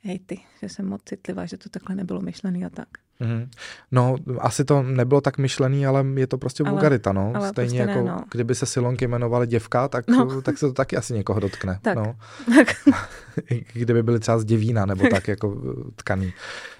hej 0.03 0.19
ty, 0.19 0.39
že 0.61 0.69
jsem 0.69 0.87
moc 0.87 1.01
citlivá, 1.05 1.45
že 1.45 1.57
to 1.57 1.69
takhle 1.69 1.95
nebylo 1.95 2.21
myšlený 2.21 2.65
a 2.65 2.69
tak. 2.69 2.87
Mhm. 3.21 3.49
No, 3.91 4.15
asi 4.39 4.65
to 4.65 4.83
nebylo 4.83 5.21
tak 5.21 5.37
myšlený, 5.37 5.85
ale 5.87 6.05
je 6.15 6.27
to 6.27 6.37
prostě 6.37 6.63
Ale- 6.63 6.71
vulgarita, 6.71 7.11
no. 7.13 7.31
ale 7.35 7.49
Stejně 7.49 7.69
prostě 7.83 7.85
ne, 7.85 7.91
jako, 7.93 8.07
no. 8.07 8.23
kdyby 8.31 8.55
se 8.55 8.65
Silonky 8.65 9.07
jmenovaly 9.07 9.47
děvka, 9.47 9.87
tak, 9.87 10.07
No. 10.07 10.41
tak 10.41 10.57
se 10.57 10.65
to 10.67 10.73
taky 10.73 10.97
asi 10.97 11.13
někoho 11.13 11.39
dotkne. 11.39 11.79
Tak. 11.81 11.95
No. 11.95 12.15
Tak 12.55 12.67
Kdyby 13.73 14.03
byly 14.03 14.19
třeba 14.19 14.39
z 14.39 14.45
děvína 14.45 14.85
nebo 14.85 15.07
tak 15.11 15.27
jako 15.27 15.61
eh, 15.87 15.91
tkaný. 15.95 16.25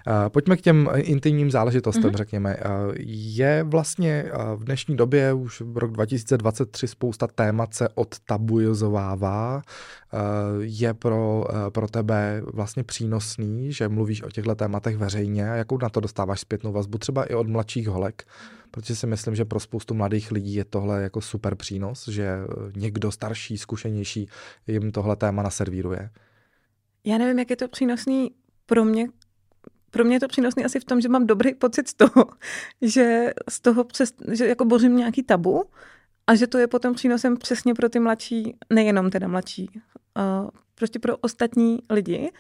Uh, 0.08 0.30
pojďme 0.30 0.58
k 0.58 0.62
těm 0.62 0.90
intimním 0.96 1.52
záležitostem, 1.52 2.04
Mhm. 2.04 2.12
mm-hmm. 2.12 2.18
řekněme. 2.18 2.58
Uh, 2.58 2.94
je 3.06 3.64
vlastně 3.64 4.26
uh, 4.36 4.62
v 4.62 4.64
dnešní 4.64 4.96
době, 4.98 5.34
už 5.34 5.62
v 5.62 5.78
rok 5.78 5.92
2023, 5.92 6.88
spousta 6.88 7.28
témat 7.28 7.74
se 7.74 7.90
odtabujozovává. 7.90 9.56
Uh, 10.14 10.20
je 10.60 10.94
pro, 10.94 11.46
pro 11.70 11.88
tebe 11.88 12.42
vlastně 12.54 12.84
přínosný, 12.84 13.74
že 13.74 13.88
mluvíš 13.90 14.24
o 14.24 14.30
těchto 14.30 14.56
tématech 14.56 14.98
veřejně 14.98 15.52
a 15.52 15.56
jakou 15.56 15.78
na 15.78 15.90
to 15.90 16.00
dostáváš 16.00 16.40
zpětnou 16.40 16.72
vazbu, 16.72 16.98
třeba 16.98 17.24
i 17.24 17.34
od 17.34 17.48
mladších 17.48 17.88
holek? 17.88 18.24
Protože 18.72 18.96
si 18.96 19.08
myslím, 19.08 19.36
že 19.36 19.46
pro 19.46 19.60
spoustu 19.60 19.94
mladých 19.94 20.32
lidí 20.32 20.54
je 20.54 20.66
tohle 20.66 21.02
jako 21.04 21.22
super 21.22 21.56
přínos, 21.56 22.08
že 22.08 22.24
eh, 22.24 22.46
někdo 22.76 23.12
starší, 23.12 23.58
zkušenější 23.58 24.28
jim 24.68 24.92
tohle 24.92 25.16
téma 25.16 25.44
naservíruje. 25.44 26.10
Já 27.04 27.18
nevím, 27.18 27.40
jak 27.40 27.50
je 27.50 27.56
to 27.56 27.68
přínosný 27.68 28.32
pro 28.66 28.86
mě. 28.86 29.08
Pro 29.92 30.04
mě 30.04 30.16
je 30.16 30.20
to 30.20 30.28
přínosný 30.28 30.66
asi 30.66 30.80
v 30.80 30.86
tom, 30.86 31.02
že 31.02 31.10
mám 31.10 31.28
dobrý 31.28 31.56
pocit 31.56 31.88
z 31.88 31.94
toho, 31.94 32.26
že 32.82 33.34
z 33.50 33.60
toho 33.60 33.84
přes, 33.84 34.14
že 34.32 34.48
jako 34.48 34.66
bořím 34.66 34.98
nějaký 34.98 35.24
tabu 35.24 35.64
a 36.28 36.36
že 36.36 36.48
to 36.48 36.58
je 36.58 36.68
potom 36.68 36.94
přínosem 36.94 37.38
přesně 37.38 37.74
pro 37.74 37.90
ty 37.90 38.00
mladší, 38.00 38.58
nejenom 38.70 39.10
teda 39.10 39.28
mladší, 39.28 39.70
prostě 40.76 41.00
pro 41.00 41.18
ostatní 41.18 41.80
lidi, 41.90 42.32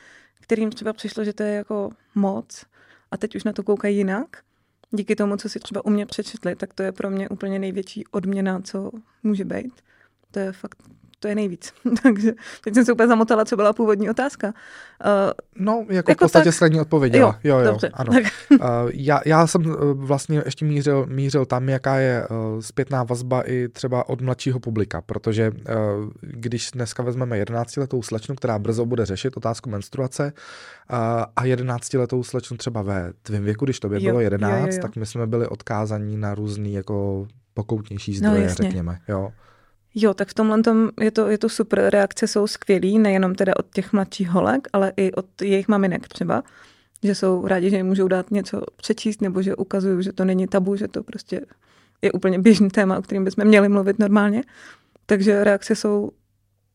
kterým 0.42 0.70
třeba 0.70 0.94
přišlo, 0.94 1.24
že 1.24 1.34
to 1.34 1.44
je 1.44 1.54
jako 1.54 1.90
moc 2.16 2.66
a 3.12 3.18
teď 3.18 3.36
už 3.36 3.44
na 3.44 3.54
to 3.54 3.64
koukají 3.64 3.98
jinak. 3.98 4.44
Díky 4.92 5.16
tomu, 5.16 5.38
co 5.38 5.50
si 5.50 5.60
třeba 5.60 5.86
u 5.86 5.90
mě 5.90 6.06
přečetli, 6.06 6.56
tak 6.56 6.74
to 6.74 6.84
je 6.84 6.92
pro 6.92 7.10
mě 7.10 7.30
úplně 7.30 7.60
největší 7.60 8.04
odměna, 8.12 8.62
co 8.62 8.92
může 9.24 9.46
být. 9.46 9.82
To 10.32 10.40
je 10.40 10.52
fakt 10.52 10.84
to 11.22 11.28
je 11.28 11.36
nejvíc. 11.36 11.74
Takže 12.04 12.34
teď 12.64 12.74
jsem 12.74 12.86
se 12.86 12.94
úplně 12.94 13.08
zamotala, 13.08 13.46
co 13.46 13.56
byla 13.56 13.74
původní 13.74 14.10
otázka. 14.10 14.48
Uh, 14.48 14.54
no, 15.66 15.86
jako, 15.90 16.12
jako 16.12 16.14
v 16.14 16.18
podstatě 16.18 16.52
tak... 16.60 16.82
odpověděla. 16.82 17.40
Jo, 17.44 17.58
jo, 17.58 17.60
jo 17.60 17.72
dobře. 17.72 17.90
ano. 17.94 18.12
uh, 18.12 18.58
já, 18.94 19.22
já 19.26 19.48
jsem 19.48 19.64
vlastně 19.94 20.42
ještě 20.46 20.66
mířil, 20.66 21.06
mířil 21.10 21.46
tam, 21.46 21.70
jaká 21.70 21.96
je 21.96 22.28
uh, 22.28 22.62
zpětná 22.62 23.04
vazba 23.04 23.50
i 23.50 23.68
třeba 23.68 24.10
od 24.10 24.22
mladšího 24.22 24.60
publika, 24.60 25.02
protože 25.02 25.52
uh, 25.52 25.56
když 26.22 26.72
dneska 26.72 27.04
vezmeme 27.04 27.44
11-letou 27.44 28.02
slečnu, 28.02 28.36
která 28.36 28.60
brzo 28.60 28.86
bude 28.86 29.06
řešit 29.06 29.38
otázku 29.38 29.70
menstruace 29.70 30.34
uh, 30.34 30.98
a 31.36 31.44
11-letou 31.44 32.24
slečnu 32.24 32.58
třeba 32.58 32.82
ve 32.82 33.14
tvém 33.22 33.44
věku, 33.44 33.66
když 33.66 33.80
to 33.80 33.90
by 33.90 34.00
bylo 34.00 34.20
11, 34.20 34.52
jo, 34.52 34.68
jo, 34.68 34.74
jo. 34.74 34.82
tak 34.82 34.96
my 34.96 35.06
jsme 35.06 35.28
byli 35.28 35.48
odkázaní 35.48 36.18
na 36.18 36.36
různý 36.36 36.74
jako 36.74 37.28
pokoutnější 37.54 38.12
no, 38.12 38.18
zdroje, 38.18 38.48
no, 38.48 38.54
řekněme. 38.54 39.00
Jo. 39.08 39.32
Jo, 39.96 40.14
tak 40.14 40.28
v 40.28 40.34
tomhle 40.34 40.62
tom 40.62 40.90
je 41.02 41.12
to, 41.12 41.28
je 41.28 41.38
to 41.38 41.50
super. 41.50 41.90
Reakce 41.90 42.28
jsou 42.28 42.48
skvělý, 42.48 43.00
nejenom 43.00 43.36
teda 43.36 43.54
od 43.58 43.66
těch 43.74 43.94
mladších 43.94 44.30
holek, 44.30 44.68
ale 44.74 44.94
i 44.98 45.12
od 45.12 45.42
jejich 45.42 45.68
maminek 45.68 46.08
třeba, 46.08 46.44
že 47.04 47.16
jsou 47.16 47.48
rádi, 47.48 47.70
že 47.70 47.78
jim 47.78 47.88
můžou 47.88 48.08
dát 48.08 48.32
něco 48.32 48.62
přečíst, 48.76 49.22
nebo 49.22 49.42
že 49.42 49.56
ukazují, 49.56 50.04
že 50.04 50.14
to 50.14 50.26
není 50.26 50.48
tabu, 50.48 50.76
že 50.76 50.88
to 50.88 51.04
prostě 51.04 51.42
je 52.02 52.12
úplně 52.12 52.40
běžný 52.40 52.70
téma, 52.70 52.98
o 52.98 53.02
kterým 53.02 53.24
bychom 53.24 53.46
měli 53.46 53.70
mluvit 53.70 54.00
normálně. 54.00 54.44
Takže 55.06 55.44
reakce 55.44 55.76
jsou 55.76 56.12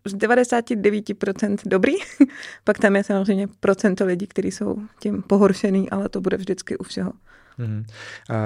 z 0.05 0.15
99% 0.15 1.57
dobrý. 1.67 1.93
Pak 2.65 2.79
tam 2.79 2.97
je 2.97 3.05
samozřejmě 3.05 3.49
procento 3.61 4.05
lidí, 4.05 4.27
kteří 4.27 4.51
jsou 4.51 4.77
tím 5.01 5.23
pohoršený, 5.23 5.91
ale 5.91 6.09
to 6.09 6.21
bude 6.21 6.37
vždycky 6.37 6.79
u 6.79 6.85
všeho. 6.85 7.13
Hmm. 7.59 7.85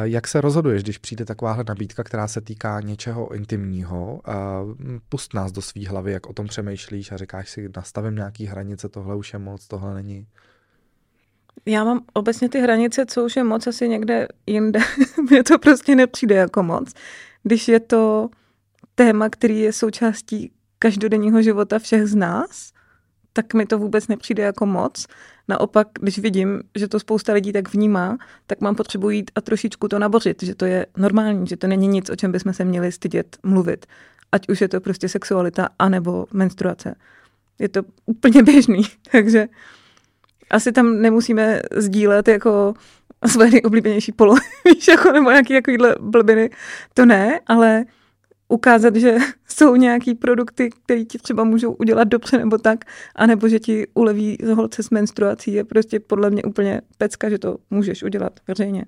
Jak 0.02 0.28
se 0.28 0.40
rozhoduješ, 0.40 0.82
když 0.82 0.98
přijde 0.98 1.24
takováhle 1.24 1.64
nabídka, 1.68 2.04
která 2.04 2.28
se 2.28 2.40
týká 2.40 2.80
něčeho 2.80 3.34
intimního? 3.34 4.20
Pust 5.08 5.34
nás 5.34 5.52
do 5.52 5.62
svý 5.62 5.86
hlavy, 5.86 6.12
jak 6.12 6.26
o 6.26 6.32
tom 6.32 6.46
přemýšlíš 6.46 7.12
a 7.12 7.16
říkáš 7.16 7.50
si, 7.50 7.70
nastavím 7.76 8.14
nějaký 8.14 8.46
hranice, 8.46 8.88
tohle 8.88 9.16
už 9.16 9.32
je 9.32 9.38
moc, 9.38 9.66
tohle 9.66 9.94
není. 9.94 10.26
Já 11.66 11.84
mám 11.84 12.00
obecně 12.12 12.48
ty 12.48 12.60
hranice, 12.60 13.06
co 13.06 13.24
už 13.24 13.36
je 13.36 13.44
moc 13.44 13.66
asi 13.66 13.88
někde 13.88 14.28
jinde. 14.46 14.80
Mně 15.30 15.44
to 15.44 15.58
prostě 15.58 15.94
nepřijde 15.94 16.34
jako 16.34 16.62
moc. 16.62 16.92
Když 17.42 17.68
je 17.68 17.80
to 17.80 18.28
téma, 18.94 19.28
který 19.28 19.60
je 19.60 19.72
součástí 19.72 20.52
každodenního 20.78 21.42
života 21.42 21.78
všech 21.78 22.06
z 22.06 22.14
nás, 22.14 22.72
tak 23.32 23.54
mi 23.54 23.66
to 23.66 23.78
vůbec 23.78 24.08
nepřijde 24.08 24.42
jako 24.42 24.66
moc. 24.66 25.06
Naopak, 25.48 25.88
když 26.00 26.18
vidím, 26.18 26.62
že 26.74 26.88
to 26.88 27.00
spousta 27.00 27.32
lidí 27.32 27.52
tak 27.52 27.72
vnímá, 27.72 28.18
tak 28.46 28.60
mám 28.60 28.74
potřebu 28.74 29.10
jít 29.10 29.30
a 29.34 29.40
trošičku 29.40 29.88
to 29.88 29.98
nabořit, 29.98 30.42
že 30.42 30.54
to 30.54 30.64
je 30.64 30.86
normální, 30.96 31.46
že 31.46 31.56
to 31.56 31.66
není 31.66 31.88
nic, 31.88 32.10
o 32.10 32.16
čem 32.16 32.32
bychom 32.32 32.52
se 32.52 32.64
měli 32.64 32.92
stydět 32.92 33.36
mluvit. 33.42 33.86
Ať 34.32 34.48
už 34.48 34.60
je 34.60 34.68
to 34.68 34.80
prostě 34.80 35.08
sexualita, 35.08 35.68
anebo 35.78 36.26
menstruace. 36.32 36.94
Je 37.58 37.68
to 37.68 37.82
úplně 38.06 38.42
běžný, 38.42 38.82
takže 39.12 39.46
asi 40.50 40.72
tam 40.72 41.00
nemusíme 41.00 41.60
sdílet 41.76 42.28
jako 42.28 42.74
své 43.26 43.50
nejoblíbenější 43.50 44.12
polohy, 44.12 44.40
jako, 44.88 45.12
nebo 45.12 45.30
nějaké 45.30 45.60
blbiny. 46.00 46.50
To 46.94 47.06
ne, 47.06 47.40
ale 47.46 47.84
ukázat, 48.50 48.96
že 48.96 49.16
jsou 49.48 49.76
nějaký 49.76 50.14
produkty, 50.14 50.70
které 50.84 51.04
ti 51.04 51.18
třeba 51.18 51.44
můžou 51.44 51.72
udělat 51.72 52.08
dobře 52.08 52.38
nebo 52.38 52.58
tak, 52.58 52.84
anebo 53.14 53.48
že 53.48 53.58
ti 53.58 53.86
uleví 53.94 54.38
z 54.42 54.48
holce 54.48 54.82
s 54.82 54.90
menstruací, 54.90 55.52
je 55.52 55.64
prostě 55.64 56.00
podle 56.00 56.30
mě 56.30 56.42
úplně 56.42 56.80
pecka, 56.98 57.30
že 57.30 57.38
to 57.38 57.56
můžeš 57.70 58.02
udělat 58.02 58.40
veřejně. 58.48 58.84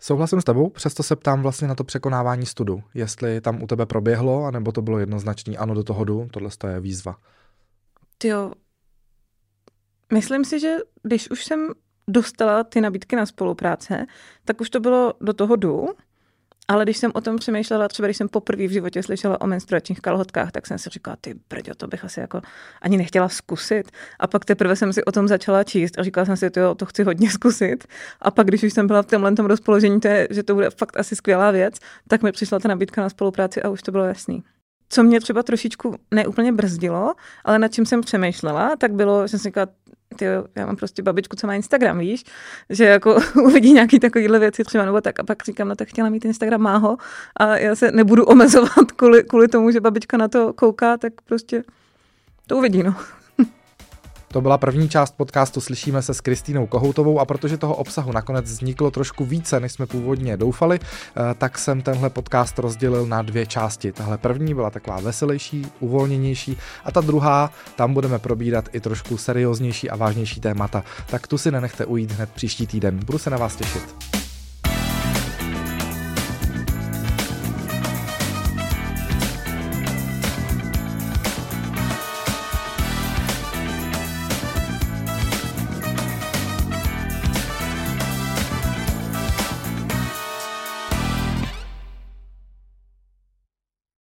Souhlasím 0.00 0.40
s 0.40 0.44
tebou, 0.44 0.68
přesto 0.68 1.02
se 1.02 1.16
ptám 1.16 1.42
vlastně 1.42 1.68
na 1.68 1.74
to 1.74 1.84
překonávání 1.84 2.46
studu. 2.46 2.82
Jestli 2.94 3.40
tam 3.40 3.62
u 3.62 3.66
tebe 3.66 3.86
proběhlo, 3.86 4.44
anebo 4.44 4.72
to 4.72 4.82
bylo 4.82 4.98
jednoznačný, 4.98 5.58
ano, 5.58 5.74
do 5.74 5.84
toho 5.84 6.04
jdu, 6.04 6.28
tohle 6.30 6.50
je 6.68 6.80
výzva. 6.80 7.16
Jo, 8.24 8.52
myslím 10.12 10.44
si, 10.44 10.60
že 10.60 10.76
když 11.02 11.30
už 11.30 11.44
jsem 11.44 11.68
dostala 12.08 12.64
ty 12.64 12.80
nabídky 12.80 13.16
na 13.16 13.26
spolupráce, 13.26 14.06
tak 14.44 14.60
už 14.60 14.70
to 14.70 14.80
bylo 14.80 15.14
do 15.20 15.32
toho 15.32 15.56
jdu 15.56 15.88
ale 16.68 16.84
když 16.84 16.98
jsem 16.98 17.10
o 17.14 17.20
tom 17.20 17.36
přemýšlela, 17.36 17.88
třeba 17.88 18.06
když 18.06 18.16
jsem 18.16 18.28
poprvé 18.28 18.66
v 18.66 18.70
životě 18.70 19.02
slyšela 19.02 19.40
o 19.40 19.46
menstruačních 19.46 20.00
kalhotkách, 20.00 20.52
tak 20.52 20.66
jsem 20.66 20.78
si 20.78 20.90
říkala, 20.90 21.16
ty 21.20 21.34
brďo, 21.50 21.74
to 21.74 21.86
bych 21.86 22.04
asi 22.04 22.20
jako 22.20 22.40
ani 22.82 22.96
nechtěla 22.96 23.28
zkusit. 23.28 23.90
A 24.18 24.26
pak 24.26 24.44
teprve 24.44 24.76
jsem 24.76 24.92
si 24.92 25.04
o 25.04 25.12
tom 25.12 25.28
začala 25.28 25.64
číst 25.64 25.98
a 25.98 26.02
říkala 26.02 26.24
jsem 26.24 26.36
si, 26.36 26.50
jo, 26.56 26.74
to 26.74 26.86
chci 26.86 27.04
hodně 27.04 27.30
zkusit. 27.36 27.84
A 28.20 28.30
pak, 28.30 28.46
když 28.46 28.62
už 28.62 28.72
jsem 28.72 28.86
byla 28.86 29.02
v 29.02 29.06
tomhle 29.06 29.32
tom 29.32 29.46
rozpoložení, 29.46 30.00
to 30.00 30.08
je, 30.08 30.28
že 30.30 30.42
to 30.42 30.54
bude 30.54 30.70
fakt 30.70 30.96
asi 30.96 31.16
skvělá 31.16 31.50
věc, 31.50 31.74
tak 32.08 32.22
mi 32.22 32.32
přišla 32.32 32.58
ta 32.58 32.68
nabídka 32.68 33.02
na 33.02 33.08
spolupráci 33.08 33.62
a 33.62 33.68
už 33.68 33.82
to 33.82 33.92
bylo 33.92 34.04
jasný 34.04 34.42
co 34.88 35.02
mě 35.02 35.20
třeba 35.20 35.42
trošičku 35.42 35.94
neúplně 36.10 36.52
brzdilo, 36.52 37.14
ale 37.44 37.58
nad 37.58 37.72
čím 37.72 37.86
jsem 37.86 38.00
přemýšlela, 38.00 38.76
tak 38.76 38.92
bylo, 38.92 39.24
že 39.24 39.28
jsem 39.28 39.38
si 39.38 39.48
říkala, 39.48 39.66
tyjo, 40.16 40.44
já 40.54 40.66
mám 40.66 40.76
prostě 40.76 41.02
babičku, 41.02 41.36
co 41.36 41.46
má 41.46 41.54
Instagram, 41.54 41.98
víš, 41.98 42.24
že 42.70 42.84
jako 42.84 43.18
uvidí 43.44 43.72
nějaký 43.72 44.00
takovýhle 44.00 44.38
věci 44.38 44.64
třeba, 44.64 44.84
nebo 44.84 45.00
tak. 45.00 45.20
A 45.20 45.22
pak 45.22 45.44
říkám, 45.44 45.68
no 45.68 45.76
tak 45.76 45.88
chtěla 45.88 46.08
mít 46.08 46.24
Instagram, 46.24 46.60
má 46.60 46.76
ho 46.76 46.96
a 47.36 47.56
já 47.56 47.74
se 47.74 47.90
nebudu 47.90 48.24
omezovat 48.24 48.92
kvůli, 48.96 49.24
kvůli 49.24 49.48
tomu, 49.48 49.70
že 49.70 49.80
babička 49.80 50.16
na 50.16 50.28
to 50.28 50.52
kouká, 50.52 50.96
tak 50.96 51.12
prostě 51.24 51.64
to 52.46 52.56
uvidí, 52.56 52.82
no. 52.82 52.94
To 54.36 54.40
byla 54.40 54.58
první 54.58 54.88
část 54.88 55.16
podcastu 55.16 55.60
Slyšíme 55.60 56.02
se 56.02 56.14
s 56.14 56.20
Kristýnou 56.20 56.66
Kohoutovou 56.66 57.20
a 57.20 57.24
protože 57.24 57.56
toho 57.56 57.74
obsahu 57.74 58.12
nakonec 58.12 58.44
vzniklo 58.44 58.90
trošku 58.90 59.24
více, 59.24 59.60
než 59.60 59.72
jsme 59.72 59.86
původně 59.86 60.36
doufali, 60.36 60.80
eh, 60.82 61.34
tak 61.38 61.58
jsem 61.58 61.82
tenhle 61.82 62.10
podcast 62.10 62.58
rozdělil 62.58 63.06
na 63.06 63.22
dvě 63.22 63.46
části. 63.46 63.92
Tahle 63.92 64.18
první 64.18 64.54
byla 64.54 64.70
taková 64.70 65.00
veselější, 65.00 65.66
uvolněnější 65.80 66.56
a 66.84 66.92
ta 66.92 67.00
druhá, 67.00 67.50
tam 67.76 67.94
budeme 67.94 68.18
probírat 68.18 68.68
i 68.72 68.80
trošku 68.80 69.16
serióznější 69.16 69.90
a 69.90 69.96
vážnější 69.96 70.40
témata. 70.40 70.84
Tak 71.06 71.26
tu 71.26 71.38
si 71.38 71.50
nenechte 71.50 71.84
ujít 71.84 72.12
hned 72.12 72.30
příští 72.30 72.66
týden. 72.66 73.00
Budu 73.04 73.18
se 73.18 73.30
na 73.30 73.36
vás 73.36 73.56
těšit. 73.56 74.15